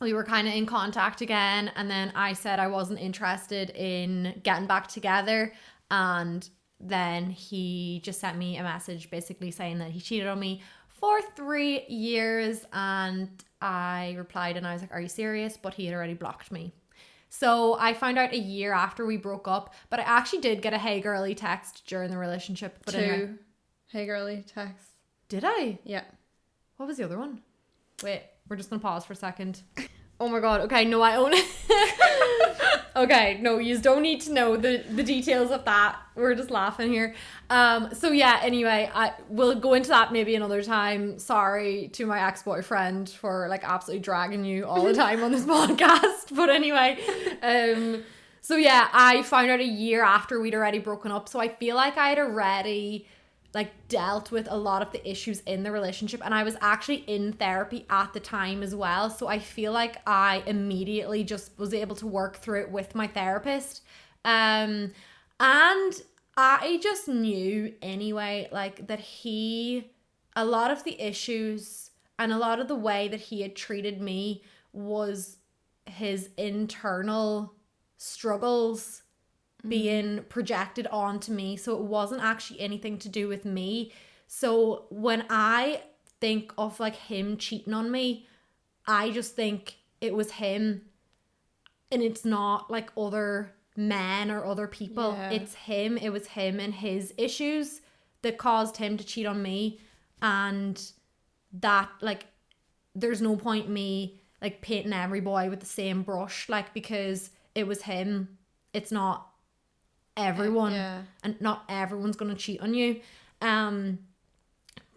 we 0.00 0.12
were 0.14 0.24
kind 0.24 0.46
of 0.46 0.54
in 0.54 0.66
contact 0.66 1.20
again 1.20 1.70
and 1.76 1.90
then 1.90 2.12
I 2.14 2.32
said 2.32 2.58
I 2.58 2.68
wasn't 2.68 3.00
interested 3.00 3.70
in 3.70 4.40
getting 4.42 4.66
back 4.66 4.86
together 4.86 5.52
and 5.90 6.48
then 6.80 7.30
he 7.30 8.00
just 8.04 8.20
sent 8.20 8.38
me 8.38 8.56
a 8.58 8.62
message 8.62 9.10
basically 9.10 9.50
saying 9.50 9.78
that 9.78 9.90
he 9.90 10.00
cheated 10.00 10.28
on 10.28 10.38
me 10.38 10.62
for 10.86 11.20
three 11.36 11.84
years 11.88 12.64
and 12.72 13.28
I 13.60 14.14
replied 14.16 14.56
and 14.56 14.66
I 14.66 14.72
was 14.72 14.82
like, 14.82 14.92
Are 14.92 15.00
you 15.00 15.08
serious? 15.08 15.56
But 15.56 15.74
he 15.74 15.86
had 15.86 15.94
already 15.94 16.14
blocked 16.14 16.52
me. 16.52 16.72
So 17.30 17.76
I 17.78 17.92
found 17.92 18.18
out 18.18 18.32
a 18.32 18.38
year 18.38 18.72
after 18.72 19.04
we 19.04 19.16
broke 19.16 19.48
up, 19.48 19.74
but 19.90 19.98
I 20.00 20.04
actually 20.04 20.40
did 20.40 20.62
get 20.62 20.72
a 20.72 20.78
hey 20.78 21.00
girly 21.00 21.34
text 21.34 21.82
during 21.86 22.10
the 22.10 22.16
relationship. 22.16 22.78
But 22.84 22.92
Two. 22.92 22.98
anyway, 23.00 23.30
Hey 23.88 24.06
girly 24.06 24.44
text. 24.46 24.84
did 25.28 25.44
I? 25.44 25.78
Yeah. 25.84 26.04
What 26.76 26.86
was 26.86 26.96
the 26.98 27.04
other 27.04 27.18
one? 27.18 27.42
Wait, 28.02 28.22
we're 28.48 28.56
just 28.56 28.70
gonna 28.70 28.80
pause 28.80 29.04
for 29.04 29.12
a 29.12 29.16
second. 29.16 29.62
Oh 30.20 30.28
my 30.28 30.40
god, 30.40 30.62
okay, 30.62 30.84
no, 30.84 31.00
I 31.00 31.14
own 31.14 31.30
it. 31.32 31.46
okay, 32.96 33.38
no, 33.40 33.58
you 33.58 33.78
don't 33.78 34.02
need 34.02 34.20
to 34.22 34.32
know 34.32 34.56
the, 34.56 34.84
the 34.90 35.04
details 35.04 35.52
of 35.52 35.64
that. 35.66 35.96
We're 36.16 36.34
just 36.34 36.50
laughing 36.50 36.92
here. 36.92 37.14
Um, 37.50 37.94
so 37.94 38.10
yeah, 38.10 38.40
anyway, 38.42 38.90
I 38.92 39.12
will 39.28 39.54
go 39.54 39.74
into 39.74 39.90
that 39.90 40.12
maybe 40.12 40.34
another 40.34 40.60
time. 40.60 41.20
Sorry 41.20 41.86
to 41.92 42.04
my 42.04 42.26
ex-boyfriend 42.26 43.10
for 43.10 43.46
like 43.48 43.62
absolutely 43.62 44.02
dragging 44.02 44.44
you 44.44 44.64
all 44.66 44.82
the 44.82 44.92
time 44.92 45.22
on 45.22 45.30
this 45.30 45.44
podcast. 45.44 46.34
But 46.34 46.50
anyway, 46.50 46.98
um 47.40 48.02
so 48.40 48.56
yeah, 48.56 48.88
I 48.92 49.22
found 49.24 49.50
out 49.50 49.60
a 49.60 49.64
year 49.64 50.02
after 50.02 50.40
we'd 50.40 50.54
already 50.54 50.78
broken 50.78 51.12
up. 51.12 51.28
So 51.28 51.38
I 51.38 51.48
feel 51.48 51.76
like 51.76 51.98
I 51.98 52.08
had 52.08 52.18
already 52.18 53.06
like 53.54 53.72
dealt 53.88 54.30
with 54.30 54.46
a 54.50 54.56
lot 54.56 54.82
of 54.82 54.92
the 54.92 55.08
issues 55.08 55.40
in 55.40 55.62
the 55.62 55.72
relationship 55.72 56.20
and 56.24 56.34
I 56.34 56.42
was 56.42 56.56
actually 56.60 56.98
in 57.06 57.32
therapy 57.32 57.86
at 57.88 58.12
the 58.12 58.20
time 58.20 58.62
as 58.62 58.74
well 58.74 59.08
so 59.08 59.26
I 59.26 59.38
feel 59.38 59.72
like 59.72 59.96
I 60.06 60.42
immediately 60.46 61.24
just 61.24 61.58
was 61.58 61.72
able 61.72 61.96
to 61.96 62.06
work 62.06 62.36
through 62.36 62.60
it 62.62 62.70
with 62.70 62.94
my 62.94 63.06
therapist. 63.06 63.82
Um 64.24 64.92
and 65.40 65.92
I 66.36 66.78
just 66.82 67.08
knew 67.08 67.72
anyway 67.82 68.48
like 68.52 68.86
that 68.86 69.00
he 69.00 69.90
a 70.36 70.44
lot 70.44 70.70
of 70.70 70.84
the 70.84 71.00
issues 71.00 71.90
and 72.18 72.32
a 72.32 72.38
lot 72.38 72.60
of 72.60 72.68
the 72.68 72.74
way 72.74 73.08
that 73.08 73.20
he 73.20 73.42
had 73.42 73.56
treated 73.56 74.00
me 74.00 74.42
was 74.72 75.38
his 75.86 76.30
internal 76.36 77.54
struggles 77.96 79.02
being 79.66 80.24
projected 80.28 80.86
onto 80.88 81.32
me. 81.32 81.56
So 81.56 81.74
it 81.76 81.82
wasn't 81.82 82.22
actually 82.22 82.60
anything 82.60 82.98
to 82.98 83.08
do 83.08 83.28
with 83.28 83.44
me. 83.44 83.92
So 84.26 84.84
when 84.90 85.24
I 85.30 85.82
think 86.20 86.52
of 86.58 86.78
like 86.78 86.96
him 86.96 87.36
cheating 87.36 87.74
on 87.74 87.90
me, 87.90 88.26
I 88.86 89.10
just 89.10 89.34
think 89.34 89.76
it 90.00 90.14
was 90.14 90.30
him 90.30 90.82
and 91.90 92.02
it's 92.02 92.24
not 92.24 92.70
like 92.70 92.90
other 92.96 93.52
men 93.76 94.30
or 94.30 94.44
other 94.44 94.66
people. 94.66 95.14
Yeah. 95.16 95.30
It's 95.30 95.54
him. 95.54 95.96
It 95.96 96.10
was 96.10 96.26
him 96.26 96.60
and 96.60 96.74
his 96.74 97.14
issues 97.16 97.80
that 98.22 98.38
caused 98.38 98.76
him 98.76 98.96
to 98.96 99.04
cheat 99.04 99.26
on 99.26 99.42
me. 99.42 99.80
And 100.20 100.80
that, 101.52 101.88
like, 102.00 102.26
there's 102.94 103.22
no 103.22 103.36
point 103.36 103.68
me 103.68 104.20
like 104.42 104.60
painting 104.60 104.92
every 104.92 105.20
boy 105.20 105.48
with 105.48 105.60
the 105.60 105.66
same 105.66 106.02
brush, 106.02 106.48
like, 106.48 106.74
because 106.74 107.30
it 107.54 107.66
was 107.66 107.82
him. 107.82 108.36
It's 108.72 108.92
not 108.92 109.30
everyone 110.18 110.72
Yeah. 110.72 111.02
and 111.22 111.40
not 111.40 111.64
everyone's 111.68 112.16
gonna 112.16 112.34
cheat 112.34 112.60
on 112.60 112.74
you. 112.74 113.00
Um, 113.40 114.00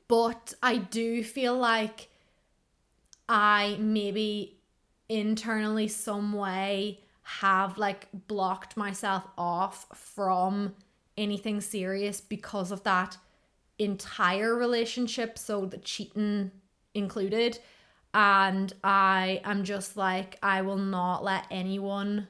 but 0.10 0.54
I 0.62 0.78
do 0.78 1.24
feel 1.24 1.56
like 1.58 2.10
I 3.30 3.78
maybe 3.80 4.58
internally 5.08 5.88
some 5.88 6.34
way 6.34 7.00
have 7.24 7.78
like 7.78 8.10
blocked 8.28 8.76
myself 8.76 9.24
off 9.38 9.86
from 9.98 10.76
anything 11.18 11.62
serious 11.62 12.20
because 12.20 12.72
of 12.72 12.84
that 12.84 13.18
entire 13.80 14.56
relationship, 14.56 15.38
so 15.38 15.66
the 15.66 15.78
cheating 15.78 16.52
included. 16.94 17.60
And 18.14 18.74
I 18.84 19.40
am 19.46 19.64
just 19.64 19.96
like, 19.96 20.38
I 20.44 20.62
will 20.62 20.78
not 20.78 21.24
let 21.24 21.46
anyone 21.50 22.28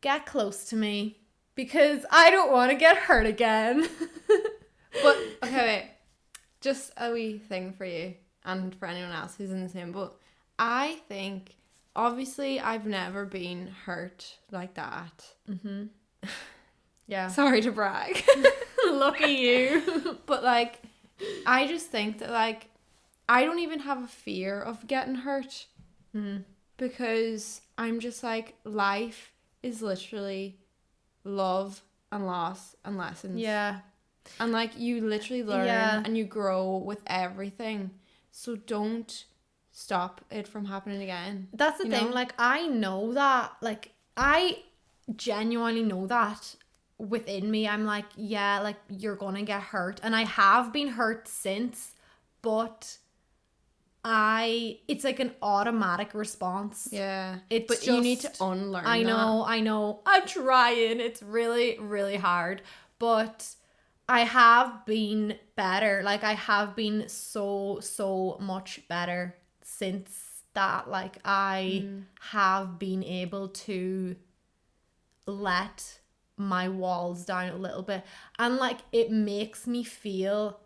get 0.00 0.24
close 0.24 0.64
to 0.70 0.76
me 0.76 1.18
because 1.56 2.06
I 2.10 2.30
don't 2.30 2.52
want 2.52 2.70
to 2.70 2.76
get 2.76 2.96
hurt 2.96 3.26
again. 3.26 3.88
But 5.02 5.18
okay, 5.44 5.56
wait. 5.58 5.90
Just 6.62 6.90
a 6.96 7.12
wee 7.12 7.38
thing 7.38 7.72
for 7.72 7.84
you 7.84 8.14
and 8.44 8.74
for 8.74 8.86
anyone 8.86 9.12
else 9.12 9.34
who's 9.36 9.50
in 9.50 9.62
the 9.62 9.68
same 9.68 9.92
boat. 9.92 10.18
I 10.58 11.00
think 11.08 11.56
obviously 11.94 12.60
I've 12.60 12.86
never 12.86 13.24
been 13.26 13.66
hurt 13.84 14.38
like 14.50 14.74
that. 14.74 15.26
Mm-hmm. 15.50 15.84
Yeah. 17.08 17.28
Sorry 17.28 17.60
to 17.60 17.70
brag. 17.70 18.24
Lucky 18.90 19.30
you. 19.30 20.18
but 20.26 20.42
like 20.42 20.82
I 21.46 21.68
just 21.68 21.86
think 21.86 22.18
that 22.18 22.30
like 22.30 22.68
I 23.28 23.44
don't 23.44 23.60
even 23.60 23.78
have 23.80 24.02
a 24.02 24.08
fear 24.08 24.60
of 24.60 24.88
getting 24.88 25.14
hurt 25.14 25.66
because 26.78 27.60
I'm 27.78 28.00
just 28.00 28.24
like 28.24 28.56
life 28.64 29.32
is 29.62 29.82
literally 29.82 30.58
love 31.26 31.82
and 32.12 32.26
loss 32.26 32.74
and 32.84 32.96
lessons. 32.96 33.38
yeah. 33.40 33.80
And 34.40 34.50
like 34.52 34.78
you 34.78 35.06
literally 35.06 35.42
learn 35.42 35.66
Yeah. 35.66 36.02
and 36.04 36.16
you 36.16 36.24
grow 36.24 36.76
with 36.78 37.00
everything. 37.06 37.90
So 38.32 38.56
don't 38.56 39.24
stop 39.72 40.20
it 40.30 40.48
from 40.48 40.64
happening 40.66 41.02
again. 41.02 41.48
That's 41.52 41.78
the 41.78 41.84
You 41.84 41.90
thing. 41.90 42.06
know? 42.06 42.12
Like, 42.14 42.34
I 42.38 42.66
know 42.66 43.12
that. 43.12 43.52
Like, 43.60 43.92
I 44.16 44.62
genuinely 45.14 45.82
know 45.82 46.06
that 46.06 46.56
within 46.98 47.50
me. 47.50 47.68
I'm 47.68 47.84
like, 47.84 48.06
yeah, 48.16 48.60
like, 48.60 48.76
you're 48.88 49.16
gonna 49.16 49.42
get 49.42 49.60
hurt. 49.62 50.00
And 50.02 50.16
I 50.16 50.24
have 50.24 50.72
been 50.72 50.88
hurt 50.88 51.28
since, 51.28 51.92
but 52.42 52.98
I, 54.08 54.78
it's 54.86 55.02
like 55.02 55.18
an 55.18 55.32
automatic 55.42 56.14
response. 56.14 56.88
Yeah. 56.92 57.40
It's 57.50 57.66
but 57.66 57.84
you 57.88 58.00
need 58.00 58.20
to 58.20 58.30
unlearn. 58.40 58.86
I 58.86 59.02
that. 59.02 59.06
know, 59.08 59.44
I 59.44 59.58
know. 59.58 60.00
I'm 60.06 60.24
trying. 60.28 61.00
It's 61.00 61.24
really, 61.24 61.76
really 61.80 62.16
hard. 62.16 62.62
But 63.00 63.52
I 64.08 64.20
have 64.20 64.86
been 64.86 65.34
better. 65.56 66.02
Like 66.04 66.22
I 66.22 66.34
have 66.34 66.76
been 66.76 67.08
so, 67.08 67.80
so 67.80 68.36
much 68.40 68.86
better 68.86 69.34
since 69.62 70.44
that. 70.54 70.88
Like 70.88 71.18
I 71.24 71.82
Mm. 71.84 72.04
have 72.30 72.78
been 72.78 73.02
able 73.02 73.48
to 73.48 74.14
let 75.26 75.98
my 76.36 76.68
walls 76.68 77.24
down 77.24 77.48
a 77.48 77.56
little 77.56 77.82
bit. 77.82 78.04
And 78.38 78.56
like 78.58 78.78
it 78.92 79.10
makes 79.10 79.66
me 79.66 79.82
feel 79.82 80.60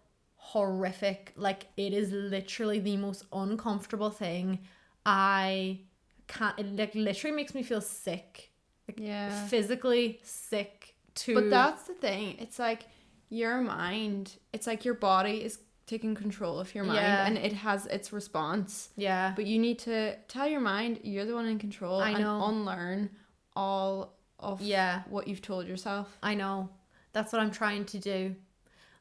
horrific. 0.52 1.32
Like 1.36 1.66
it 1.76 1.92
is 1.92 2.10
literally 2.12 2.80
the 2.80 2.96
most 2.96 3.24
uncomfortable 3.32 4.10
thing. 4.10 4.58
I 5.06 5.80
can't 6.26 6.58
it 6.58 6.76
like 6.76 6.94
literally 6.94 7.36
makes 7.36 7.54
me 7.54 7.62
feel 7.62 7.80
sick. 7.80 8.50
Like 8.88 8.98
Yeah. 9.00 9.46
physically 9.46 10.20
sick 10.22 10.94
too. 11.14 11.34
But 11.34 11.50
that's 11.50 11.82
the 11.84 11.94
thing. 11.94 12.36
It's 12.38 12.58
like 12.58 12.82
your 13.28 13.60
mind, 13.60 14.36
it's 14.52 14.66
like 14.66 14.84
your 14.84 14.94
body 14.94 15.44
is 15.44 15.60
taking 15.86 16.14
control 16.14 16.58
of 16.60 16.74
your 16.74 16.84
mind 16.84 16.98
Yeah. 16.98 17.26
and 17.26 17.36
it 17.38 17.52
has 17.52 17.86
its 17.86 18.12
response. 18.12 18.90
yeah. 18.96 19.32
But 19.36 19.46
you 19.46 19.58
need 19.58 19.78
to 19.80 20.16
tell 20.28 20.46
your 20.48 20.60
mind 20.60 21.00
you're 21.04 21.24
the 21.26 21.34
one 21.34 21.46
in 21.46 21.58
control 21.58 22.00
I 22.00 22.10
and 22.10 22.20
know. 22.24 22.44
unlearn 22.48 23.10
all 23.56 24.16
of 24.38 24.60
Yeah. 24.62 25.02
what 25.08 25.26
you've 25.28 25.42
told 25.42 25.66
yourself. 25.66 26.16
I 26.22 26.34
know. 26.34 26.70
That's 27.12 27.32
what 27.32 27.40
I'm 27.42 27.50
trying 27.50 27.84
to 27.86 27.98
do. 27.98 28.34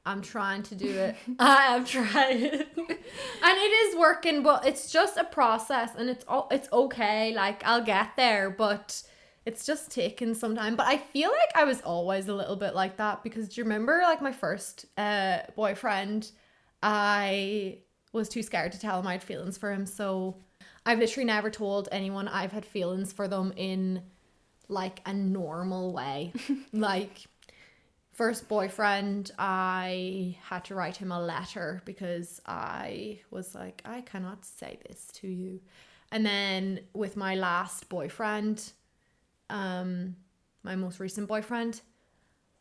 I'm 0.06 0.22
trying 0.22 0.64
to 0.64 0.76
do 0.76 0.89
it. 0.89 1.16
I 1.39 1.76
am 1.76 1.86
trying. 1.86 2.43
and 2.43 2.68
it 2.78 3.88
is 3.88 3.97
working, 3.97 4.43
but 4.43 4.66
it's 4.66 4.91
just 4.91 5.18
a 5.18 5.24
process 5.24 5.91
and 5.97 6.10
it's 6.10 6.26
all 6.28 6.47
it's 6.52 6.72
okay. 6.72 7.34
Like 7.34 7.64
I'll 7.66 7.84
get 7.84 8.16
there, 8.16 8.50
but 8.50 9.02
it's 9.45 9.66
just 9.66 9.91
taking 9.91 10.34
some 10.34 10.56
time. 10.56 10.76
But 10.76 10.88
I 10.88 10.97
feel 10.97 11.30
like 11.30 11.56
I 11.56 11.64
was 11.64 11.82
always 11.82 12.28
a 12.28 12.34
little 12.34 12.56
bit 12.56 12.76
like 12.76 12.97
that 12.97 13.24
because 13.24 13.50
do 13.50 13.62
you 13.62 13.66
remember 13.66 14.00
like 14.04 14.22
my 14.22 14.32
first 14.32 14.86
uh 14.97 15.39
boyfriend? 15.56 16.32
I 16.82 17.80
was 18.14 18.30
too 18.30 18.41
scared 18.41 18.72
to 18.72 18.80
tell 18.80 19.00
him 19.00 19.08
I 19.08 19.14
had 19.14 19.24
feelings 19.24 19.58
for 19.58 19.72
him, 19.72 19.86
so 19.86 20.38
I've 20.86 21.00
literally 21.00 21.26
never 21.26 21.50
told 21.50 21.89
anyone 21.91 22.28
I've 22.28 22.52
had 22.52 22.66
feelings 22.66 23.14
for 23.14 23.28
them 23.28 23.54
in 23.56 24.02
like 24.70 25.02
a 25.06 25.14
normal 25.14 25.93
way. 25.93 26.34
like 26.74 27.26
first 28.20 28.50
boyfriend, 28.50 29.32
I 29.40 30.36
had 30.44 30.66
to 30.66 30.76
write 30.76 30.98
him 30.98 31.14
a 31.14 31.22
letter 31.22 31.82
because 31.86 32.42
I 32.46 33.22
was 33.32 33.56
like, 33.56 33.82
I 33.86 34.02
cannot 34.02 34.44
say 34.44 34.78
this 34.86 35.08
to 35.20 35.28
you. 35.30 35.62
And 36.12 36.26
then 36.26 36.82
with 36.94 37.16
my 37.16 37.36
last 37.36 37.88
boyfriend, 37.88 38.74
um, 39.50 40.18
my 40.64 40.76
most 40.76 41.00
recent 41.00 41.30
boyfriend, 41.30 41.80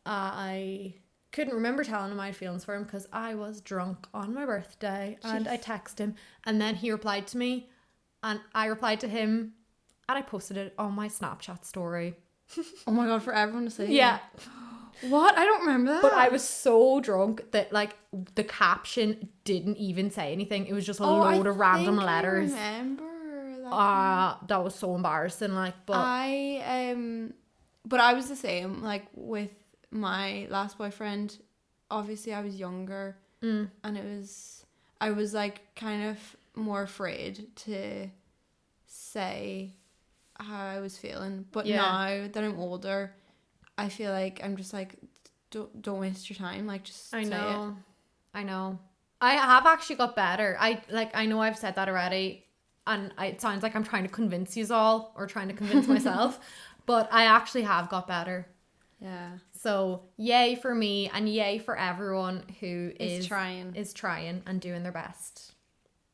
I 0.05 0.93
couldn't 1.33 1.53
remember 1.53 1.83
telling 1.83 2.13
him 2.13 2.21
I 2.21 2.27
had 2.27 2.37
feelings 2.37 2.63
for 2.63 2.73
him 2.73 2.85
because 2.85 3.09
I 3.11 3.35
was 3.35 3.59
drunk 3.59 4.07
on 4.13 4.33
my 4.33 4.45
birthday 4.45 5.17
and 5.23 5.45
I 5.45 5.57
texted 5.57 5.99
him 5.99 6.15
and 6.45 6.61
then 6.61 6.75
he 6.75 6.89
replied 6.89 7.27
to 7.27 7.37
me 7.37 7.67
and 8.23 8.39
I 8.55 8.67
replied 8.67 9.01
to 9.01 9.09
him 9.09 9.55
and 10.07 10.17
I 10.17 10.21
posted 10.21 10.55
it 10.55 10.73
on 10.77 10.93
my 10.93 11.09
Snapchat 11.09 11.65
story. 11.65 12.15
Oh 12.87 12.91
my 12.91 13.07
god, 13.07 13.23
for 13.23 13.33
everyone 13.33 13.65
to 13.65 13.71
see. 13.71 13.93
Yeah. 13.93 14.19
What? 15.01 15.37
I 15.37 15.45
don't 15.45 15.61
remember 15.61 15.91
that. 15.93 16.01
But 16.01 16.13
I 16.13 16.29
was 16.29 16.43
so 16.47 16.99
drunk 16.99 17.51
that 17.51 17.71
like 17.73 17.95
the 18.35 18.43
caption 18.43 19.29
didn't 19.43 19.77
even 19.77 20.11
say 20.11 20.31
anything. 20.33 20.65
It 20.67 20.73
was 20.73 20.85
just 20.85 20.99
a 20.99 21.03
Oh, 21.03 21.21
I 21.21 21.35
load 21.37 21.47
of 21.47 21.57
random 21.57 21.99
I 21.99 22.05
letters. 22.05 22.51
remember 22.51 23.03
that. 23.63 23.69
Ah, 23.71 24.39
that 24.47 24.63
was 24.63 24.75
so 24.75 24.95
embarrassing. 24.95 25.53
Like, 25.53 25.75
but 25.85 25.97
I 25.97 26.91
um, 26.91 27.33
but 27.85 27.99
I 27.99 28.13
was 28.13 28.27
the 28.29 28.35
same. 28.35 28.81
Like 28.83 29.05
with 29.15 29.51
my 29.91 30.47
last 30.49 30.77
boyfriend, 30.77 31.37
obviously 31.91 32.33
I 32.33 32.41
was 32.41 32.55
younger, 32.55 33.17
Mm. 33.41 33.69
and 33.83 33.97
it 33.97 34.03
was 34.05 34.65
I 35.01 35.11
was 35.11 35.33
like 35.33 35.75
kind 35.75 36.03
of 36.09 36.17
more 36.55 36.81
afraid 36.81 37.47
to 37.57 38.09
say 38.85 39.73
how 40.39 40.65
I 40.65 40.79
was 40.79 40.97
feeling. 40.97 41.45
But 41.51 41.65
Yeah. 41.65 41.77
now 41.77 42.27
that 42.31 42.43
I'm 42.43 42.59
older, 42.59 43.13
I 43.79 43.89
feel 43.89 44.11
like 44.11 44.41
I'm 44.43 44.57
just 44.57 44.73
like 44.73 44.95
don't 45.51 45.81
don't 45.81 45.99
waste 45.99 46.29
your 46.29 46.37
time. 46.37 46.67
Like 46.67 46.83
just 46.83 47.13
I 47.13 47.23
say 47.23 47.29
know, 47.29 47.75
I 48.33 48.43
know. 48.43 48.79
I 49.21 49.33
have 49.33 49.65
actually 49.65 49.97
got 49.97 50.15
better. 50.15 50.55
I 50.59 50.81
like. 50.89 51.11
I 51.15 51.25
know 51.25 51.41
I've 51.41 51.57
said 51.57 51.75
that 51.75 51.89
already, 51.89 52.45
and 52.87 53.13
I, 53.17 53.27
it 53.27 53.41
sounds 53.41 53.63
like 53.63 53.75
I'm 53.75 53.83
trying 53.83 54.03
to 54.03 54.09
convince 54.09 54.55
you 54.55 54.65
all 54.71 55.13
or 55.15 55.27
trying 55.27 55.47
to 55.49 55.53
convince 55.53 55.87
myself, 55.95 56.39
but 56.85 57.09
I 57.11 57.25
actually 57.25 57.63
have 57.63 57.89
got 57.89 58.07
better. 58.07 58.47
Yeah, 59.01 59.37
So 59.53 60.03
yay 60.17 60.55
for 60.55 60.75
me 60.75 61.09
and 61.13 61.29
yay 61.29 61.57
for 61.57 61.77
everyone 61.77 62.43
who 62.59 62.91
is 62.99 63.19
is 63.19 63.27
trying. 63.27 63.73
is 63.75 63.93
trying 63.93 64.43
and 64.45 64.59
doing 64.59 64.83
their 64.83 64.91
best 64.91 65.53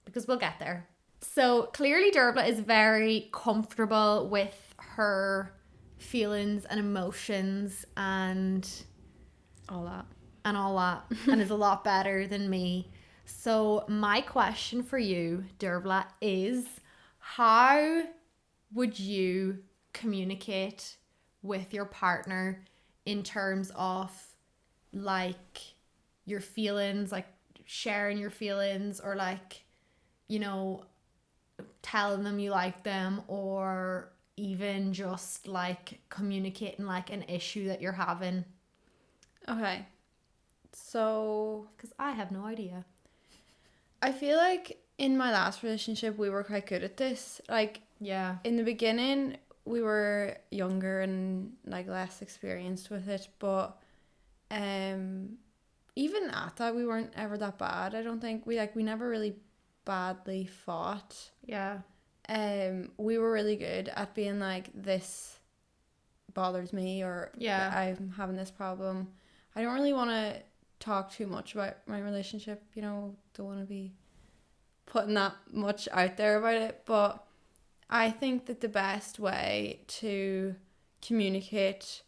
because 0.05 0.27
we'll 0.27 0.37
get 0.37 0.59
there. 0.59 0.87
So 1.21 1.63
clearly, 1.73 2.11
Dervla 2.11 2.47
is 2.47 2.59
very 2.59 3.29
comfortable 3.31 4.29
with 4.29 4.75
her 4.77 5.51
feelings 6.05 6.65
and 6.65 6.79
emotions 6.79 7.85
and 7.97 8.69
all 9.69 9.85
that. 9.85 10.05
and 10.45 10.55
all 10.55 10.77
that, 10.77 11.03
and 11.31 11.41
is 11.41 11.49
a 11.49 11.55
lot 11.55 11.83
better 11.83 12.27
than 12.27 12.49
me. 12.49 12.89
So 13.25 13.83
my 13.87 14.21
question 14.21 14.83
for 14.83 14.99
you, 14.99 15.45
Dervla, 15.59 16.05
is 16.21 16.65
how 17.19 18.03
would 18.73 18.99
you 18.99 19.59
communicate 19.93 20.97
with 21.41 21.73
your 21.73 21.85
partner 21.85 22.63
in 23.05 23.23
terms 23.23 23.71
of 23.75 24.11
like 24.93 25.59
your 26.25 26.41
feelings, 26.41 27.11
like 27.11 27.27
sharing 27.65 28.17
your 28.17 28.29
feelings, 28.29 28.99
or 28.99 29.15
like, 29.15 29.63
you 30.27 30.39
know, 30.39 30.85
telling 31.81 32.23
them 32.23 32.39
you 32.39 32.51
like 32.51 32.83
them, 32.83 33.21
or 33.27 34.11
even 34.37 34.93
just 34.93 35.47
like 35.47 35.99
communicating 36.09 36.85
like 36.85 37.09
an 37.11 37.23
issue 37.23 37.67
that 37.67 37.81
you're 37.81 37.93
having? 37.93 38.45
Okay, 39.47 39.85
so 40.73 41.67
Because 41.75 41.93
I 41.99 42.11
have 42.11 42.31
no 42.31 42.45
idea. 42.45 42.85
I 44.01 44.11
feel 44.11 44.37
like 44.37 44.79
in 44.97 45.17
my 45.17 45.31
last 45.31 45.63
relationship 45.63 46.17
we 46.17 46.29
were 46.29 46.43
quite 46.43 46.67
good 46.67 46.83
at 46.83 46.97
this. 46.97 47.41
Like 47.49 47.81
Yeah. 47.99 48.37
in 48.43 48.57
the 48.57 48.63
beginning 48.63 49.37
we 49.65 49.81
were 49.81 50.37
younger 50.51 51.01
and 51.01 51.53
like 51.65 51.87
less 51.87 52.21
experienced 52.21 52.89
with 52.89 53.07
it, 53.07 53.27
but 53.39 53.77
um 54.51 55.37
even 55.95 56.29
at 56.29 56.57
that 56.57 56.75
we 56.75 56.85
weren't 56.85 57.11
ever 57.15 57.37
that 57.37 57.57
bad. 57.57 57.95
I 57.95 58.01
don't 58.03 58.19
think 58.19 58.45
we 58.45 58.57
like 58.57 58.75
we 58.75 58.83
never 58.83 59.07
really 59.07 59.35
badly 59.85 60.45
fought. 60.45 61.31
Yeah. 61.45 61.79
Um 62.29 62.91
we 62.97 63.17
were 63.17 63.31
really 63.31 63.55
good 63.55 63.89
at 63.89 64.15
being 64.15 64.39
like 64.39 64.69
this 64.73 65.39
bothers 66.33 66.73
me 66.73 67.03
or 67.03 67.31
Yeah. 67.37 67.71
I'm 67.73 68.13
having 68.15 68.35
this 68.35 68.51
problem. 68.51 69.07
I 69.55 69.61
don't 69.61 69.73
really 69.73 69.93
want 69.93 70.11
to 70.11 70.41
talk 70.79 71.11
too 71.11 71.27
much 71.27 71.55
about 71.55 71.77
my 71.87 71.99
relationship, 71.99 72.61
you 72.73 72.81
know, 72.81 73.15
don't 73.33 73.47
want 73.47 73.59
to 73.59 73.65
be 73.65 73.93
putting 74.85 75.13
that 75.15 75.33
much 75.51 75.87
out 75.91 76.17
there 76.17 76.37
about 76.37 76.55
it, 76.55 76.81
but 76.85 77.25
I 77.89 78.11
think 78.11 78.45
that 78.47 78.61
the 78.61 78.69
best 78.69 79.19
way 79.19 79.81
to 79.87 80.55
communicate 81.01 82.01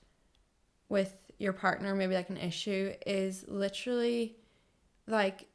with 0.89 1.15
your 1.37 1.53
partner, 1.53 1.95
maybe 1.95 2.15
like 2.15 2.29
an 2.29 2.37
issue, 2.37 2.93
is 3.05 3.45
literally 3.47 4.35
like 5.07 5.45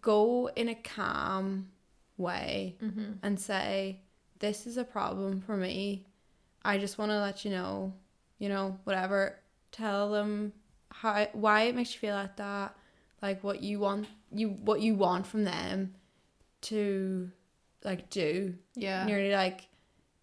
go 0.00 0.48
in 0.56 0.68
a 0.68 0.74
calm 0.74 1.68
way 2.16 2.76
Mm-hmm. 2.82 3.12
and 3.22 3.38
say, 3.40 4.00
This 4.38 4.66
is 4.66 4.76
a 4.76 4.84
problem 4.84 5.40
for 5.40 5.56
me. 5.56 6.06
I 6.64 6.78
just 6.78 6.98
want 6.98 7.10
to 7.10 7.20
let 7.20 7.44
you 7.44 7.50
know, 7.50 7.92
you 8.38 8.48
know, 8.48 8.78
whatever. 8.84 9.38
Tell 9.72 10.10
them 10.12 10.52
how 10.90 11.26
why 11.32 11.62
it 11.62 11.74
makes 11.74 11.92
you 11.94 12.00
feel 12.00 12.14
like 12.14 12.36
that, 12.36 12.74
like 13.22 13.42
what 13.42 13.62
you 13.62 13.80
want 13.80 14.06
you 14.32 14.48
what 14.50 14.80
you 14.80 14.94
want 14.94 15.26
from 15.26 15.44
them 15.44 15.94
to 16.62 17.30
like 17.84 18.08
do. 18.10 18.54
Yeah. 18.74 19.04
Nearly 19.04 19.32
like 19.32 19.68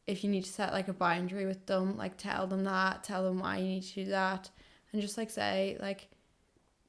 if 0.08 0.24
you 0.24 0.30
need 0.32 0.44
to 0.46 0.52
set 0.52 0.74
like 0.74 0.88
a 0.88 0.94
boundary 0.94 1.46
with 1.46 1.66
them, 1.68 1.96
like 1.98 2.18
tell 2.18 2.48
them 2.48 2.64
that, 2.64 3.04
tell 3.04 3.24
them 3.24 3.40
why 3.40 3.58
you 3.58 3.68
need 3.68 3.84
to 3.84 4.06
do 4.06 4.06
that, 4.12 4.50
and 4.92 5.02
just 5.02 5.18
like 5.18 5.30
say 5.30 5.78
like, 5.80 6.08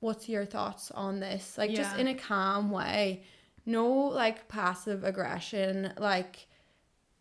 what's 0.00 0.28
your 0.28 0.44
thoughts 0.46 0.90
on 0.92 1.20
this? 1.20 1.58
Like 1.58 1.72
just 1.72 1.96
in 1.96 2.08
a 2.08 2.14
calm 2.14 2.70
way, 2.70 3.22
no 3.66 3.86
like 3.90 4.48
passive 4.48 5.04
aggression, 5.04 5.92
like 5.98 6.46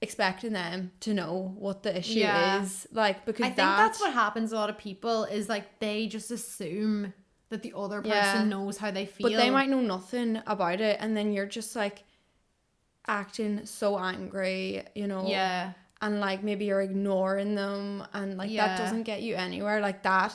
expecting 0.02 0.54
them 0.54 0.92
to 1.02 1.14
know 1.14 1.54
what 1.60 1.84
the 1.84 1.96
issue 1.98 2.20
Yeah. 2.20 2.62
is, 2.64 2.88
like 2.92 3.24
because 3.26 3.44
I 3.44 3.48
think 3.50 3.58
that- 3.58 3.78
that's 3.78 4.00
what 4.00 4.14
happens 4.14 4.52
a 4.52 4.56
lot 4.56 4.70
of 4.70 4.78
people 4.78 5.26
is 5.26 5.48
like 5.48 5.80
they 5.80 6.08
just 6.08 6.32
assume 6.32 7.14
that 7.50 7.62
the 7.62 7.74
other 7.76 8.02
person 8.02 8.12
Yeah. 8.14 8.44
knows 8.46 8.78
how 8.78 8.90
they 8.92 9.06
feel. 9.06 9.30
But 9.30 9.38
they 9.38 9.50
might 9.50 9.70
know 9.70 9.82
nothing 9.82 10.42
about 10.48 10.82
it, 10.82 10.98
and 11.00 11.16
then 11.16 11.34
you're 11.34 11.46
just 11.46 11.76
like 11.76 12.04
acting 13.08 13.66
so 13.66 13.98
angry, 14.00 14.84
you 14.96 15.08
know. 15.08 15.28
Yeah. 15.28 15.74
and 16.04 16.20
like 16.20 16.42
maybe 16.42 16.66
you're 16.66 16.82
ignoring 16.82 17.54
them 17.54 18.04
and 18.14 18.36
like 18.36 18.50
Yeah. 18.50 18.70
that 18.70 18.78
doesn't 18.80 19.04
get 19.04 19.22
you 19.22 19.36
anywhere 19.36 19.80
like 19.82 20.02
that 20.02 20.34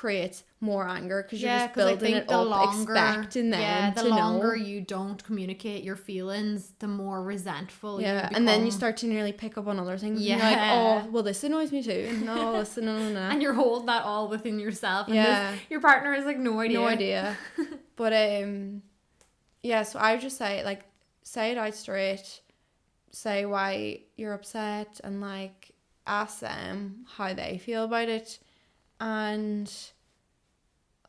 creates 0.00 0.44
more 0.60 0.88
anger 0.88 1.22
because 1.22 1.42
you're 1.42 1.50
Yeah, 1.50 1.66
just 1.66 1.74
building 1.76 2.14
it 2.14 2.26
the 2.28 2.38
up 2.38 2.48
longer, 2.48 2.94
expecting 2.94 3.50
them 3.50 3.60
yeah, 3.60 3.90
the 3.90 4.02
to 4.02 4.08
longer 4.08 4.56
know 4.56 4.64
you 4.64 4.80
don't 4.80 5.22
communicate 5.22 5.84
your 5.84 5.96
feelings, 5.96 6.72
the 6.78 6.88
more 6.88 7.22
resentful. 7.22 8.00
yeah 8.00 8.30
and 8.34 8.48
then 8.48 8.64
you 8.64 8.70
start 8.70 8.96
to 8.98 9.06
nearly 9.06 9.32
pick 9.32 9.58
up 9.58 9.66
on 9.66 9.78
other 9.78 9.98
things 9.98 10.16
you're 10.26 10.38
like 10.38 10.56
Yeah. 10.56 10.70
oh 11.04 11.10
well 11.10 11.22
this 11.22 11.44
annoys 11.44 11.70
me 11.70 11.82
too 11.82 12.18
no 12.24 12.58
this 12.60 12.76
no 12.78 12.98
no 12.98 13.08
no 13.12 13.20
and 13.32 13.42
you're 13.42 13.52
holding 13.62 13.86
that 13.92 14.04
all 14.04 14.28
within 14.28 14.58
yourself. 14.58 15.06
And 15.08 15.16
Yeah. 15.16 15.50
this, 15.50 15.60
your 15.70 15.80
partner 15.80 16.14
is 16.14 16.24
like 16.24 16.38
no 16.38 16.58
idea. 16.60 16.78
no 16.78 16.86
idea 16.96 17.36
but 17.96 18.12
um 18.14 18.80
yeah 19.62 19.82
so 19.82 19.98
i 19.98 20.12
would 20.12 20.22
just 20.22 20.38
say 20.38 20.64
like 20.64 20.82
say 21.22 21.50
it 21.52 21.58
out 21.58 21.74
straight 21.74 22.40
say 23.12 23.44
why 23.44 24.00
you're 24.16 24.32
upset 24.32 25.00
and 25.04 25.20
like 25.20 25.72
ask 26.06 26.40
them 26.40 27.04
how 27.16 27.34
they 27.34 27.58
feel 27.58 27.84
about 27.84 28.08
it 28.08 28.38
and 29.00 29.72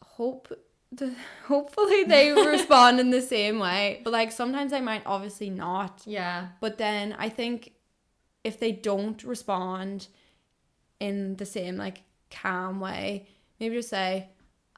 hope 0.01 0.47
the 0.91 1.13
hopefully 1.47 2.03
they 2.05 2.31
respond 2.47 2.99
in 2.99 3.11
the 3.11 3.21
same 3.21 3.59
way 3.59 4.01
but 4.03 4.11
like 4.11 4.31
sometimes 4.31 4.71
they 4.71 4.81
might 4.81 5.03
obviously 5.05 5.49
not 5.49 6.01
Yeah. 6.05 6.47
but 6.59 6.77
then 6.77 7.13
I 7.17 7.29
think 7.29 7.73
if 8.43 8.59
they 8.59 8.71
don't 8.71 9.23
respond 9.23 10.07
in 10.99 11.35
the 11.37 11.45
same 11.45 11.77
like 11.77 12.01
calm 12.31 12.79
way, 12.79 13.27
maybe 13.59 13.75
just 13.75 13.89
say, 13.89 14.29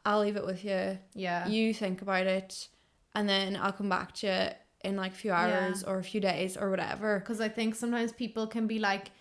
I'll 0.05 0.19
leave 0.19 0.35
it 0.35 0.45
with 0.45 0.65
you. 0.65 0.97
Yeah. 1.13 1.47
You 1.47 1.73
think 1.73 2.01
about 2.01 2.27
it, 2.27 2.67
and 3.15 3.27
then 3.29 3.55
I'll 3.55 3.71
come 3.71 3.87
back 3.89 4.13
to 4.15 4.27
you 4.27 4.89
in 4.89 4.97
like 4.97 5.13
a 5.13 5.15
few 5.15 5.31
hours 5.31 5.81
or 5.83 5.97
a 5.99 6.03
few 6.03 6.19
days 6.19 6.57
or 6.57 6.69
whatever. 6.69 7.19
Because 7.19 7.39
I 7.39 7.47
think 7.47 7.75
sometimes 7.75 8.11
people 8.11 8.47
can 8.47 8.67
be 8.67 8.79
like, 8.79 9.11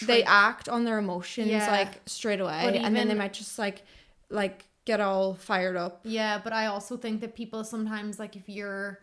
They 0.00 0.22
act 0.24 0.68
on 0.68 0.84
their 0.84 0.98
emotions 0.98 1.48
Yeah. 1.48 1.70
like 1.70 2.00
straight 2.06 2.40
away, 2.40 2.62
But 2.64 2.74
and 2.76 2.96
then 2.96 3.08
they 3.08 3.14
might 3.14 3.32
just 3.32 3.58
like 3.58 3.82
like 4.30 4.64
get 4.84 5.00
all 5.00 5.34
fired 5.34 5.76
up. 5.76 6.00
Yeah, 6.04 6.40
but 6.42 6.52
I 6.52 6.66
also 6.66 6.96
think 6.96 7.20
that 7.20 7.34
people 7.34 7.62
sometimes 7.64 8.18
like 8.18 8.34
if 8.36 8.48
you're 8.48 8.98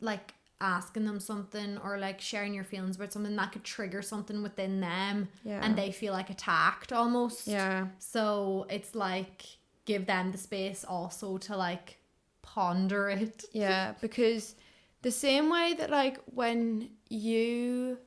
like 0.00 0.32
asking 0.62 1.06
them 1.06 1.18
something 1.20 1.78
or 1.78 1.98
like 1.98 2.20
sharing 2.20 2.52
your 2.54 2.64
feelings 2.64 2.96
about 2.96 3.12
something 3.12 3.34
that 3.36 3.50
could 3.52 3.64
trigger 3.64 4.02
something 4.02 4.42
within 4.42 4.80
them 4.80 5.28
Yeah. 5.44 5.60
and 5.62 5.76
they 5.76 5.90
feel 5.90 6.12
like 6.12 6.30
attacked 6.30 6.92
almost. 6.92 7.46
Yeah. 7.46 7.88
So 7.98 8.66
it's 8.70 8.94
like 8.94 9.44
give 9.86 10.06
them 10.06 10.32
the 10.32 10.38
space 10.38 10.84
also 10.84 11.38
to 11.38 11.56
like 11.56 11.98
ponder 12.42 13.08
it. 13.10 13.44
Yeah, 13.52 13.94
because 14.00 14.54
the 15.02 15.10
same 15.10 15.48
way 15.50 15.74
that 15.78 15.90
like 15.90 16.18
when 16.26 16.90
you 17.08 17.98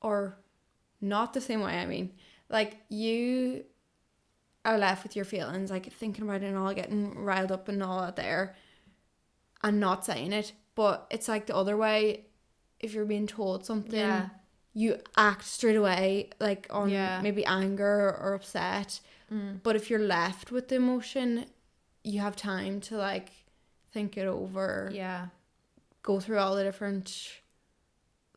or 0.00 0.36
not 1.02 1.34
the 1.34 1.40
same 1.40 1.60
way, 1.60 1.78
I 1.78 1.86
mean, 1.86 2.12
like 2.48 2.78
you 2.88 3.64
are 4.64 4.78
left 4.78 5.02
with 5.02 5.16
your 5.16 5.24
feelings, 5.24 5.70
like 5.70 5.92
thinking 5.92 6.24
about 6.24 6.42
it 6.42 6.46
and 6.46 6.56
all 6.56 6.72
getting 6.72 7.18
riled 7.18 7.50
up 7.52 7.68
and 7.68 7.82
all 7.82 8.00
that 8.02 8.16
there 8.16 8.54
and 9.62 9.80
not 9.80 10.04
saying 10.04 10.32
it. 10.32 10.52
But 10.74 11.06
it's 11.10 11.28
like 11.28 11.46
the 11.46 11.56
other 11.56 11.76
way, 11.76 12.26
if 12.80 12.94
you're 12.94 13.04
being 13.04 13.26
told 13.26 13.66
something, 13.66 13.98
Yeah. 13.98 14.28
you 14.72 14.98
act 15.16 15.44
straight 15.44 15.76
away, 15.76 16.30
like 16.40 16.66
on 16.70 16.88
Yeah. 16.90 17.20
maybe 17.20 17.44
anger 17.44 18.16
or 18.20 18.34
upset. 18.34 19.00
Mm. 19.30 19.62
But 19.62 19.76
if 19.76 19.90
you're 19.90 19.98
left 19.98 20.50
with 20.52 20.68
the 20.68 20.76
emotion, 20.76 21.46
you 22.04 22.20
have 22.20 22.36
time 22.36 22.80
to 22.82 22.96
like 22.96 23.30
think 23.92 24.16
it 24.16 24.26
over, 24.26 24.90
Yeah. 24.92 25.26
go 26.02 26.20
through 26.20 26.38
all 26.38 26.54
the 26.54 26.64
different 26.64 27.40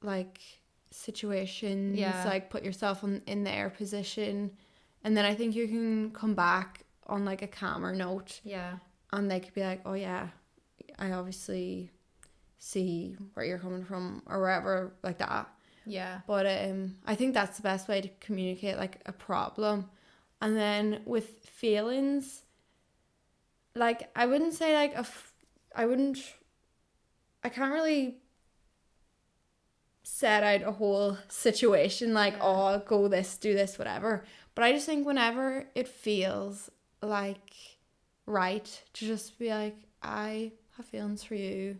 like 0.02 0.40
situations, 0.96 1.98
Yeah. 1.98 2.24
like 2.26 2.50
put 2.50 2.64
yourself 2.64 3.04
in, 3.04 3.22
in 3.28 3.44
their 3.44 3.70
position. 3.70 4.52
And 5.04 5.16
then 5.16 5.26
I 5.26 5.36
think 5.36 5.56
you 5.56 5.68
can 5.68 6.12
come 6.12 6.34
back 6.36 6.84
on 7.08 7.26
like 7.26 7.42
a 7.42 7.48
calmer 7.48 7.94
note 7.94 8.40
Yeah. 8.44 8.78
and 9.12 9.30
they 9.30 9.40
could 9.40 9.54
be 9.54 9.62
like, 9.64 9.82
Oh 9.86 9.94
yeah, 9.94 10.30
I 10.98 11.12
obviously 11.12 11.92
see 12.58 13.16
where 13.34 13.46
you're 13.46 13.60
coming 13.60 13.84
from 13.84 14.24
or 14.26 14.40
wherever 14.40 14.94
like 15.04 15.20
that. 15.20 15.48
Yeah. 15.86 16.22
But 16.26 16.48
um, 16.48 16.96
I 17.06 17.14
think 17.16 17.34
that's 17.36 17.58
the 17.58 17.64
best 17.64 17.88
way 17.88 18.02
to 18.02 18.10
communicate 18.20 18.78
like 18.78 19.02
a 19.06 19.12
problem. 19.12 19.90
And 20.42 20.58
then 20.58 21.02
with 21.06 21.40
feelings, 21.46 22.44
like 23.76 24.10
I 24.16 24.26
wouldn't 24.26 24.54
say 24.54 24.74
like 24.76 24.94
a, 24.94 25.00
f- 25.00 25.34
I 25.76 25.86
wouldn't, 25.86 26.18
I 27.44 27.50
can't 27.50 27.74
really 27.74 28.16
set 30.08 30.44
out 30.44 30.62
a 30.62 30.72
whole 30.72 31.18
situation 31.30 32.14
like 32.14 32.34
Yeah. 32.36 32.44
oh 32.44 32.84
go 32.86 33.08
this 33.08 33.38
do 33.38 33.54
this 33.56 33.78
whatever. 33.80 34.24
But 34.54 34.64
I 34.64 34.72
just 34.72 34.86
think 34.86 35.06
whenever 35.06 35.66
it 35.74 35.88
feels 35.88 36.70
like 37.02 37.54
right 38.28 38.84
to 38.94 39.06
just 39.06 39.38
be 39.40 39.50
like 39.50 39.76
I 40.04 40.52
have 40.78 40.86
feelings 40.86 41.24
for 41.24 41.34
you, 41.36 41.78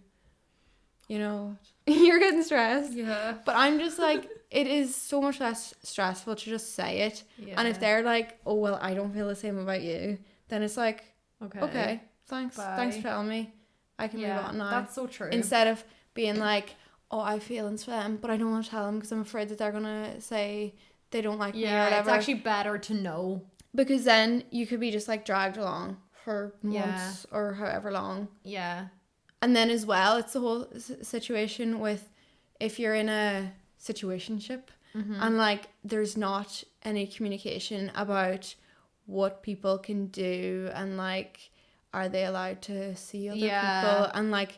you 1.08 1.20
know, 1.20 1.56
you're 1.88 2.18
getting 2.20 2.42
stressed. 2.44 2.94
Yeah. 2.94 3.36
But 3.46 3.56
I'm 3.56 3.78
just 3.78 4.00
like, 4.00 4.28
it 4.50 4.66
is 4.68 4.96
so 4.96 5.22
much 5.22 5.40
less 5.40 5.76
stressful 5.84 6.36
to 6.36 6.46
just 6.46 6.74
say 6.74 7.02
it. 7.02 7.24
Yeah. 7.38 7.56
And 7.58 7.68
if 7.68 7.80
they're 7.80 8.02
like, 8.02 8.40
oh, 8.46 8.56
well, 8.56 8.80
I 8.82 8.96
don't 8.96 9.14
feel 9.14 9.28
the 9.28 9.36
same 9.36 9.60
about 9.60 9.82
you, 9.84 10.18
then 10.48 10.64
it's 10.64 10.78
like, 10.78 11.04
okay. 11.44 11.60
okay, 11.60 12.02
thanks. 12.26 12.56
Thanks 12.56 12.96
for 12.98 13.04
telling 13.04 13.28
me. 13.30 13.54
I 14.00 14.08
can 14.08 14.20
Yeah. 14.20 14.38
move 14.38 14.46
on 14.46 14.58
now. 14.58 14.70
That's 14.72 14.96
so 14.96 15.06
true. 15.06 15.30
Instead 15.30 15.68
of 15.68 15.84
being 16.16 16.38
like, 16.38 16.74
oh, 17.16 17.20
I 17.30 17.34
have 17.34 17.44
feelings 17.44 17.84
for 17.86 17.92
them, 17.92 18.18
but 18.22 18.30
I 18.32 18.38
don't 18.38 18.52
want 18.52 18.66
to 18.66 18.72
tell 18.72 18.86
them 18.86 18.96
because 18.98 19.12
I'm 19.12 19.22
afraid 19.22 19.48
that 19.50 19.58
they're 19.58 19.72
to 19.72 20.22
say 20.22 20.76
they 21.12 21.22
don't 21.22 21.40
like 21.40 21.56
me 21.56 21.64
or 21.64 21.68
yeah, 21.68 21.84
it's 21.86 21.92
whatever. 21.92 22.10
actually 22.12 22.34
better 22.36 22.78
to 22.78 22.94
know. 22.94 23.42
because 23.74 24.04
then 24.06 24.44
you 24.52 24.66
could 24.68 24.80
be 24.80 24.92
just 24.92 25.08
like 25.08 25.26
dragged 25.26 25.58
along 25.58 25.98
for 26.24 26.54
Yeah. 26.64 26.86
months 26.86 27.26
or 27.32 27.54
however 27.54 27.92
long. 27.92 28.28
Yeah. 28.44 28.88
And 29.42 29.56
then 29.56 29.70
as 29.70 29.86
well, 29.86 30.18
it's 30.18 30.34
the 30.34 30.40
whole 30.40 30.68
s- 30.74 30.92
situation 31.02 31.80
with 31.80 32.04
if 32.60 32.80
you're 32.80 32.96
in 32.96 33.10
a 33.10 33.52
situationship 33.80 34.64
Mm-hmm. 34.96 35.20
and 35.24 35.38
like 35.38 35.64
there's 35.84 36.16
not 36.16 36.64
any 36.84 37.06
communication 37.06 37.92
about 37.96 38.56
what 39.08 39.44
people 39.44 39.78
can 39.78 40.08
do 40.08 40.70
and 40.74 40.96
like 40.98 41.52
are 41.94 42.08
they 42.08 42.24
allowed 42.26 42.62
to 42.64 42.96
see 42.96 43.28
other 43.30 43.38
Yeah. 43.38 43.82
people 43.82 44.06
and 44.18 44.32
like 44.32 44.54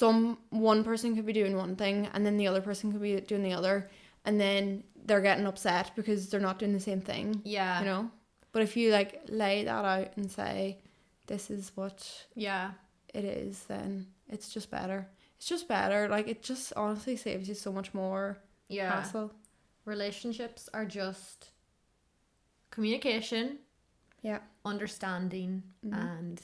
some 0.00 0.38
one 0.50 0.82
person 0.82 1.14
could 1.14 1.26
be 1.26 1.32
doing 1.40 1.56
one 1.56 1.76
thing 1.76 2.08
and 2.12 2.24
then 2.26 2.36
the 2.36 2.48
other 2.50 2.60
person 2.68 2.90
could 2.90 3.00
be 3.02 3.20
doing 3.20 3.42
the 3.44 3.52
other 3.60 3.76
and 4.24 4.40
then 4.40 4.82
they're 5.06 5.20
getting 5.20 5.46
upset 5.46 5.90
because 5.94 6.28
they're 6.28 6.40
not 6.48 6.58
doing 6.58 6.72
the 6.72 6.80
same 6.90 7.00
thing 7.00 7.40
Yeah. 7.44 7.78
you 7.80 7.86
know 7.90 8.10
but 8.52 8.62
if 8.62 8.76
you 8.76 8.90
like 8.90 9.22
lay 9.28 9.64
that 9.64 9.84
out 9.84 10.16
and 10.16 10.30
say 10.30 10.78
this 11.26 11.50
is 11.50 11.72
what 11.76 12.26
Yeah. 12.34 12.72
it 13.14 13.24
is, 13.24 13.64
then 13.64 14.06
it's 14.28 14.48
just 14.56 14.70
better. 14.70 15.08
It's 15.38 15.48
just 15.48 15.66
better. 15.68 16.06
Like 16.08 16.28
it 16.28 16.42
just 16.42 16.72
honestly 16.76 17.16
saves 17.16 17.48
you 17.48 17.54
so 17.54 17.72
much 17.72 17.94
more 17.94 18.38
Yeah. 18.68 18.90
hassle. 18.90 19.32
Relationships 19.86 20.68
are 20.74 20.84
just 20.84 21.50
communication, 22.70 23.58
Yeah. 24.22 24.40
understanding, 24.64 25.62
Mhm. 25.84 25.94
and 25.94 26.42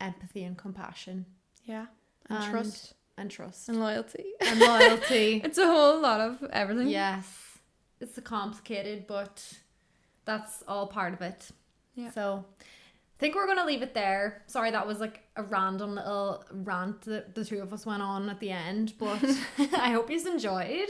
empathy 0.00 0.42
and 0.44 0.56
compassion 0.58 1.26
Yeah. 1.64 1.86
And, 2.30 2.38
And- 2.42 2.50
trust 2.50 2.94
and 3.16 3.30
trust 3.30 3.68
and 3.68 3.78
loyalty. 3.80 4.24
and 4.40 4.58
loyalty. 4.60 5.40
it's 5.44 5.58
a 5.58 5.66
whole 5.66 6.00
lot 6.00 6.20
of 6.20 6.42
everything. 6.52 6.88
yes. 6.88 7.26
It's 8.00 8.18
a 8.18 8.22
complicated, 8.22 9.06
but 9.06 9.42
that's 10.24 10.62
all 10.66 10.86
part 10.88 11.14
of 11.14 11.20
it. 11.22 11.48
Yeah. 11.94 12.10
So 12.10 12.44
I 12.60 12.64
think 13.18 13.34
we're 13.36 13.46
gonna 13.46 13.64
leave 13.64 13.82
it 13.82 13.94
there. 13.94 14.42
Sorry, 14.46 14.70
that 14.72 14.86
was 14.86 14.98
like 14.98 15.22
a 15.36 15.42
random 15.44 15.94
little 15.94 16.44
rant 16.52 17.02
that 17.02 17.34
the 17.34 17.44
two 17.44 17.60
of 17.62 17.72
us 17.72 17.86
went 17.86 18.02
on 18.02 18.28
at 18.28 18.40
the 18.40 18.50
end, 18.50 18.94
but 18.98 19.22
I 19.78 19.92
hope 19.92 20.10
you 20.10 20.18
enjoyed. 20.30 20.88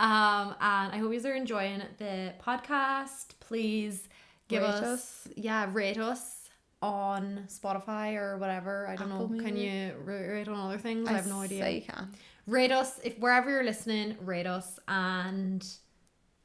Um, 0.00 0.54
and 0.60 0.92
I 0.92 0.98
hope 0.98 1.12
you 1.12 1.24
are 1.24 1.34
enjoying 1.34 1.82
the 1.98 2.32
podcast. 2.44 3.26
Please 3.40 4.08
give 4.48 4.62
Rate 4.62 4.68
us, 4.68 4.82
us. 4.82 5.28
yeah, 5.36 5.68
rate 5.72 5.98
us 5.98 6.37
on 6.82 7.44
Spotify 7.48 8.16
or 8.16 8.36
whatever. 8.38 8.86
I 8.86 8.96
don't 8.96 9.10
Apple 9.12 9.28
know. 9.28 9.42
Can 9.42 9.56
you 9.56 9.70
Music. 9.70 9.96
ra- 10.04 10.14
rate 10.14 10.48
on 10.48 10.60
other 10.68 10.78
things? 10.78 11.08
I, 11.08 11.12
have 11.12 11.26
no 11.26 11.40
idea 11.40 11.62
Say 11.62 11.74
you 11.76 11.82
can. 11.82 12.10
rate 12.46 12.70
us 12.72 13.00
if 13.02 13.18
wherever 13.18 13.50
you're 13.50 13.64
listening 13.64 14.16
rate 14.24 14.46
us 14.46 14.78
and 14.88 15.66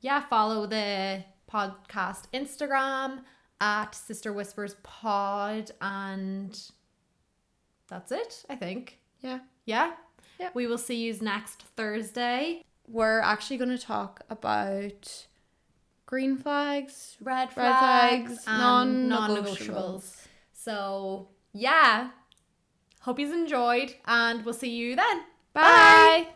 yeah 0.01 0.21
follow 0.21 0.65
the 0.65 1.23
podcast 1.51 2.23
instagram 2.33 3.19
at 3.61 3.93
sister 3.95 4.33
whispers 4.33 4.75
pod 4.83 5.71
and 5.81 6.59
that's 7.87 8.11
it 8.11 8.43
i 8.49 8.55
think 8.55 8.99
Yeah. 9.21 9.39
yeah 9.65 9.93
Yeah. 10.39 10.49
we 10.53 10.67
will 10.67 10.77
see 10.79 10.95
you 10.95 11.13
next 11.21 11.61
thursday 11.77 12.63
We're 12.87 13.21
actually 13.21 13.57
going 13.57 13.69
to 13.77 13.77
talk 13.77 14.21
about 14.29 15.27
green 16.05 16.37
flags. 16.37 17.15
red 17.21 17.45
Red 17.47 17.53
flags, 17.53 18.43
flags, 18.43 18.43
and 18.47 19.07
non-negotiables. 19.09 20.22
So 20.63 21.27
yeah. 21.53 22.11
Hope 23.01 23.19
you've 23.19 23.33
enjoyed 23.33 23.95
and 24.05 24.45
we'll 24.45 24.53
see 24.53 24.69
you 24.69 24.95
then. 24.95 25.21
Bye. 25.53 26.27